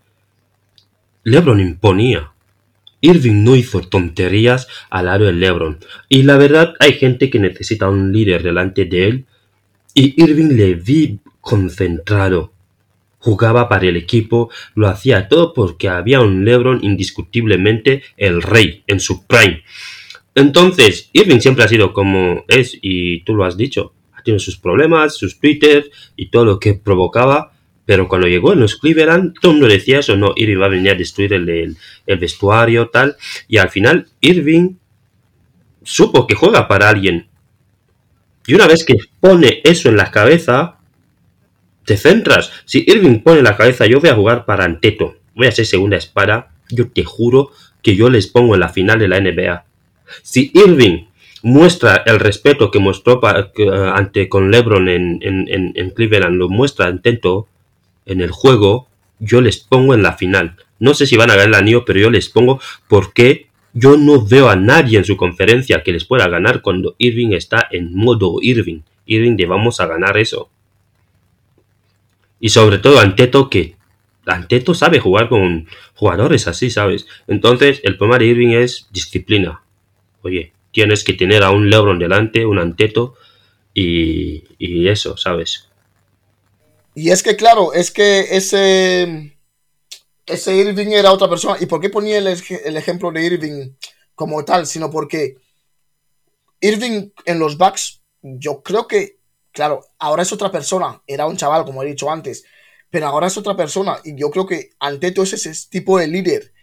LeBron 1.23 1.61
imponía. 1.61 2.29
Irving 3.01 3.43
no 3.43 3.55
hizo 3.55 3.81
tonterías 3.81 4.67
al 4.89 5.05
lado 5.05 5.25
de 5.25 5.33
LeBron. 5.33 5.79
Y 6.09 6.23
la 6.23 6.37
verdad, 6.37 6.73
hay 6.79 6.93
gente 6.93 7.29
que 7.29 7.39
necesita 7.39 7.89
un 7.89 8.11
líder 8.11 8.43
delante 8.43 8.85
de 8.85 9.07
él. 9.07 9.25
Y 9.93 10.21
Irving 10.21 10.55
le 10.55 10.75
vi 10.75 11.19
concentrado. 11.41 12.53
Jugaba 13.19 13.67
para 13.67 13.87
el 13.87 13.97
equipo, 13.97 14.49
lo 14.75 14.87
hacía 14.87 15.27
todo 15.27 15.53
porque 15.53 15.89
había 15.89 16.21
un 16.21 16.45
LeBron 16.45 16.79
indiscutiblemente 16.83 18.03
el 18.15 18.41
rey 18.41 18.83
en 18.87 18.99
su 18.99 19.25
prime. 19.25 19.63
Entonces, 20.35 21.09
Irving 21.11 21.39
siempre 21.39 21.65
ha 21.65 21.67
sido 21.67 21.91
como 21.91 22.45
es, 22.47 22.77
y 22.81 23.21
tú 23.21 23.35
lo 23.35 23.43
has 23.43 23.57
dicho. 23.57 23.93
Ha 24.13 24.21
tenido 24.21 24.39
sus 24.39 24.57
problemas, 24.57 25.17
sus 25.17 25.39
Twitter 25.39 25.89
y 26.15 26.29
todo 26.29 26.45
lo 26.45 26.59
que 26.59 26.75
provocaba. 26.75 27.51
Pero 27.89 28.07
cuando 28.07 28.27
llegó 28.27 28.53
en 28.53 28.59
los 28.59 28.75
Cleveland, 28.75 29.33
todo 29.41 29.51
el 29.53 29.57
mundo 29.57 29.73
decía 29.73 29.97
eso, 29.97 30.15
no, 30.15 30.33
Irving 30.35 30.61
va 30.61 30.67
a 30.67 30.69
venir 30.69 30.91
a 30.91 30.93
destruir 30.95 31.33
el, 31.33 31.49
el- 32.05 32.19
vestuario, 32.19 32.89
tal. 32.89 33.15
Y 33.47 33.57
al 33.57 33.71
final, 33.71 34.05
Irving 34.21 34.75
supo 35.81 36.27
que 36.27 36.35
juega 36.35 36.67
para 36.67 36.87
alguien. 36.87 37.29
Y 38.45 38.53
una 38.53 38.67
vez 38.67 38.85
que 38.85 38.93
pone 39.19 39.61
eso 39.63 39.89
en 39.89 39.97
la 39.97 40.11
cabeza, 40.11 40.77
te 41.83 41.97
centras. 41.97 42.51
Si 42.65 42.83
Irving 42.85 43.21
pone 43.23 43.39
en 43.39 43.45
la 43.45 43.57
cabeza, 43.57 43.87
yo 43.87 43.99
voy 43.99 44.09
a 44.11 44.15
jugar 44.15 44.45
para 44.45 44.65
Anteto, 44.65 45.15
voy 45.33 45.47
a 45.47 45.51
ser 45.51 45.65
segunda 45.65 45.97
espada, 45.97 46.51
yo 46.69 46.91
te 46.91 47.03
juro 47.03 47.49
que 47.81 47.95
yo 47.95 48.11
les 48.11 48.27
pongo 48.27 48.53
en 48.53 48.59
la 48.59 48.69
final 48.69 48.99
de 48.99 49.07
la 49.07 49.19
NBA. 49.19 49.65
Si 50.21 50.51
Irving 50.53 51.07
muestra 51.41 52.03
el 52.05 52.19
respeto 52.19 52.69
que 52.69 52.77
mostró 52.77 53.19
eh, 53.23 53.91
ante 53.95 54.29
con 54.29 54.51
LeBron 54.51 54.89
en, 54.89 55.17
en- 55.23 55.47
en- 55.49 55.71
en 55.73 55.89
Cleveland, 55.89 56.35
lo 56.35 56.49
muestra 56.49 56.85
Anteto 56.85 57.47
en 58.09 58.21
el 58.21 58.31
juego, 58.31 58.87
yo 59.19 59.41
les 59.41 59.57
pongo 59.57 59.93
en 59.93 60.03
la 60.03 60.13
final. 60.13 60.55
No 60.79 60.93
sé 60.93 61.05
si 61.05 61.17
van 61.17 61.29
a 61.29 61.35
ganar 61.35 61.49
el 61.49 61.55
anillo, 61.55 61.85
pero 61.85 61.99
yo 61.99 62.09
les 62.09 62.29
pongo 62.29 62.59
porque 62.87 63.47
yo 63.73 63.97
no 63.97 64.25
veo 64.25 64.49
a 64.49 64.55
nadie 64.55 64.97
en 64.97 65.05
su 65.05 65.15
conferencia 65.15 65.83
que 65.83 65.91
les 65.91 66.05
pueda 66.05 66.27
ganar 66.27 66.61
cuando 66.61 66.95
Irving 66.97 67.33
está 67.33 67.67
en 67.71 67.95
modo 67.95 68.37
Irving. 68.41 68.81
Irving 69.05 69.35
de 69.35 69.45
vamos 69.45 69.79
a 69.79 69.87
ganar 69.87 70.17
eso. 70.17 70.49
Y 72.39 72.49
sobre 72.49 72.79
todo 72.79 72.99
Anteto 72.99 73.49
que 73.49 73.75
Anteto 74.25 74.73
sabe 74.73 74.99
jugar 74.99 75.27
con 75.29 75.67
jugadores 75.95 76.47
así, 76.47 76.69
¿sabes? 76.69 77.07
Entonces 77.27 77.81
el 77.83 77.97
problema 77.97 78.19
de 78.19 78.25
Irving 78.25 78.49
es 78.49 78.87
disciplina. 78.91 79.61
Oye, 80.21 80.53
tienes 80.71 81.03
que 81.03 81.13
tener 81.13 81.43
a 81.43 81.51
un 81.51 81.69
LeBron 81.69 81.99
delante, 81.99 82.45
un 82.45 82.59
Anteto 82.59 83.15
y, 83.73 84.43
y 84.57 84.87
eso, 84.87 85.17
¿sabes? 85.17 85.68
Y 86.99 87.11
es 87.11 87.23
que, 87.23 87.37
claro, 87.37 87.71
es 87.71 87.91
que 87.91 88.35
ese. 88.35 89.37
Ese 90.25 90.55
Irving 90.57 90.87
era 90.87 91.13
otra 91.13 91.29
persona. 91.29 91.55
¿Y 91.57 91.65
por 91.65 91.79
qué 91.79 91.89
ponía 91.89 92.17
el, 92.17 92.27
el 92.27 92.75
ejemplo 92.75 93.09
de 93.09 93.23
Irving 93.23 93.71
como 94.15 94.43
tal? 94.43 94.67
Sino 94.67 94.91
porque 94.91 95.37
Irving 96.59 97.11
en 97.23 97.39
los 97.39 97.57
Bucks, 97.57 98.03
yo 98.21 98.61
creo 98.61 98.85
que, 98.85 99.21
claro, 99.53 99.85
ahora 99.97 100.23
es 100.23 100.33
otra 100.33 100.51
persona. 100.51 101.01
Era 101.07 101.25
un 101.25 101.37
chaval, 101.37 101.63
como 101.63 101.81
he 101.81 101.85
dicho 101.85 102.11
antes. 102.11 102.43
Pero 102.89 103.07
ahora 103.07 103.27
es 103.27 103.37
otra 103.37 103.55
persona. 103.55 104.01
Y 104.03 104.19
yo 104.19 104.29
creo 104.29 104.45
que 104.45 104.71
Anteto 104.79 105.23
es 105.23 105.31
ese 105.31 105.53
tipo 105.69 105.97
de 105.97 106.07
líder 106.07 106.53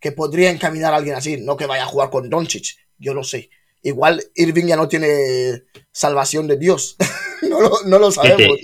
que 0.00 0.10
podría 0.10 0.50
encaminar 0.50 0.94
a 0.94 0.96
alguien 0.96 1.16
así. 1.16 1.36
No 1.36 1.58
que 1.58 1.66
vaya 1.66 1.82
a 1.82 1.88
jugar 1.88 2.08
con 2.08 2.30
Doncic. 2.30 2.78
Yo 2.96 3.12
lo 3.12 3.24
sé. 3.24 3.50
Igual 3.82 4.24
Irving 4.36 4.68
ya 4.68 4.76
no 4.76 4.88
tiene 4.88 5.64
salvación 5.92 6.46
de 6.46 6.56
Dios. 6.56 6.96
no, 7.42 7.60
lo, 7.60 7.82
no 7.84 7.98
lo 7.98 8.10
sabemos. 8.10 8.58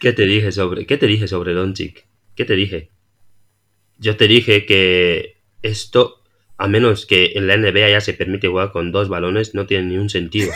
¿Qué 0.00 0.12
te 0.12 0.24
dije 0.24 0.50
sobre, 0.50 0.86
qué 0.86 0.96
te 0.96 1.06
dije 1.06 1.28
sobre 1.28 1.52
Doncic? 1.52 2.06
¿Qué 2.34 2.44
te 2.44 2.56
dije? 2.56 2.88
Yo 3.98 4.16
te 4.16 4.26
dije 4.26 4.64
que 4.66 5.36
esto, 5.62 6.22
a 6.56 6.66
menos 6.68 7.04
que 7.06 7.32
en 7.34 7.46
la 7.46 7.56
NBA 7.56 7.90
ya 7.90 8.00
se 8.00 8.14
permite 8.14 8.48
jugar 8.48 8.72
con 8.72 8.92
dos 8.92 9.08
balones, 9.08 9.54
no 9.54 9.66
tiene 9.66 9.84
ni 9.88 9.98
un 9.98 10.08
sentido. 10.08 10.50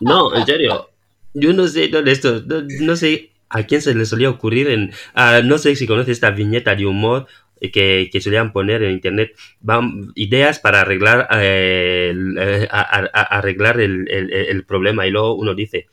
No, 0.00 0.34
en 0.34 0.46
serio. 0.46 0.90
Yo 1.34 1.52
no 1.52 1.66
sé 1.66 1.88
dónde 1.88 2.12
esto, 2.12 2.42
no, 2.46 2.62
no 2.80 2.96
sé 2.96 3.30
a 3.48 3.64
quién 3.64 3.82
se 3.82 3.94
le 3.94 4.06
solía 4.06 4.30
ocurrir 4.30 4.68
en, 4.68 4.92
ah, 5.14 5.40
no 5.44 5.58
sé 5.58 5.74
si 5.76 5.86
conoces 5.86 6.12
esta 6.12 6.30
viñeta 6.30 6.74
de 6.76 6.86
humor 6.86 7.26
que, 7.72 8.08
que 8.12 8.20
solían 8.20 8.52
poner 8.52 8.82
en 8.84 8.92
internet, 8.92 9.34
van, 9.60 10.12
ideas 10.14 10.60
para 10.60 10.82
arreglar, 10.82 11.26
eh, 11.32 12.08
el, 12.12 12.36
eh, 12.38 12.68
a- 12.70 12.80
a- 12.80 13.10
a- 13.12 13.38
arreglar 13.38 13.80
el, 13.80 14.08
el- 14.08 14.32
el 14.32 14.64
problema 14.64 15.06
y 15.06 15.10
luego 15.10 15.34
uno 15.34 15.54
dice, 15.54 15.88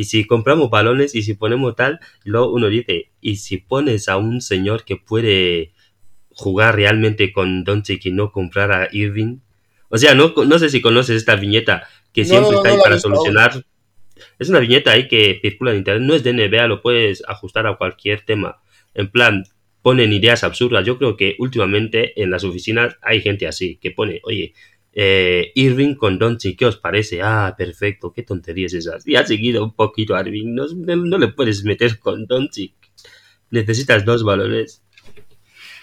y 0.00 0.04
si 0.04 0.24
compramos 0.26 0.70
balones 0.70 1.14
y 1.14 1.22
si 1.22 1.34
ponemos 1.34 1.76
tal, 1.76 2.00
luego 2.24 2.52
uno 2.54 2.68
dice, 2.68 3.10
y 3.20 3.36
si 3.36 3.58
pones 3.58 4.08
a 4.08 4.16
un 4.16 4.40
señor 4.40 4.84
que 4.84 4.96
puede 4.96 5.72
jugar 6.30 6.74
realmente 6.76 7.32
con 7.32 7.64
Doncic 7.64 8.06
y 8.06 8.10
no 8.12 8.32
comprar 8.32 8.72
a 8.72 8.88
Irving, 8.92 9.40
o 9.90 9.98
sea, 9.98 10.14
no, 10.14 10.32
no 10.46 10.58
sé 10.58 10.70
si 10.70 10.80
conoces 10.80 11.16
esta 11.16 11.36
viñeta 11.36 11.86
que 12.14 12.24
No, 12.24 12.26
siempre 12.30 12.52
no, 12.52 12.56
está 12.56 12.70
ahí 12.70 12.78
para 12.82 12.96
aún. 12.96 12.98
solucionar. 12.98 13.64
Es 14.38 14.48
una 14.48 14.60
viñeta 14.60 14.92
ahí 14.92 15.06
que 15.06 15.38
circula 15.42 15.72
en 15.72 15.78
internet, 15.78 16.06
no 16.08 16.14
es 16.14 16.22
de 16.22 16.32
NBA, 16.32 16.66
lo 16.66 16.80
puedes 16.80 17.22
ajustar 17.28 17.66
a 17.66 17.76
cualquier 17.76 18.22
tema. 18.22 18.62
En 18.94 19.10
plan, 19.10 19.44
ponen 19.82 20.12
ideas 20.14 20.44
absurdas. 20.44 20.86
Yo 20.86 20.96
creo 20.96 21.16
que 21.18 21.36
últimamente 21.38 22.20
en 22.22 22.30
las 22.30 22.44
oficinas 22.44 22.96
hay 23.02 23.20
gente 23.20 23.46
así, 23.46 23.76
que 23.76 23.90
pone, 23.90 24.20
oye, 24.24 24.54
eh, 24.92 25.52
Irving 25.54 25.94
con 25.94 26.18
Doncic, 26.18 26.58
¿qué 26.58 26.66
os 26.66 26.76
parece? 26.76 27.20
Ah, 27.22 27.54
perfecto, 27.56 28.12
qué 28.12 28.22
tonterías 28.22 28.72
esas. 28.74 29.06
Y 29.06 29.16
ha 29.16 29.26
seguido 29.26 29.62
un 29.64 29.74
poquito 29.74 30.14
a 30.16 30.20
Irving, 30.20 30.54
no, 30.54 30.66
no- 30.66 31.18
le 31.18 31.28
puedes 31.28 31.64
meter 31.64 31.98
con 31.98 32.26
Doncic. 32.26 32.74
Necesitas 33.50 34.04
dos 34.04 34.22
balones. 34.24 34.82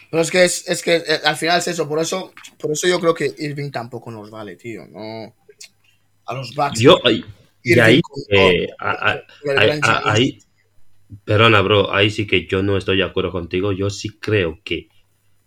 Pero 0.09 0.23
es 0.23 0.31
que 0.31 0.45
es, 0.45 0.67
es 0.69 0.81
que 0.81 0.95
eh, 0.95 1.19
al 1.25 1.35
final 1.35 1.59
es 1.59 1.67
eso, 1.67 1.87
por 1.87 1.99
eso, 1.99 2.33
por 2.59 2.71
eso 2.71 2.87
yo 2.87 2.99
creo 2.99 3.13
que 3.13 3.33
Irving 3.39 3.71
tampoco 3.71 4.09
nos 4.11 4.29
vale, 4.29 4.55
tío. 4.55 4.87
No. 4.87 5.35
A 6.25 6.33
los 6.33 6.53
Bucks. 6.55 6.79
Yo, 6.79 6.97
y 7.09 7.23
Irving 7.63 7.81
ahí, 7.81 8.01
con- 8.01 8.23
eh, 8.29 8.67
a- 8.79 9.21
con 9.43 9.57
a- 9.59 10.01
ahí- 10.11 10.39
perdona, 11.25 11.61
bro, 11.61 11.93
ahí 11.93 12.09
sí 12.09 12.25
que 12.25 12.45
yo 12.47 12.63
no 12.63 12.77
estoy 12.77 12.97
de 12.97 13.03
acuerdo 13.03 13.31
contigo. 13.31 13.71
Yo 13.73 13.89
sí 13.89 14.17
creo 14.17 14.59
que, 14.63 14.87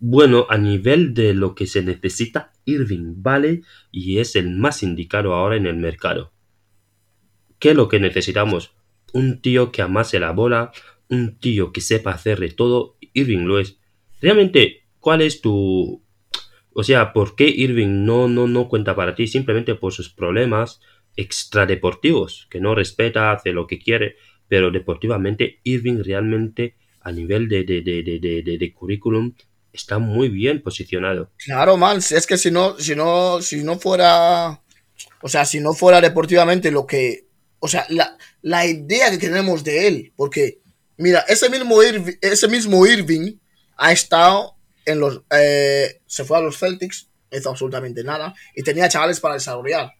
bueno, 0.01 0.47
a 0.49 0.57
nivel 0.57 1.13
de 1.13 1.35
lo 1.35 1.55
que 1.55 1.67
se 1.67 1.83
necesita, 1.83 2.53
Irving 2.65 3.23
vale 3.23 3.63
y 3.93 4.19
es 4.19 4.35
el 4.35 4.51
más 4.51 4.83
indicado 4.83 5.35
ahora 5.35 5.57
en 5.57 5.67
el 5.67 5.77
mercado. 5.77 6.33
¿Qué 7.59 7.71
es 7.71 7.77
lo 7.77 7.89
que 7.89 8.01
necesitamos? 8.01 8.75
Un 9.13 9.43
tío 9.43 9.71
que 9.71 9.83
amase 9.83 10.19
la 10.19 10.33
bola, 10.33 10.73
un 11.11 11.37
tío 11.39 11.73
que 11.73 11.83
sepa 11.83 12.13
hacer 12.13 12.41
de 12.41 12.49
todo. 12.49 12.97
Irving 13.13 13.45
lo 13.45 13.59
es. 13.59 13.79
Realmente, 14.23 14.85
¿cuál 14.99 15.21
es 15.21 15.43
tu... 15.43 16.03
O 16.73 16.83
sea, 16.83 17.13
¿por 17.13 17.37
qué 17.37 17.49
Irving 17.49 18.05
no, 18.07 18.29
no, 18.29 18.47
no 18.47 18.69
cuenta 18.69 18.97
para 18.97 19.15
ti? 19.15 19.27
Simplemente 19.27 19.75
por 19.75 19.93
sus 19.93 20.09
problemas 20.09 20.81
extradeportivos, 21.17 22.47
que 22.49 22.61
no 22.61 22.75
respeta, 22.75 23.33
hace 23.33 23.53
lo 23.53 23.67
que 23.67 23.79
quiere, 23.79 24.17
pero 24.49 24.71
deportivamente 24.71 25.61
Irving 25.65 26.03
realmente 26.03 26.77
a 27.01 27.13
nivel 27.13 27.49
de, 27.49 27.65
de, 27.65 27.83
de, 27.83 28.59
de, 28.59 28.73
currículum 28.73 29.35
está 29.73 29.99
muy 29.99 30.29
bien 30.29 30.63
posicionado. 30.63 31.31
Claro, 31.37 31.77
man, 31.77 31.99
es 31.99 32.27
que 32.27 32.39
si 32.39 32.51
no, 32.51 32.79
si 32.79 32.95
no, 32.95 33.41
si 33.43 33.63
no 33.63 33.79
fuera, 33.79 34.61
o 35.23 35.29
sea, 35.29 35.45
si 35.45 35.61
no 35.61 35.73
fuera 35.73 36.01
deportivamente 36.01 36.71
lo 36.71 36.87
que, 36.87 37.27
o 37.59 37.69
sea, 37.69 37.87
la, 37.89 38.17
la 38.43 38.67
idea 38.67 39.11
que 39.11 39.19
tenemos 39.19 39.63
de 39.65 39.87
él, 39.87 40.13
porque, 40.17 40.61
mira, 40.97 41.21
ese 41.29 41.49
mismo 41.49 41.83
Irving, 41.83 42.15
ese 42.21 42.49
mismo 42.49 42.87
Irving 42.87 43.37
ha 43.77 43.93
estado 43.93 44.57
en 44.85 45.01
los, 45.01 45.23
eh, 45.31 46.01
se 46.07 46.25
fue 46.25 46.39
a 46.39 46.41
los 46.41 46.59
Celtics, 46.59 47.09
hizo 47.31 47.51
absolutamente 47.51 48.03
nada, 48.03 48.35
y 48.55 48.63
tenía 48.63 48.89
chavales 48.89 49.21
para 49.21 49.35
desarrollar, 49.35 49.93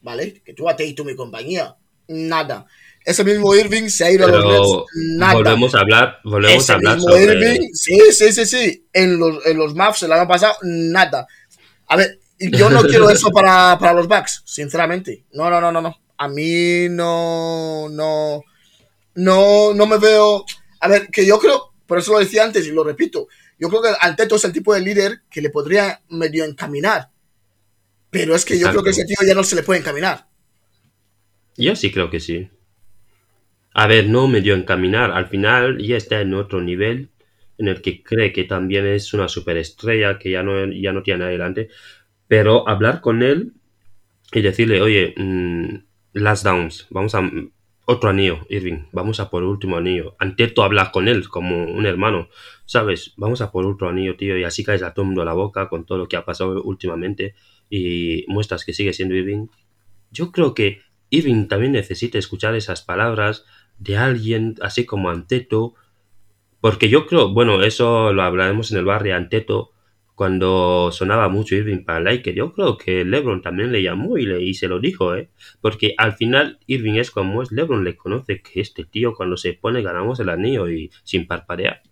¿vale? 0.00 0.42
Que 0.44 0.54
tú 0.54 0.68
a 0.68 0.76
Tatum 0.76 1.10
y 1.10 1.16
compañía, 1.16 1.76
nada. 2.08 2.66
Ese 3.08 3.24
mismo 3.24 3.54
Irving 3.54 3.88
se 3.88 4.04
ha 4.04 4.10
ido 4.10 4.26
a 4.26 4.28
los 4.28 4.44
Pero 4.44 4.84
Nets, 4.94 5.32
volvemos 5.32 5.74
a 5.74 5.80
hablar, 5.80 6.20
volvemos 6.24 6.62
Ese 6.62 6.72
a 6.72 6.74
hablar 6.74 6.96
mismo 6.96 7.10
sobre... 7.10 7.24
Irving, 7.24 7.68
sí, 7.72 7.98
sí, 8.12 8.32
sí, 8.32 8.44
sí. 8.44 8.86
En 8.92 9.18
los, 9.18 9.46
en 9.46 9.56
los 9.56 9.74
Mavs 9.74 10.02
el 10.02 10.12
año 10.12 10.28
pasado, 10.28 10.56
nada. 10.62 11.26
A 11.86 11.96
ver, 11.96 12.20
yo 12.38 12.68
no 12.68 12.82
quiero 12.82 13.08
eso 13.10 13.30
para, 13.30 13.78
para 13.78 13.94
los 13.94 14.08
Bucks, 14.08 14.42
sinceramente. 14.44 15.24
No, 15.32 15.48
no, 15.48 15.58
no, 15.58 15.72
no, 15.72 15.80
no. 15.80 15.96
A 16.18 16.28
mí 16.28 16.90
no, 16.90 17.88
no, 17.88 18.42
no, 19.14 19.72
no 19.72 19.86
me 19.86 19.96
veo. 19.96 20.44
A 20.80 20.88
ver, 20.88 21.08
que 21.08 21.24
yo 21.24 21.38
creo, 21.38 21.72
por 21.86 21.96
eso 21.96 22.12
lo 22.12 22.18
decía 22.18 22.44
antes 22.44 22.66
y 22.66 22.72
lo 22.72 22.84
repito. 22.84 23.28
Yo 23.58 23.70
creo 23.70 23.80
que 23.80 23.88
Anteto 24.02 24.36
es 24.36 24.44
el 24.44 24.52
tipo 24.52 24.74
de 24.74 24.82
líder 24.82 25.22
que 25.30 25.40
le 25.40 25.48
podría 25.48 26.02
medio 26.10 26.44
encaminar. 26.44 27.08
Pero 28.10 28.34
es 28.34 28.44
que 28.44 28.58
yo 28.58 28.66
Exacto. 28.66 28.82
creo 28.82 28.84
que 28.84 28.90
ese 28.90 29.06
tío 29.06 29.26
ya 29.26 29.34
no 29.34 29.44
se 29.44 29.56
le 29.56 29.62
puede 29.62 29.80
encaminar. 29.80 30.28
Yo 31.56 31.74
sí 31.74 31.90
creo 31.90 32.10
que 32.10 32.20
sí. 32.20 32.50
A 33.74 33.86
ver, 33.86 34.08
no 34.08 34.28
me 34.28 34.40
dio 34.40 34.54
encaminar. 34.54 35.12
Al 35.12 35.26
final 35.26 35.78
ya 35.78 35.96
está 35.96 36.20
en 36.20 36.34
otro 36.34 36.60
nivel 36.60 37.10
en 37.58 37.68
el 37.68 37.82
que 37.82 38.02
cree 38.02 38.32
que 38.32 38.44
también 38.44 38.86
es 38.86 39.12
una 39.14 39.28
superestrella, 39.28 40.18
que 40.18 40.30
ya 40.30 40.42
no, 40.42 40.72
ya 40.72 40.92
no 40.92 41.02
tiene 41.02 41.24
adelante. 41.24 41.68
Pero 42.26 42.68
hablar 42.68 43.00
con 43.00 43.22
él 43.22 43.52
y 44.32 44.40
decirle, 44.42 44.80
oye, 44.80 45.14
mm, 45.16 45.74
last 46.12 46.44
downs, 46.44 46.86
vamos 46.90 47.14
a 47.14 47.30
otro 47.90 48.10
anillo, 48.10 48.40
Irving, 48.50 48.84
vamos 48.92 49.18
a 49.18 49.30
por 49.30 49.42
último 49.42 49.78
anillo. 49.78 50.14
Anteto 50.18 50.62
hablas 50.62 50.90
con 50.90 51.08
él 51.08 51.26
como 51.28 51.64
un 51.64 51.86
hermano, 51.86 52.28
¿sabes? 52.66 53.14
Vamos 53.16 53.40
a 53.40 53.50
por 53.50 53.64
otro 53.64 53.88
anillo, 53.88 54.14
tío, 54.16 54.36
y 54.36 54.44
así 54.44 54.62
caes 54.62 54.82
a 54.82 54.92
todo 54.92 55.04
el 55.04 55.06
mundo 55.06 55.22
a 55.22 55.24
la 55.24 55.32
boca 55.32 55.70
con 55.70 55.86
todo 55.86 55.96
lo 55.96 56.06
que 56.06 56.16
ha 56.16 56.24
pasado 56.26 56.62
últimamente 56.62 57.34
y 57.70 58.26
muestras 58.28 58.66
que 58.66 58.74
sigue 58.74 58.92
siendo 58.92 59.14
Irving. 59.14 59.46
Yo 60.10 60.32
creo 60.32 60.54
que 60.54 60.82
Irving 61.08 61.48
también 61.48 61.72
necesita 61.72 62.18
escuchar 62.18 62.54
esas 62.54 62.82
palabras 62.82 63.46
de 63.78 63.96
alguien 63.96 64.56
así 64.62 64.84
como 64.84 65.10
Anteto, 65.10 65.74
porque 66.60 66.88
yo 66.88 67.06
creo, 67.06 67.32
bueno, 67.32 67.62
eso 67.62 68.12
lo 68.12 68.22
hablaremos 68.22 68.72
en 68.72 68.78
el 68.78 68.84
barrio 68.84 69.16
Anteto, 69.16 69.72
cuando 70.18 70.90
sonaba 70.90 71.28
mucho 71.28 71.54
Irving 71.54 71.84
para 71.84 72.00
Lakers, 72.00 72.36
yo 72.36 72.52
creo 72.52 72.76
que 72.76 73.04
LeBron 73.04 73.40
también 73.40 73.70
le 73.70 73.84
llamó 73.84 74.18
y, 74.18 74.26
le, 74.26 74.42
y 74.42 74.54
se 74.54 74.66
lo 74.66 74.80
dijo, 74.80 75.14
¿eh? 75.14 75.30
Porque 75.60 75.94
al 75.96 76.14
final 76.14 76.58
Irving 76.66 76.94
es 76.94 77.12
como 77.12 77.40
es, 77.40 77.52
LeBron 77.52 77.84
le 77.84 77.96
conoce 77.96 78.42
que 78.42 78.60
este 78.60 78.84
tío 78.84 79.14
cuando 79.14 79.36
se 79.36 79.52
pone 79.52 79.80
ganamos 79.80 80.18
el 80.18 80.30
anillo 80.30 80.68
y 80.68 80.90
sin 81.04 81.28
parpadear. 81.28 81.82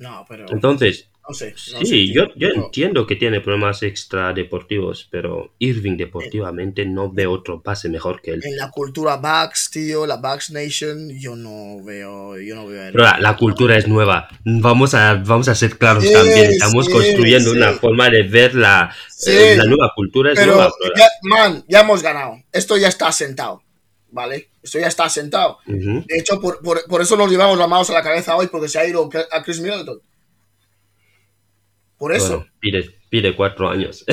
No, 0.00 0.24
pero. 0.28 0.46
Entonces, 0.50 1.11
no 1.28 1.34
sé. 1.34 1.54
no 1.72 1.80
sí, 1.80 1.86
sé, 1.86 2.12
yo, 2.12 2.26
yo 2.36 2.48
No. 2.48 2.64
entiendo 2.64 3.06
que 3.06 3.14
tiene 3.16 3.40
problemas 3.40 3.82
extra 3.82 4.32
deportivos, 4.32 5.06
pero 5.10 5.52
Irving 5.58 5.96
deportivamente 5.96 6.84
no 6.84 7.12
ve 7.12 7.26
otro 7.26 7.62
pase 7.62 7.88
mejor 7.88 8.20
que 8.20 8.32
él. 8.32 8.40
en 8.44 8.56
la 8.56 8.70
cultura 8.70 9.16
Bucks, 9.16 9.70
tío, 9.70 10.06
la 10.06 10.16
Bucks 10.16 10.50
Nation, 10.50 11.10
yo 11.18 11.36
no 11.36 11.82
veo, 11.84 12.38
yo 12.40 12.54
no 12.56 12.66
veo. 12.66 12.90
Pero 12.92 13.04
la, 13.04 13.18
la 13.20 13.36
cultura 13.36 13.76
es 13.76 13.86
nueva. 13.86 14.28
Vamos 14.44 14.94
a, 14.94 15.14
vamos 15.14 15.48
a 15.48 15.54
ser 15.54 15.78
claros 15.78 16.02
Sí, 16.04 16.12
también. 16.12 16.50
Estamos 16.50 16.86
sí, 16.86 16.92
construyendo 16.92 17.50
sí. 17.52 17.56
una 17.56 17.72
forma 17.74 18.10
de 18.10 18.22
ver 18.24 18.54
la, 18.54 18.94
eh, 19.26 19.54
la 19.56 19.64
nueva 19.64 19.92
cultura. 19.94 20.32
Es 20.32 20.38
Pero, 20.38 20.54
nueva, 20.54 20.72
bro. 20.78 20.92
ya, 20.96 21.06
man, 21.22 21.64
ya 21.68 21.80
hemos 21.82 22.02
ganado. 22.02 22.34
Esto 22.52 22.76
ya 22.76 22.88
está 22.88 23.12
sentado, 23.12 23.62
¿vale? 24.10 24.48
Esto 24.62 24.78
ya 24.80 24.88
está 24.88 25.08
sentado. 25.08 25.58
Ujú. 25.66 26.04
De 26.06 26.18
hecho, 26.18 26.40
por, 26.40 26.60
por, 26.62 26.84
por 26.88 27.00
eso 27.00 27.16
nos 27.16 27.30
llevamos 27.30 27.58
las 27.58 27.68
manos 27.68 27.90
a 27.90 27.94
la 27.94 28.02
cabeza 28.02 28.36
hoy, 28.36 28.48
porque 28.48 28.68
se 28.68 28.78
ha 28.80 28.86
ido 28.86 29.08
a 29.30 29.42
Chris 29.44 29.60
Middleton. 29.60 30.00
Por 32.02 32.12
eso. 32.12 32.38
Bueno, 32.38 32.46
pide, 32.58 32.90
pide 33.10 33.36
cuatro 33.36 33.68
años. 33.70 34.04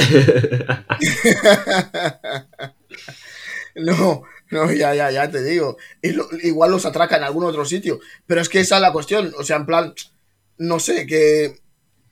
No, 3.75 4.23
no, 4.51 4.71
ya, 4.71 4.93
ya, 4.93 5.09
ya 5.09 5.29
te 5.31 5.43
digo. 5.43 5.77
Y 6.03 6.11
lo- 6.11 6.27
igual 6.43 6.69
los 6.71 6.85
atraca 6.85 7.17
en 7.17 7.23
algún 7.23 7.45
otro 7.45 7.65
sitio. 7.65 7.99
Pero 8.27 8.41
es 8.41 8.49
que 8.49 8.59
esa 8.59 8.75
es 8.75 8.81
la 8.83 8.93
cuestión. 8.93 9.33
O 9.39 9.43
sea, 9.43 9.57
en 9.57 9.65
plan, 9.65 9.93
no 10.59 10.79
sé, 10.79 11.07
que 11.07 11.59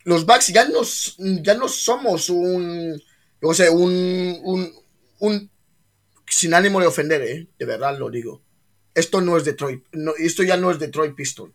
los 0.04 0.26
Bucks 0.26 0.48
ya 0.48 0.68
no, 0.68 0.82
ya 1.44 1.54
no 1.54 1.68
somos 1.68 2.30
un, 2.32 3.00
qué 3.40 3.54
sé, 3.54 3.70
un, 3.70 4.40
un, 4.44 4.74
un, 5.20 5.52
sin 6.28 6.56
ánimo 6.56 6.80
de 6.80 6.88
ofender, 6.88 7.22
¿eh? 7.22 7.48
De 7.60 7.66
verdad 7.66 8.00
lo 8.00 8.10
digo. 8.10 8.42
Esto 8.96 9.22
no 9.22 9.38
es 9.38 9.46
Detroit. 9.46 9.84
No, 9.92 10.14
esto 10.18 10.42
ya 10.42 10.58
no 10.58 10.72
es 10.72 10.80
Detroit 10.80 11.14
Pistol. 11.14 11.54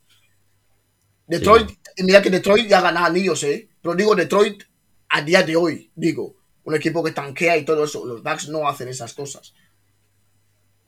Detroit, 1.27 1.71
y 1.97 2.05
mira 2.05 2.23
que 2.23 2.31
Detroit 2.31 2.69
ya 2.69 2.81
gana 2.81 3.05
anillos, 3.07 3.43
¿eh? 3.45 3.69
Pero 3.83 3.95
digo 3.95 4.15
Detroit 4.15 4.63
a 5.11 5.21
día 5.23 5.43
de 5.43 5.57
hoy, 5.57 5.91
digo. 5.95 6.37
Un 6.65 6.77
equipo 6.77 7.03
que 7.03 7.11
tanquea 7.11 7.57
y 7.57 7.65
todo 7.65 7.83
eso. 7.85 8.07
Los 8.07 8.23
Bucks 8.23 8.49
no 8.49 8.69
hacen 8.69 8.87
esas 8.89 9.13
cosas. 9.15 9.53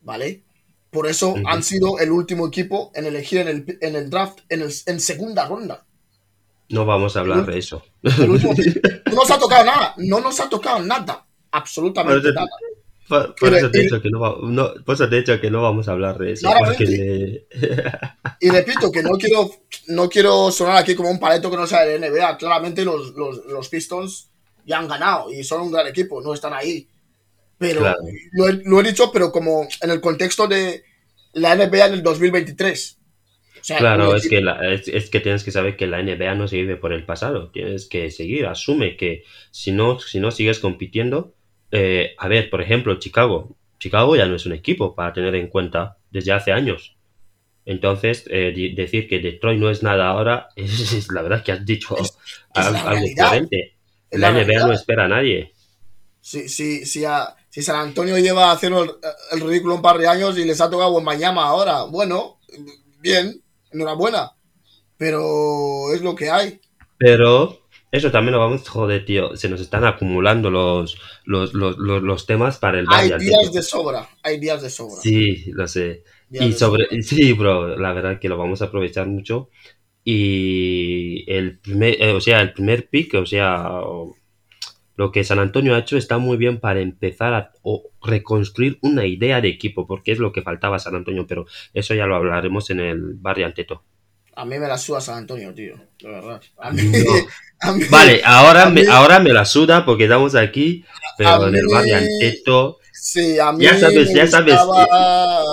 ¿Vale? 0.02 0.44
Por 0.90 1.06
eso 1.08 1.34
han 1.46 1.62
sido 1.64 1.98
el 1.98 2.12
último 2.12 2.46
equipo 2.46 2.92
en 2.94 3.06
elegir 3.06 3.40
en 3.40 3.48
el, 3.48 3.78
en 3.80 3.96
el 3.96 4.08
draft 4.10 4.38
en, 4.48 4.62
el- 4.62 4.72
en 4.86 5.00
segunda 5.00 5.46
ronda. 5.46 5.84
No 6.68 6.86
vamos 6.86 7.16
a 7.16 7.20
hablar 7.20 7.44
de 7.46 7.58
eso. 7.58 7.82
No 8.02 9.14
nos 9.16 9.30
ha 9.30 9.38
tocado 9.38 9.64
nada. 9.64 9.94
No 9.98 10.20
nos 10.20 10.38
ha 10.40 10.48
tocado 10.48 10.80
nada. 10.84 11.26
Absolutamente 11.50 12.28
te- 12.28 12.34
nada. 12.34 12.48
Por, 13.08 13.34
por 13.34 13.54
eso 13.54 13.70
te 13.70 13.78
he 13.78 13.82
dicho 13.82 14.00
que 14.00 14.08
no, 14.10 14.18
va- 14.20 14.36
no- 14.42 14.72
por 14.84 14.94
eso 14.94 15.08
te 15.08 15.16
he 15.16 15.18
dicho 15.20 15.40
que 15.40 15.50
no 15.50 15.62
vamos 15.62 15.88
a 15.88 15.92
hablar 15.92 16.18
de 16.18 16.32
eso. 16.32 16.48
Porque- 16.64 17.46
Y 18.40 18.48
repito 18.50 18.90
que 18.90 19.02
no 19.02 19.10
quiero, 19.18 19.50
no 19.88 20.08
quiero 20.08 20.50
sonar 20.50 20.78
aquí 20.78 20.94
como 20.94 21.10
un 21.10 21.20
paleto 21.20 21.50
que 21.50 21.56
no 21.56 21.66
sabe 21.66 21.98
de 21.98 22.08
NBA. 22.08 22.38
Claramente 22.38 22.84
los, 22.84 23.14
los, 23.14 23.44
los 23.46 23.68
Pistons 23.68 24.30
ya 24.66 24.78
han 24.78 24.88
ganado 24.88 25.30
y 25.32 25.44
son 25.44 25.60
un 25.62 25.72
gran 25.72 25.86
equipo, 25.86 26.22
no 26.22 26.32
están 26.34 26.54
ahí. 26.54 26.88
Pero 27.58 27.80
Claro. 27.80 27.98
lo, 28.32 28.48
he, 28.48 28.52
lo 28.64 28.80
he 28.80 28.84
dicho, 28.84 29.12
pero 29.12 29.30
como 29.30 29.68
en 29.82 29.90
el 29.90 30.00
contexto 30.00 30.46
de 30.48 30.84
la 31.34 31.54
NBA 31.54 31.86
en 31.86 31.92
el 31.94 32.02
2023. 32.02 32.98
O 33.60 33.64
sea, 33.66 33.78
Claro, 33.78 34.14
es 34.16 34.28
que, 34.28 34.40
la- 34.40 34.72
es, 34.72 34.88
es 34.88 35.08
que 35.10 35.20
tienes 35.20 35.44
que 35.44 35.50
saber 35.50 35.76
que 35.76 35.86
la 35.86 36.02
NBA 36.02 36.34
no 36.34 36.48
se 36.48 36.56
vive 36.56 36.76
por 36.76 36.92
el 36.92 37.04
pasado, 37.06 37.50
tienes 37.50 37.86
que 37.86 38.10
seguir, 38.10 38.46
asume 38.46 38.96
que 38.96 39.24
si 39.50 39.72
no, 39.72 39.98
si 40.00 40.20
no 40.20 40.30
sigues 40.30 40.58
compitiendo, 40.58 41.33
eh, 41.74 42.14
a 42.18 42.28
ver, 42.28 42.50
por 42.50 42.62
ejemplo, 42.62 42.98
Chicago, 42.98 43.56
Chicago 43.78 44.16
ya 44.16 44.26
no 44.26 44.36
es 44.36 44.46
un 44.46 44.52
equipo 44.52 44.94
para 44.94 45.12
tener 45.12 45.34
en 45.34 45.48
cuenta 45.48 45.98
desde 46.10 46.32
hace 46.32 46.52
años. 46.52 46.96
Entonces, 47.66 48.24
eh, 48.30 48.52
decir 48.76 49.08
que 49.08 49.20
Detroit 49.20 49.58
no 49.58 49.70
es 49.70 49.82
nada 49.82 50.08
ahora, 50.08 50.48
es, 50.56 50.92
es 50.92 51.08
la 51.10 51.22
verdad 51.22 51.42
que 51.42 51.52
has 51.52 51.64
dicho 51.64 51.96
Es- 51.98 52.16
es 52.54 52.66
algo 52.66 52.90
realidad. 52.90 53.36
Es 54.10 54.20
La 54.20 54.30
la 54.30 54.42
NBA 54.44 54.66
no 54.66 54.72
espera 54.72 55.04
a 55.06 55.08
nadie. 55.08 55.52
Si, 56.20 56.48
si, 56.48 56.86
si, 56.86 57.04
a- 57.04 57.34
si 57.50 57.62
San 57.62 57.76
Antonio 57.76 58.18
lleva 58.18 58.52
haciendo 58.52 58.82
el, 58.84 58.90
el 59.32 59.40
ridículo 59.40 59.74
un 59.76 59.82
par 59.82 59.98
de 59.98 60.06
años 60.08 60.38
y 60.38 60.44
les 60.44 60.60
ha 60.60 60.70
tocado 60.70 60.98
en 60.98 61.04
Miami 61.04 61.38
ahora, 61.40 61.84
bueno, 61.84 62.38
bien, 63.00 63.42
enhorabuena. 63.72 64.32
Pero 64.96 65.92
es 65.92 66.00
lo 66.02 66.14
que 66.14 66.30
hay. 66.30 66.60
Pero 66.98 67.63
eso 67.96 68.10
también 68.10 68.32
lo 68.34 68.40
vamos, 68.40 68.68
joder, 68.68 69.04
tío, 69.04 69.36
se 69.36 69.48
nos 69.48 69.60
están 69.60 69.84
acumulando 69.84 70.50
los, 70.50 70.98
los, 71.24 71.54
los, 71.54 71.78
los, 71.78 72.02
los 72.02 72.26
temas 72.26 72.58
para 72.58 72.80
el 72.80 72.86
Hay 72.88 73.10
Bayern. 73.10 73.20
días 73.20 73.52
de 73.52 73.62
sobra. 73.62 74.08
Hay 74.22 74.38
días 74.40 74.62
de 74.62 74.70
sobra. 74.70 75.00
Sí, 75.00 75.44
lo 75.52 75.66
sé. 75.68 76.04
Días 76.28 76.46
Y 76.46 76.52
sobre, 76.52 76.86
sobra. 76.86 77.02
sí, 77.02 77.32
bro, 77.32 77.76
la 77.78 77.92
verdad 77.92 78.18
que 78.18 78.28
lo 78.28 78.36
vamos 78.36 78.62
a 78.62 78.66
aprovechar 78.66 79.06
mucho. 79.06 79.48
Y 80.04 81.24
el 81.28 81.58
primer, 81.60 82.00
eh, 82.02 82.12
o 82.12 82.20
sea, 82.20 82.40
el 82.42 82.52
primer 82.52 82.88
pick, 82.88 83.14
o 83.14 83.26
sea, 83.26 83.80
lo 84.96 85.10
que 85.12 85.24
San 85.24 85.38
Antonio 85.38 85.74
ha 85.74 85.78
hecho 85.80 85.96
está 85.96 86.18
muy 86.18 86.36
bien 86.36 86.60
para 86.60 86.80
empezar 86.80 87.34
a 87.34 87.52
o 87.62 87.90
reconstruir 88.02 88.78
una 88.82 89.06
idea 89.06 89.40
de 89.40 89.48
equipo, 89.48 89.86
porque 89.86 90.12
es 90.12 90.18
lo 90.18 90.32
que 90.32 90.42
faltaba 90.42 90.76
a 90.76 90.78
San 90.80 90.94
Antonio, 90.94 91.26
pero 91.26 91.46
eso 91.72 91.94
ya 91.94 92.06
lo 92.06 92.16
hablaremos 92.16 92.70
en 92.70 92.80
el 92.80 93.14
barrio 93.14 93.46
Anteto. 93.46 93.82
A 94.36 94.44
mí 94.44 94.58
me 94.58 94.66
la 94.68 94.76
suda 94.78 95.00
San 95.00 95.18
Antonio, 95.18 95.54
tío. 95.54 95.76
De 96.00 96.08
verdad. 96.08 96.40
A 96.58 96.70
mí, 96.70 96.82
No. 96.82 97.12
a 97.60 97.72
mí- 97.72 97.84
Vale, 97.90 98.20
ahora 98.24 98.68
me, 98.70 98.86
ahora 98.88 99.20
me 99.20 99.32
la 99.32 99.44
suda 99.44 99.84
porque 99.84 100.04
estamos 100.04 100.34
aquí, 100.34 100.84
pero 101.16 101.48
en 101.48 101.54
el 101.56 101.66
barrio 101.70 101.96
Anteto, 101.96 102.78
Sí, 102.92 103.38
a 103.38 103.52
mí 103.52 103.64
Ya 103.64 103.78
sabes, 103.78 104.08
me 104.08 104.14
ya 104.14 104.26
sabes, 104.26 104.54
gustaba, 104.64 105.44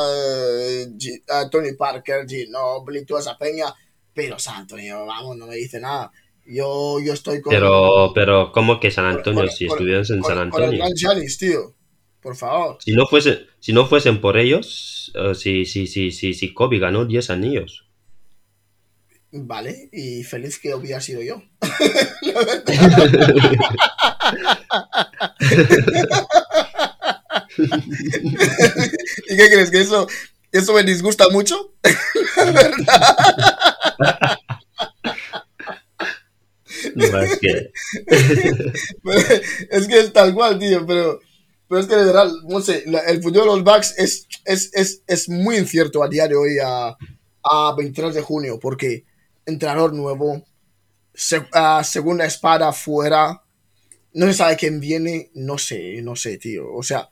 eh, 0.48 0.88
a 1.30 1.50
Tony 1.50 1.74
Parker, 1.74 2.26
Ginobili, 2.28 3.06
toda 3.06 3.20
esa 3.20 3.38
peña, 3.38 3.66
pero 4.14 4.40
San 4.40 4.56
Antonio, 4.62 5.06
vamos, 5.06 5.36
no 5.38 5.48
me 5.48 5.56
dice 5.56 5.80
nada. 5.80 6.12
Yo, 6.46 7.00
yo 7.00 7.14
estoy 7.14 7.42
con, 7.42 7.52
pero, 7.52 8.12
pero, 8.16 8.52
¿cómo 8.52 8.80
que 8.80 8.90
San 8.90 9.06
Antonio? 9.06 9.48
si 9.50 9.66
estuvieras 9.66 10.10
en 10.12 10.24
San 10.24 10.50
con 10.50 10.64
el 10.64 10.70
Antonio. 10.82 10.96
Giannis, 10.96 11.38
tío. 11.38 11.76
Por 12.22 12.36
favor. 12.36 12.78
Si 12.80 12.94
no, 12.94 13.06
fuese, 13.08 13.48
si 13.60 13.74
no 13.74 13.86
fuesen 13.86 14.22
por 14.22 14.38
ellos, 14.38 15.12
eh, 15.16 15.36
si, 15.36 15.66
si, 15.66 15.88
si, 15.88 16.12
si, 16.12 16.34
si 16.34 16.54
Kobe 16.54 16.80
ganó 16.80 17.06
10 17.06 17.30
anillos. 17.32 17.86
Vale, 19.34 19.90
y 19.94 20.24
feliz 20.24 20.60
que 20.60 20.74
hubiera 20.76 21.00
sido 21.02 21.22
yo. 21.22 21.42
¿Y 29.28 29.38
qué 29.38 29.50
crees? 29.50 29.72
¿Que 29.72 29.82
eso, 29.82 30.08
eso 30.52 30.74
me 30.74 30.84
disgusta 30.84 31.30
mucho? 31.30 31.74
No, 36.96 37.20
es 37.22 37.38
que, 37.40 37.72
es 39.70 39.88
que 39.88 40.00
es 40.00 40.14
tal 40.14 40.34
cual, 40.34 40.58
tío, 40.60 40.86
pero, 40.86 41.20
pero 41.68 41.82
es 41.82 41.88
que 41.88 41.96
de 41.96 42.06
verdad, 42.06 42.32
no 42.48 42.62
sé, 42.62 42.84
la- 42.88 43.02
el 43.02 43.22
futuro 43.22 43.42
de 43.46 43.52
los 43.52 43.64
Bucks 43.64 43.96
es, 43.98 44.28
es, 44.46 44.72
es, 44.74 45.02
es 45.08 45.30
muy 45.30 45.58
incierto 45.58 46.04
a 46.04 46.08
día 46.10 46.28
de 46.28 46.36
hoy, 46.36 46.58
a, 46.64 46.96
a 47.44 47.76
23 47.76 48.14
de 48.14 48.22
junio, 48.22 48.60
porque 48.60 49.06
entrenador 49.54 49.93
nuevo, 49.93 50.43
ah, 51.54 51.84
segunda 51.84 52.26
espada 52.26 52.72
fuera, 52.74 53.43
no 54.14 54.26
se 54.28 54.34
sabe 54.34 54.58
quién 54.58 54.80
viene, 54.80 55.32
no 55.34 55.58
sé, 55.58 56.02
no 56.02 56.16
sé, 56.16 56.38
tío, 56.38 56.74
o 56.74 56.84
sea, 56.84 57.10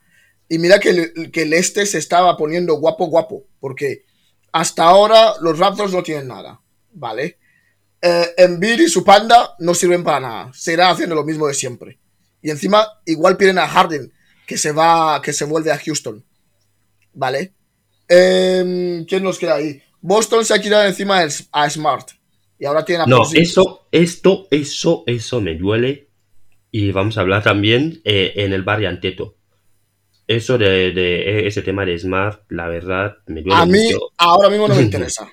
y 0.48 0.58
mira 0.58 0.80
que 0.80 0.90
el, 0.90 1.30
que 1.30 1.42
el 1.42 1.52
este 1.52 1.86
se 1.86 1.98
estaba 1.98 2.36
poniendo 2.36 2.74
guapo, 2.74 3.06
guapo, 3.06 3.44
porque 3.60 4.04
hasta 4.52 4.84
ahora 4.84 5.34
los 5.40 5.58
Raptors 5.58 5.92
no 5.92 6.02
tienen 6.02 6.28
nada, 6.28 6.60
¿vale? 6.92 7.38
eh, 8.02 8.34
Embiid 8.36 8.80
y 8.80 8.88
su 8.88 9.04
panda 9.04 9.54
no 9.58 9.74
sirven 9.74 10.02
para 10.02 10.20
nada. 10.20 10.52
Seguirán 10.54 10.92
haciendo 10.92 11.14
lo 11.14 11.24
mismo 11.24 11.46
de 11.46 11.54
siempre. 11.54 11.98
Y 12.42 12.50
encima, 12.50 12.86
igual 13.04 13.36
piden 13.36 13.58
a 13.58 13.68
Harden, 13.68 14.12
que 14.46 14.56
se 14.56 14.72
va, 14.72 15.20
que 15.22 15.32
se 15.32 15.44
vuelve 15.44 15.70
a 15.70 15.78
Houston. 15.78 16.24
¿Vale? 17.12 17.54
Em, 18.08 19.04
¿Quién 19.04 19.22
nos 19.22 19.38
queda 19.38 19.56
ahí? 19.56 19.82
Boston 20.00 20.44
se 20.44 20.54
ha 20.54 20.60
quitado 20.60 20.84
encima 20.84 21.22
a 21.52 21.70
Smart. 21.70 22.08
Y 22.60 22.66
ahora 22.66 22.84
tienen 22.84 23.02
a 23.02 23.06
no, 23.06 23.22
eso, 23.34 23.88
esto, 23.90 24.46
eso, 24.50 25.02
eso 25.06 25.40
me 25.40 25.56
duele. 25.56 26.08
Y 26.70 26.92
vamos 26.92 27.18
a 27.18 27.22
hablar 27.22 27.42
también 27.42 28.00
eh, 28.04 28.34
en 28.36 28.52
el 28.52 28.62
barrio 28.62 28.88
Anteto. 28.90 29.34
Eso 30.28 30.58
de, 30.58 30.92
de 30.92 31.46
ese 31.48 31.62
tema 31.62 31.84
de 31.84 31.98
Smart, 31.98 32.42
la 32.50 32.68
verdad, 32.68 33.16
me 33.26 33.42
duele 33.42 33.60
A 33.60 33.66
mí, 33.66 33.82
mucho. 33.86 34.12
ahora 34.18 34.48
mismo 34.50 34.68
no 34.68 34.74
me 34.76 34.82
interesa. 34.88 35.28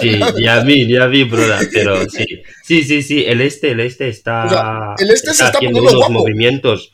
Sí, 0.00 0.18
y 0.38 0.46
a 0.48 0.62
mí, 0.64 0.74
y 0.82 0.96
a 0.96 1.06
mí, 1.06 1.22
brother, 1.24 1.68
pero 1.72 2.08
sí. 2.10 2.24
Sí, 2.64 2.82
sí, 2.82 3.02
sí, 3.02 3.24
el 3.24 3.40
este, 3.40 3.70
el 3.70 3.80
este 3.80 4.08
está, 4.08 4.46
O 4.46 4.48
sea, 4.48 4.94
el 4.98 5.10
este 5.10 5.32
se 5.34 5.44
está 5.44 5.48
haciendo 5.58 5.78
poniendo 5.78 5.98
unos 5.98 6.08
guapo. 6.08 6.12
movimientos. 6.12 6.92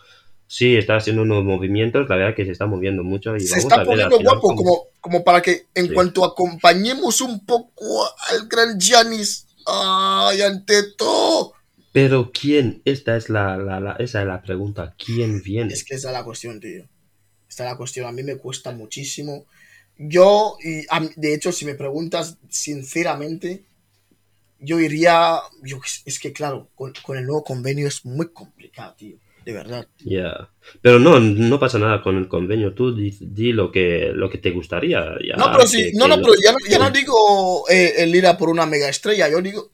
Sí, 0.50 0.76
está 0.76 0.96
haciendo 0.96 1.22
unos 1.22 1.44
movimientos, 1.44 2.08
la 2.08 2.16
verdad 2.16 2.34
que 2.34 2.46
se 2.46 2.52
está 2.52 2.64
moviendo 2.66 3.04
mucho 3.04 3.36
y 3.36 3.40
se 3.40 3.50
vamos 3.50 3.64
está 3.64 3.82
a 3.82 3.84
poniendo 3.84 4.18
guapo 4.18 4.56
como, 4.56 4.86
como 5.00 5.22
para 5.22 5.42
que 5.42 5.66
en 5.74 5.88
Sí. 5.88 5.92
cuanto 5.94 6.24
acompañemos 6.24 7.20
un 7.20 7.44
poco 7.44 8.06
al 8.30 8.48
gran 8.48 8.80
Giannis. 8.80 9.46
¡Ay, 9.66 10.40
ante 10.40 10.92
todo! 10.96 11.52
Pero 11.92 12.30
quién, 12.32 12.80
esta 12.86 13.16
es 13.16 13.28
la, 13.28 13.58
la, 13.58 13.78
la- 13.78 13.96
esa 13.98 14.22
es 14.22 14.26
la 14.26 14.40
pregunta, 14.40 14.94
¿quién 14.98 15.42
viene? 15.42 15.74
Es 15.74 15.84
que 15.84 15.94
esa 15.96 16.08
es 16.08 16.12
la 16.14 16.24
cuestión, 16.24 16.58
tío. 16.60 16.84
Esta 17.48 17.64
es 17.64 17.70
la 17.70 17.76
cuestión. 17.76 18.06
A 18.06 18.12
mí 18.12 18.22
me 18.22 18.36
cuesta 18.36 18.70
muchísimo. 18.72 19.44
Yo, 19.98 20.56
y 20.64 20.86
a 20.88 21.00
de 21.16 21.34
hecho, 21.34 21.52
si 21.52 21.66
me 21.66 21.74
preguntas 21.74 22.38
sinceramente, 22.48 23.64
yo 24.60 24.80
iría. 24.80 25.40
Yo, 25.62 25.80
es 26.06 26.18
que, 26.18 26.32
claro, 26.32 26.68
con, 26.74 26.92
con 27.02 27.18
el 27.18 27.24
nuevo 27.26 27.44
convenio 27.44 27.86
es 27.88 28.04
muy 28.06 28.28
complicado, 28.32 28.94
tío. 28.96 29.16
De 29.48 29.54
verdad. 29.54 29.88
Ya. 30.04 30.50
Pero 30.82 30.98
no, 30.98 31.18
no 31.20 31.58
pasa 31.58 31.78
nada 31.78 32.02
con 32.02 32.18
el 32.18 32.28
convenio, 32.28 32.74
tú 32.74 32.94
di, 32.94 33.16
di 33.18 33.52
lo 33.54 33.72
que 33.72 34.10
lo 34.14 34.28
que 34.28 34.36
te 34.36 34.50
gustaría. 34.50 35.00
ya, 35.26 35.36
No, 35.36 35.50
pero 35.52 35.66
sí, 35.66 35.84
que- 35.84 35.92
no, 35.94 36.04
que 36.04 36.08
no, 36.10 36.16
pero 36.22 36.34
ya, 36.44 36.52
no- 36.52 36.58
ya 36.68 36.78
no 36.78 36.90
digo 36.90 37.64
eh, 37.70 37.94
el 37.96 38.14
ir 38.14 38.26
a 38.26 38.36
por 38.36 38.50
una 38.50 38.66
mega 38.66 38.90
estrella. 38.90 39.26
Yo 39.30 39.40
digo, 39.40 39.70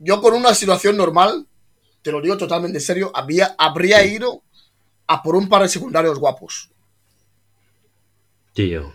yo 0.00 0.20
con 0.20 0.34
una 0.34 0.52
situación 0.54 0.96
normal, 0.96 1.46
te 2.02 2.10
lo 2.10 2.20
digo 2.20 2.36
totalmente 2.36 2.78
en 2.78 2.82
serio, 2.82 3.12
había, 3.14 3.54
habría 3.58 4.04
ido 4.04 4.42
a 5.06 5.22
por 5.22 5.36
un 5.36 5.48
par 5.48 5.62
de 5.62 5.68
secundarios 5.68 6.18
guapos. 6.18 6.70
Tío, 8.54 8.92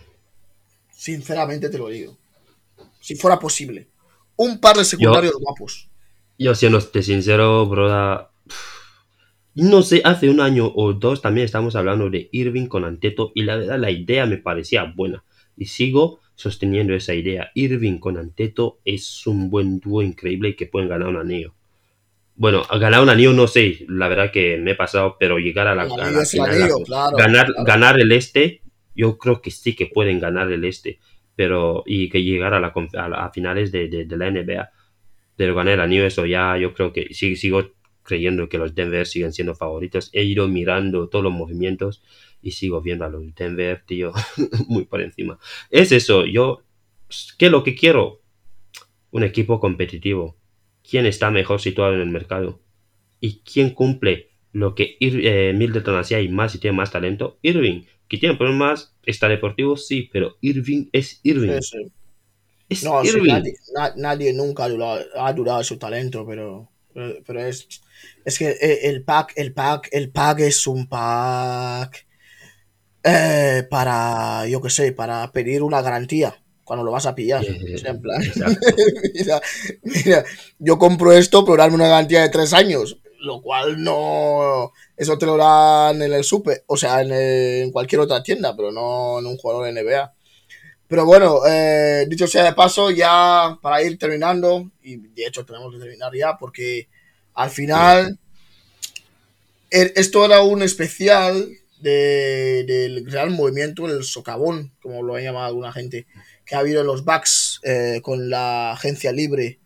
Sinceramente 0.92 1.70
te 1.70 1.78
lo 1.78 1.88
digo. 1.88 2.18
Si 3.00 3.14
fuera 3.16 3.38
posible. 3.38 3.88
Un 4.36 4.60
par 4.60 4.76
de 4.76 4.84
secundarios 4.84 5.34
guapos. 5.40 5.88
yo 6.38 6.54
siéndote 6.54 7.02
sincero, 7.02 7.64
broda, 7.66 8.30
no 9.58 9.82
sé, 9.82 10.00
hace 10.04 10.30
un 10.30 10.40
año 10.40 10.70
o 10.74 10.92
dos 10.92 11.22
también 11.22 11.44
estamos 11.44 11.76
hablando 11.76 12.10
de 12.10 12.28
Irving 12.32 12.66
con 12.66 12.84
Anteto 12.84 13.32
y 13.34 13.42
la 13.42 13.56
verdad 13.56 13.78
la 13.78 13.90
idea 13.90 14.26
me 14.26 14.38
parecía 14.38 14.84
buena 14.84 15.24
y 15.56 15.66
sigo 15.66 16.20
sosteniendo 16.34 16.94
esa 16.94 17.14
idea. 17.14 17.50
Irving 17.54 17.98
con 17.98 18.16
Anteto 18.18 18.78
es 18.84 19.26
un 19.26 19.50
buen 19.50 19.80
dúo 19.80 20.02
increíble 20.02 20.50
y 20.50 20.54
que 20.56 20.66
pueden 20.66 20.88
ganar 20.88 21.08
un 21.08 21.16
anillo. 21.16 21.54
Bueno, 22.36 22.62
ganar 22.80 23.02
un 23.02 23.08
anillo 23.08 23.32
no 23.32 23.48
sé, 23.48 23.84
la 23.88 24.06
verdad 24.08 24.30
que 24.30 24.58
me 24.58 24.72
he 24.72 24.74
pasado, 24.76 25.16
pero 25.18 25.38
llegar 25.38 25.66
a 25.66 25.74
la, 25.74 25.82
El 25.82 25.90
a 25.90 25.96
anillo 26.04 26.18
la 26.18 26.22
es 26.22 26.34
el 26.34 26.40
final, 26.40 26.50
anillo, 26.62 26.78
la- 26.78 26.84
claro, 26.84 27.16
ganar, 27.18 27.46
claro. 27.46 27.64
ganar 27.64 28.00
el 28.00 28.12
este, 28.12 28.62
yo 28.94 29.18
creo 29.18 29.42
que 29.42 29.50
sí 29.50 29.74
que 29.74 29.86
pueden 29.86 30.20
ganar 30.20 30.50
el 30.52 30.64
este, 30.64 31.00
pero 31.34 31.82
y 31.84 32.08
que 32.08 32.22
llegar 32.22 32.54
a, 32.54 32.60
la, 32.60 32.72
a, 32.94 33.24
a 33.26 33.30
finales 33.32 33.72
de, 33.72 33.88
de- 33.88 34.04
de 34.04 34.16
la 34.16 34.28
NBA, 34.28 34.70
pero 35.36 35.54
ganar 35.56 35.74
el 35.74 35.80
anillo, 35.80 36.06
eso 36.06 36.26
ya 36.26 36.56
yo 36.58 36.74
creo 36.74 36.92
que 36.92 37.12
sí, 37.12 37.34
sigo 37.34 37.72
creyendo 38.08 38.48
que 38.48 38.58
los 38.58 38.74
Denver 38.74 39.06
siguen 39.06 39.32
siendo 39.32 39.54
favoritos. 39.54 40.10
He 40.12 40.24
ido 40.24 40.48
mirando 40.48 41.08
todos 41.08 41.22
los 41.24 41.32
movimientos 41.32 42.02
y 42.42 42.52
sigo 42.52 42.80
viendo 42.80 43.04
a 43.04 43.08
los 43.10 43.34
Denver, 43.34 43.82
tío, 43.86 44.12
muy 44.68 44.84
por 44.86 45.00
encima. 45.02 45.38
Es 45.70 45.92
eso, 45.92 46.26
yo, 46.26 46.62
¿qué 47.38 47.46
es 47.46 47.52
lo 47.52 47.62
que 47.64 47.74
quiero? 47.74 48.20
Un 49.10 49.22
equipo 49.24 49.60
competitivo. 49.60 50.36
¿Quién 50.88 51.06
está 51.06 51.30
mejor 51.30 51.60
situado 51.60 51.94
en 51.94 52.00
el 52.00 52.08
mercado? 52.10 52.60
¿Y 53.20 53.40
quién 53.40 53.70
cumple 53.70 54.30
lo 54.52 54.74
que 54.74 54.96
Ir- 55.00 55.20
eh, 55.24 55.52
Middleton 55.54 55.96
hacía 55.98 56.20
y 56.20 56.28
más 56.28 56.54
y 56.54 56.58
tiene 56.58 56.76
más 56.76 56.90
talento. 56.90 57.38
Irving, 57.42 57.82
que 58.08 58.16
tiene 58.18 58.36
problemas 58.36 58.94
extradeportivos, 59.04 59.86
sí, 59.86 60.08
pero 60.12 60.36
Irving 60.40 60.86
es 60.92 61.20
Irving. 61.22 61.60
Sí, 61.60 61.78
sí. 61.78 61.92
Es 62.68 62.84
No, 62.84 63.02
sí, 63.04 63.10
Irving. 63.10 63.32
nadie, 63.32 63.54
na- 63.74 63.94
nadie 63.96 64.32
nunca 64.32 64.64
ha 64.64 64.68
dudado, 64.68 65.04
ha 65.16 65.32
dudado 65.32 65.58
de 65.58 65.64
su 65.64 65.78
talento, 65.78 66.26
pero, 66.26 66.68
pero, 66.94 67.14
pero 67.26 67.40
es, 67.44 67.68
es 68.24 68.38
que 68.38 68.50
eh, 68.50 68.80
el 68.88 69.04
pack, 69.04 69.32
el 69.36 69.52
pack, 69.54 69.88
el 69.92 70.10
pack 70.10 70.40
es 70.40 70.66
un 70.66 70.86
pack 70.88 72.06
eh, 73.02 73.66
para, 73.70 74.46
yo 74.46 74.60
qué 74.60 74.70
sé, 74.70 74.92
para 74.92 75.30
pedir 75.32 75.62
una 75.62 75.80
garantía 75.82 76.34
cuando 76.64 76.84
lo 76.84 76.92
vas 76.92 77.06
a 77.06 77.14
pillar. 77.14 77.46
O 77.72 77.78
sea, 77.78 77.90
en 77.90 78.00
plan, 78.00 78.22
exacto. 78.22 78.66
mira, 79.14 79.40
mira, 79.82 80.24
yo 80.58 80.78
compro 80.78 81.12
esto, 81.12 81.44
pero 81.44 81.56
darme 81.56 81.76
una 81.76 81.88
garantía 81.88 82.22
de 82.22 82.28
tres 82.28 82.52
años, 82.52 82.98
lo 83.20 83.40
cual 83.40 83.82
no, 83.82 84.72
eso 84.96 85.16
te 85.18 85.26
lo 85.26 85.36
dan 85.36 86.02
en 86.02 86.12
el 86.12 86.24
super, 86.24 86.64
o 86.66 86.76
sea, 86.76 87.00
en, 87.02 87.12
el- 87.12 87.62
en 87.64 87.72
cualquier 87.72 88.00
otra 88.00 88.22
tienda, 88.22 88.54
pero 88.56 88.70
no 88.72 89.18
en 89.18 89.26
un 89.26 89.36
jugador 89.38 89.64
de 89.64 89.70
NBA. 89.70 90.12
Pero 90.88 91.04
bueno, 91.04 91.40
eh, 91.46 92.06
dicho 92.08 92.26
sea 92.26 92.44
de 92.44 92.52
paso, 92.54 92.90
ya 92.90 93.58
para 93.62 93.82
ir 93.82 93.98
terminando, 93.98 94.70
y 94.82 94.96
de 94.96 95.26
hecho 95.26 95.44
tenemos 95.44 95.72
que 95.72 95.80
terminar 95.80 96.12
ya, 96.14 96.36
porque 96.38 96.88
al 97.42 97.50
final 97.50 98.18
er- 99.70 99.92
esto 99.96 100.24
era 100.24 100.42
un 100.42 100.62
especial 100.62 101.48
de- 101.80 102.64
del 102.66 103.04
gran 103.04 103.32
movimiento, 103.32 103.86
el 103.86 104.02
socavón, 104.02 104.72
como 104.82 105.02
lo 105.02 105.14
ha 105.14 105.20
llamado 105.20 105.46
alguna 105.46 105.72
gente, 105.72 106.06
que 106.44 106.54
ha 106.56 106.60
habido 106.60 106.80
en 106.80 106.86
los 106.86 107.04
Bucks 107.04 107.60
eh, 107.62 108.00
con 108.02 108.30
la 108.30 108.72
agencia 108.72 109.12
libre 109.12 109.58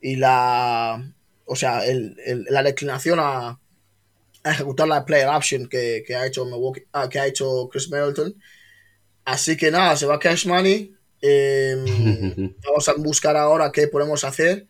y 0.00 0.16
la, 0.16 1.12
o 1.46 1.56
sea, 1.56 1.84
el- 1.86 2.16
el- 2.24 2.44
la 2.50 2.62
declinación 2.62 3.18
a, 3.20 3.58
a 4.44 4.50
ejecutar 4.52 4.86
la 4.86 5.04
player 5.04 5.28
option 5.28 5.68
que, 5.68 6.04
que 6.06 6.14
ha 6.14 6.26
hecho 6.26 6.44
Milwaukee- 6.44 6.86
ah, 6.92 7.08
que 7.08 7.18
ha 7.18 7.26
hecho 7.26 7.68
Chris 7.72 7.90
Middleton. 7.90 8.34
Así 9.24 9.56
que 9.56 9.70
nada, 9.70 9.96
se 9.96 10.06
va 10.06 10.18
Cash 10.18 10.46
Money. 10.46 10.94
eh, 11.20 11.74
vamos 12.64 12.88
a 12.88 12.92
buscar 12.94 13.36
ahora 13.36 13.72
qué 13.72 13.88
podemos 13.88 14.22
hacer. 14.22 14.66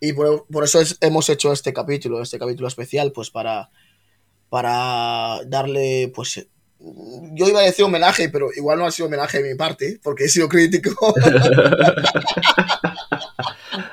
Y 0.00 0.12
por, 0.12 0.46
por 0.46 0.64
eso 0.64 0.80
es- 0.80 0.96
hemos 1.00 1.28
hecho 1.28 1.52
este 1.52 1.72
capítulo, 1.72 2.22
este 2.22 2.38
capítulo 2.38 2.68
especial, 2.68 3.12
pues 3.12 3.30
para, 3.30 3.70
para 4.48 5.40
darle, 5.46 6.12
pues, 6.14 6.46
yo 7.34 7.48
iba 7.48 7.58
a 7.60 7.64
decir 7.64 7.84
homenaje, 7.84 8.28
pero 8.28 8.48
igual 8.56 8.78
no 8.78 8.86
ha 8.86 8.90
sido 8.92 9.08
homenaje 9.08 9.42
de 9.42 9.50
mi 9.50 9.56
parte, 9.56 9.98
porque 10.02 10.24
he 10.24 10.28
sido 10.28 10.48
crítico. 10.48 11.12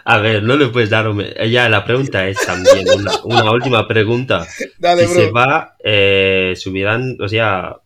A 0.06 0.20
ver, 0.20 0.44
no 0.44 0.56
le 0.56 0.68
puedes 0.68 0.90
dar... 0.90 1.08
home- 1.08 1.34
eh, 1.36 1.50
Ya, 1.50 1.68
la 1.70 1.84
pregunta 1.84 2.28
es 2.28 2.38
también 2.46 2.86
una, 2.96 3.12
una 3.24 3.52
última 3.52 3.88
pregunta. 3.88 4.46
Dale, 4.78 5.08
si 5.08 5.14
bro. 5.14 5.22
se 5.24 5.32
va, 5.32 5.76
eh, 5.84 6.54
subirán, 6.56 7.18
o 7.20 7.28
sea, 7.28 7.78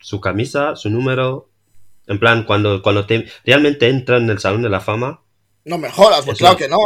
su 0.00 0.20
camisa, 0.20 0.76
su 0.76 0.90
número, 0.90 1.50
en 2.06 2.18
plan, 2.18 2.44
cuando, 2.44 2.82
cuando 2.82 3.06
te, 3.06 3.26
realmente 3.44 3.88
entran 3.88 4.24
en 4.24 4.30
el 4.30 4.38
Salón 4.38 4.62
de 4.62 4.68
la 4.70 4.80
Fama. 4.80 5.22
No 5.64 5.78
me 5.78 5.90
jodas, 5.90 6.24
pues 6.24 6.38
claro 6.38 6.56
que 6.56 6.68
no. 6.68 6.78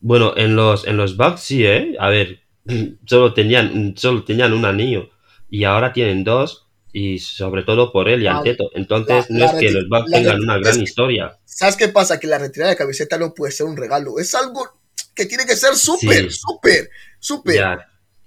Bueno, 0.00 0.34
en 0.36 0.56
los, 0.56 0.86
en 0.86 0.96
los 0.96 1.16
Bucks 1.16 1.40
sí, 1.40 1.64
¿eh? 1.66 1.96
A 1.98 2.08
ver, 2.10 2.40
solo 3.06 3.34
tenían, 3.34 3.94
solo 3.96 4.24
tenían 4.24 4.52
un 4.52 4.64
anillo 4.64 5.08
y 5.48 5.64
ahora 5.64 5.92
tienen 5.92 6.24
dos 6.24 6.68
y 6.92 7.18
sobre 7.18 7.62
todo 7.62 7.92
por 7.92 8.08
él 8.08 8.22
y 8.22 8.26
Ah, 8.26 8.38
Anteto. 8.38 8.70
Entonces, 8.74 9.26
la- 9.30 9.36
no 9.38 9.44
la 9.46 9.52
es 9.52 9.58
que 9.58 9.70
los 9.70 9.88
Bucks 9.88 10.10
tengan 10.10 10.40
una 10.40 10.58
gran 10.58 10.80
historia. 10.80 11.38
¿Sabes 11.44 11.76
qué 11.76 11.88
pasa? 11.88 12.20
Que 12.20 12.26
la 12.26 12.38
retirada 12.38 12.70
de 12.70 12.76
camiseta 12.76 13.18
no 13.18 13.34
puede 13.34 13.52
ser 13.52 13.66
un 13.66 13.76
regalo. 13.76 14.18
Es 14.18 14.34
algo 14.34 14.80
que 15.14 15.26
tiene 15.26 15.46
que 15.46 15.56
ser 15.56 15.74
súper, 15.76 16.30
Sí. 16.30 16.38
súper, 16.38 16.90
súper. 17.18 17.78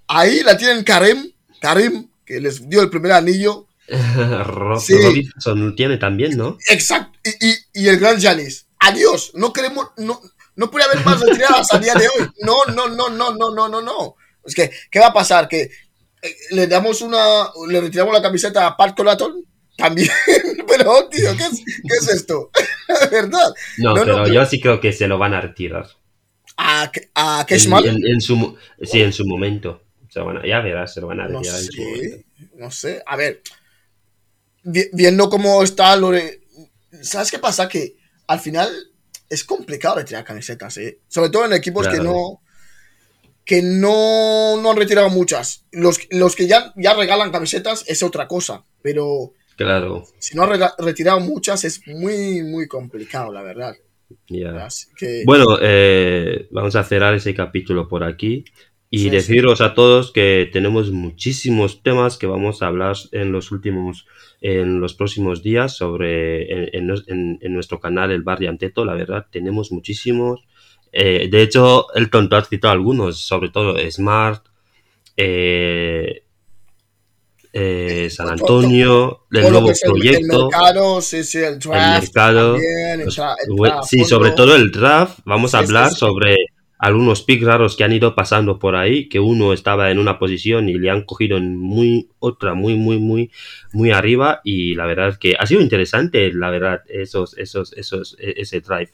Ahí 0.08 0.40
la 0.42 0.56
tienen 0.56 0.82
Karim, 0.82 1.32
Karim, 1.60 2.10
que 2.24 2.40
les 2.40 2.68
dio 2.68 2.82
el 2.82 2.90
primer 2.90 3.12
anillo. 3.12 3.66
Sí. 4.80 4.94
Robinson 4.94 5.74
tiene 5.76 5.96
también, 5.98 6.36
¿no? 6.36 6.56
Exacto. 6.68 7.18
Y, 7.24 7.48
y- 7.50 7.56
y 7.84 7.88
el 7.88 7.98
gran 7.98 8.20
Janis. 8.20 8.66
Adiós. 8.78 9.32
No 9.34 9.52
queremos, 9.52 9.88
no, 9.96 10.20
no 10.56 10.70
puede 10.70 10.84
haber 10.86 11.04
más 11.04 11.20
retiradas 11.20 11.72
a 11.72 11.78
día 11.78 11.94
de 11.94 12.06
hoy. 12.08 12.28
No, 12.42 12.56
no, 12.74 12.88
no, 12.88 13.08
no, 13.10 13.32
no, 13.34 13.50
no, 13.50 13.68
no, 13.68 13.82
no. 13.82 14.14
Es 14.44 14.54
que, 14.54 14.70
¿qué 14.90 14.98
va 15.00 15.08
a 15.08 15.12
pasar? 15.12 15.48
Que 15.48 15.62
eh, 16.22 16.36
le 16.52 16.66
damos 16.66 17.02
una, 17.02 17.50
le 17.68 17.80
retiramos 17.80 18.12
la 18.14 18.22
camiseta 18.22 18.66
a 18.66 18.76
Pat 18.76 18.96
Conaton. 18.96 19.44
También, 19.76 20.10
pero 20.68 21.08
tío, 21.08 21.34
¿qué 21.36 21.44
es, 21.44 21.62
qué 21.64 21.94
es 21.98 22.08
esto? 22.08 22.50
Verdad. 23.10 23.52
No, 23.78 23.94
No, 23.94 24.04
no, 24.04 24.14
pero 24.24 24.28
yo 24.28 24.44
sí 24.46 24.60
creo 24.60 24.78
que 24.80 24.92
se 24.92 25.08
lo 25.08 25.16
van 25.18 25.34
a 25.34 25.40
retirar. 25.40 25.86
A, 26.56 26.90
a 27.14 27.40
En, 27.40 27.46
Cashman. 27.46 27.86
en- 27.86 28.06
en 28.06 28.20
su, 28.20 28.36
mo- 28.36 28.56
sí, 28.82 29.00
en 29.02 29.12
su 29.12 29.24
momento. 29.26 29.82
Se 30.10 30.20
van 30.20 30.38
a- 30.38 30.46
ya 30.46 30.60
verás, 30.60 30.92
se 30.92 31.00
lo 31.00 31.06
van 31.06 31.20
a 31.20 31.28
No 31.28 31.38
retirar 31.38 31.60
en 31.60 31.66
su 31.72 31.82
momento. 31.82 32.26
no 32.56 32.70
sé. 32.70 33.02
A 33.06 33.16
ver, 33.16 33.40
viendo 34.62 35.28
cómo 35.28 35.62
está 35.62 35.96
lo 35.96 36.10
de... 36.10 36.40
¿Sabes 37.02 37.30
qué 37.30 37.38
pasa? 37.38 37.68
Que 37.68 37.96
al 38.26 38.40
final 38.40 38.70
es 39.28 39.44
complicado 39.44 39.96
retirar 39.96 40.24
camisetas, 40.24 40.76
¿eh? 40.78 40.98
Sobre 41.08 41.30
todo 41.30 41.44
en 41.44 41.52
equipos 41.52 41.88
que 41.88 41.98
no... 41.98 42.40
Que 43.44 43.62
no, 43.62 44.60
no 44.60 44.70
han 44.70 44.76
retirado 44.76 45.08
muchas. 45.08 45.64
Los, 45.72 45.98
los 46.10 46.36
que 46.36 46.46
ya, 46.46 46.72
ya 46.76 46.94
regalan 46.94 47.32
camisetas 47.32 47.84
es 47.88 48.02
otra 48.02 48.28
cosa. 48.28 48.64
Pero 48.80 49.32
Claro, 49.60 50.04
si 50.18 50.34
no 50.34 50.44
han 50.44 50.58
retirado 50.78 51.20
muchas 51.20 51.64
es 51.64 51.86
muy, 51.86 52.42
muy 52.42 52.66
complicado, 52.66 53.30
la 53.30 53.42
verdad. 53.42 53.76
que... 54.96 55.22
Bueno, 55.26 55.58
eh, 55.60 56.48
vamos 56.50 56.76
a 56.76 56.82
cerrar 56.82 57.12
ese 57.14 57.34
capítulo 57.34 57.86
por 57.86 58.02
aquí 58.02 58.42
y 58.88 59.00
Sí, 59.00 59.10
deciros 59.10 59.60
a 59.60 59.74
todos 59.74 60.12
que 60.12 60.48
tenemos 60.50 60.90
muchísimos 60.92 61.82
temas 61.82 62.16
que 62.16 62.26
vamos 62.26 62.62
a 62.62 62.68
hablar 62.68 62.96
en 63.12 63.32
los 63.32 63.52
últimos, 63.52 64.06
en 64.40 64.80
los 64.80 64.94
próximos 64.94 65.42
días 65.42 65.76
sobre 65.76 66.76
en, 66.76 67.38
en 67.40 67.52
nuestro 67.52 67.78
canal 67.80 68.10
El 68.10 68.22
Barrio 68.22 68.48
Anteto. 68.50 68.84
La 68.84 68.94
verdad, 68.94 69.26
tenemos 69.30 69.70
muchísimos. 69.72 70.40
Eh, 70.92 71.28
de 71.30 71.42
hecho, 71.42 71.86
Elton, 71.94 72.28
tú 72.28 72.36
has 72.36 72.48
citado 72.48 72.72
algunos, 72.72 73.18
sobre 73.20 73.50
todo 73.50 73.76
Smart, 73.90 74.44
eh, 75.16 76.24
eh, 77.52 78.08
San 78.10 78.26
to- 78.28 78.34
to- 78.36 78.42
Antonio, 78.60 79.26
el 79.32 79.40
todo 79.42 79.50
nuevo 79.50 79.70
es 79.70 79.82
el- 79.82 79.88
El, 79.90 79.92
proyecto. 79.92 80.42
mercado, 80.50 81.00
sí, 81.02 81.24
sí, 81.24 81.38
el 81.38 81.58
draft. 81.58 82.02
mercado, 82.04 82.52
también, 82.52 83.00
el 83.00 83.04
Los- 83.06 83.18
el 83.18 83.72
sí, 83.88 84.04
sobre 84.04 84.30
todo 84.32 84.54
el 84.56 84.70
draft. 84.70 85.18
Vamos 85.24 85.54
a 85.54 85.58
hablar 85.58 85.90
sobre 85.90 86.36
algunos 86.80 87.22
picks 87.22 87.44
raros 87.44 87.76
que 87.76 87.84
han 87.84 87.92
ido 87.92 88.14
pasando 88.14 88.58
por 88.58 88.74
ahí, 88.74 89.08
que 89.08 89.20
uno 89.20 89.52
estaba 89.52 89.90
en 89.90 89.98
una 89.98 90.18
posición 90.18 90.68
y 90.68 90.74
le 90.78 90.90
han 90.90 91.04
cogido 91.04 91.36
en 91.36 91.56
muy 91.56 92.08
otra, 92.18 92.54
muy, 92.54 92.74
muy, 92.74 92.98
muy, 92.98 93.30
muy 93.72 93.90
arriba. 93.90 94.40
Y 94.44 94.74
la 94.74 94.86
verdad 94.86 95.10
es 95.10 95.18
que 95.18 95.36
ha 95.38 95.46
sido 95.46 95.60
interesante, 95.60 96.32
la 96.32 96.50
verdad, 96.50 96.82
esos, 96.88 97.36
esos, 97.36 97.74
esos, 97.74 98.16
e- 98.18 98.34
ese 98.38 98.60
drive. 98.60 98.90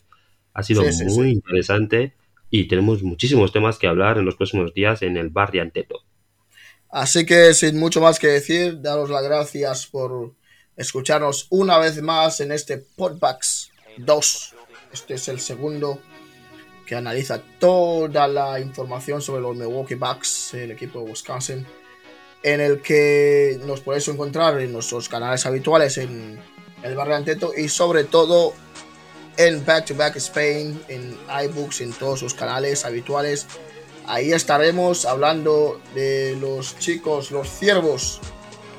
Ha 0.52 0.62
sido 0.64 0.82
Sí, 0.90 1.04
muy 1.04 1.26
sí. 1.28 1.32
interesante 1.32 2.14
y 2.50 2.66
tenemos 2.68 3.02
muchísimos 3.04 3.52
temas 3.52 3.78
que 3.78 3.86
hablar 3.86 4.18
en 4.18 4.24
los 4.24 4.36
próximos 4.36 4.74
días 4.74 5.02
en 5.02 5.16
el 5.16 5.30
barrio 5.30 5.62
Anteto. 5.62 6.02
Así 6.90 7.26
que 7.26 7.54
sin 7.54 7.78
mucho 7.78 8.00
más 8.00 8.18
que 8.18 8.28
decir, 8.28 8.80
daros 8.80 9.10
las 9.10 9.22
gracias 9.22 9.86
por 9.86 10.32
escucharnos 10.76 11.46
una 11.50 11.78
vez 11.78 12.00
más 12.02 12.40
en 12.40 12.52
este 12.52 12.78
Podbacks 12.78 13.70
2. 13.98 14.54
Este 14.92 15.14
es 15.14 15.28
el 15.28 15.40
segundo 15.40 16.00
que 16.86 16.94
analiza 16.94 17.42
toda 17.58 18.28
la 18.28 18.60
información 18.60 19.20
sobre 19.20 19.42
los 19.42 19.56
Milwaukee 19.56 19.96
Bucks, 19.96 20.54
el 20.54 20.70
equipo 20.70 21.00
de 21.00 21.10
Wisconsin, 21.10 21.66
en 22.42 22.60
el 22.60 22.80
que 22.80 23.60
nos 23.66 23.80
podéis 23.80 24.08
encontrar 24.08 24.60
en 24.60 24.72
nuestros 24.72 25.08
canales 25.08 25.44
habituales 25.44 25.98
en 25.98 26.38
el 26.82 26.94
barrio 26.94 27.16
Anteto 27.16 27.52
y 27.56 27.68
sobre 27.68 28.04
todo 28.04 28.54
en 29.36 29.64
Back 29.66 29.86
to 29.86 29.94
Back 29.96 30.16
Spain, 30.16 30.80
en 30.88 31.18
iBooks, 31.44 31.80
en 31.80 31.92
todos 31.92 32.20
sus 32.20 32.34
canales 32.34 32.84
habituales. 32.84 33.46
Ahí 34.06 34.32
estaremos 34.32 35.04
hablando 35.04 35.80
de 35.94 36.36
los 36.40 36.78
chicos, 36.78 37.32
los 37.32 37.48
ciervos 37.50 38.20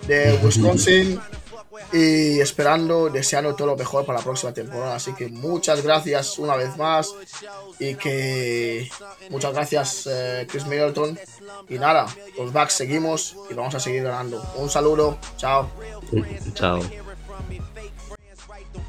de 0.07 0.39
Wisconsin 0.43 1.19
y 1.93 2.39
esperando, 2.39 3.09
deseando 3.09 3.55
todo 3.55 3.67
lo 3.67 3.75
mejor 3.77 4.05
para 4.05 4.19
la 4.19 4.23
próxima 4.23 4.53
temporada. 4.53 4.95
Así 4.95 5.13
que 5.13 5.27
muchas 5.29 5.83
gracias 5.83 6.37
una 6.39 6.55
vez 6.55 6.77
más 6.77 7.13
y 7.79 7.95
que 7.95 8.89
muchas 9.29 9.53
gracias 9.53 10.07
eh, 10.09 10.47
Chris 10.49 10.65
Middleton. 10.65 11.17
Y 11.69 11.79
nada, 11.79 12.07
los 12.37 12.53
Bucks 12.53 12.73
seguimos 12.73 13.35
y 13.49 13.53
vamos 13.53 13.75
a 13.75 13.79
seguir 13.79 14.03
ganando. 14.03 14.43
Un 14.57 14.69
saludo, 14.69 15.17
chao. 15.37 15.69
Chao. 16.53 16.81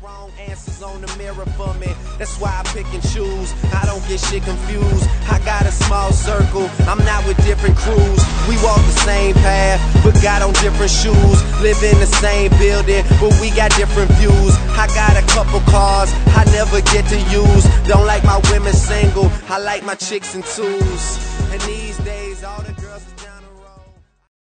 Wrong 0.09 0.31
answers 0.49 0.83
on 0.83 1.01
the 1.01 1.11
mirror 1.19 1.45
for 1.57 1.73
me. 1.75 1.91
That's 2.19 2.37
why 2.41 2.51
I 2.61 2.63
pick 2.73 2.87
and 2.95 3.03
choose. 3.13 3.53
I 3.75 3.85
don't 3.85 4.05
get 4.09 4.21
shit 4.21 4.43
confused. 4.43 5.05
I 5.29 5.39
got 5.45 5.67
a 5.67 5.73
small 5.73 6.13
circle. 6.13 6.69
I'm 6.89 7.03
not 7.05 7.27
with 7.27 7.37
different 7.45 7.77
crews. 7.77 8.21
We 8.49 8.57
walk 8.65 8.81
the 8.93 8.99
same 9.05 9.35
path, 9.35 9.81
but 10.03 10.15
got 10.23 10.41
on 10.43 10.53
different 10.65 10.91
shoes. 10.91 11.39
Live 11.61 11.83
in 11.83 11.99
the 12.01 12.11
same 12.25 12.51
building, 12.59 13.05
but 13.21 13.33
we 13.41 13.51
got 13.51 13.71
different 13.77 14.11
views. 14.13 14.53
I 14.83 14.87
got 15.01 15.15
a 15.23 15.25
couple 15.35 15.61
cars 15.71 16.11
I 16.41 16.45
never 16.57 16.81
get 16.93 17.05
to 17.13 17.19
use. 17.29 17.65
Don't 17.87 18.07
like 18.07 18.25
my 18.25 18.41
women 18.51 18.73
single. 18.73 19.31
I 19.49 19.59
like 19.59 19.85
my 19.85 19.95
chicks 19.95 20.35
in 20.35 20.43
twos. 20.43 21.05
And 21.53 21.61
these 21.63 21.99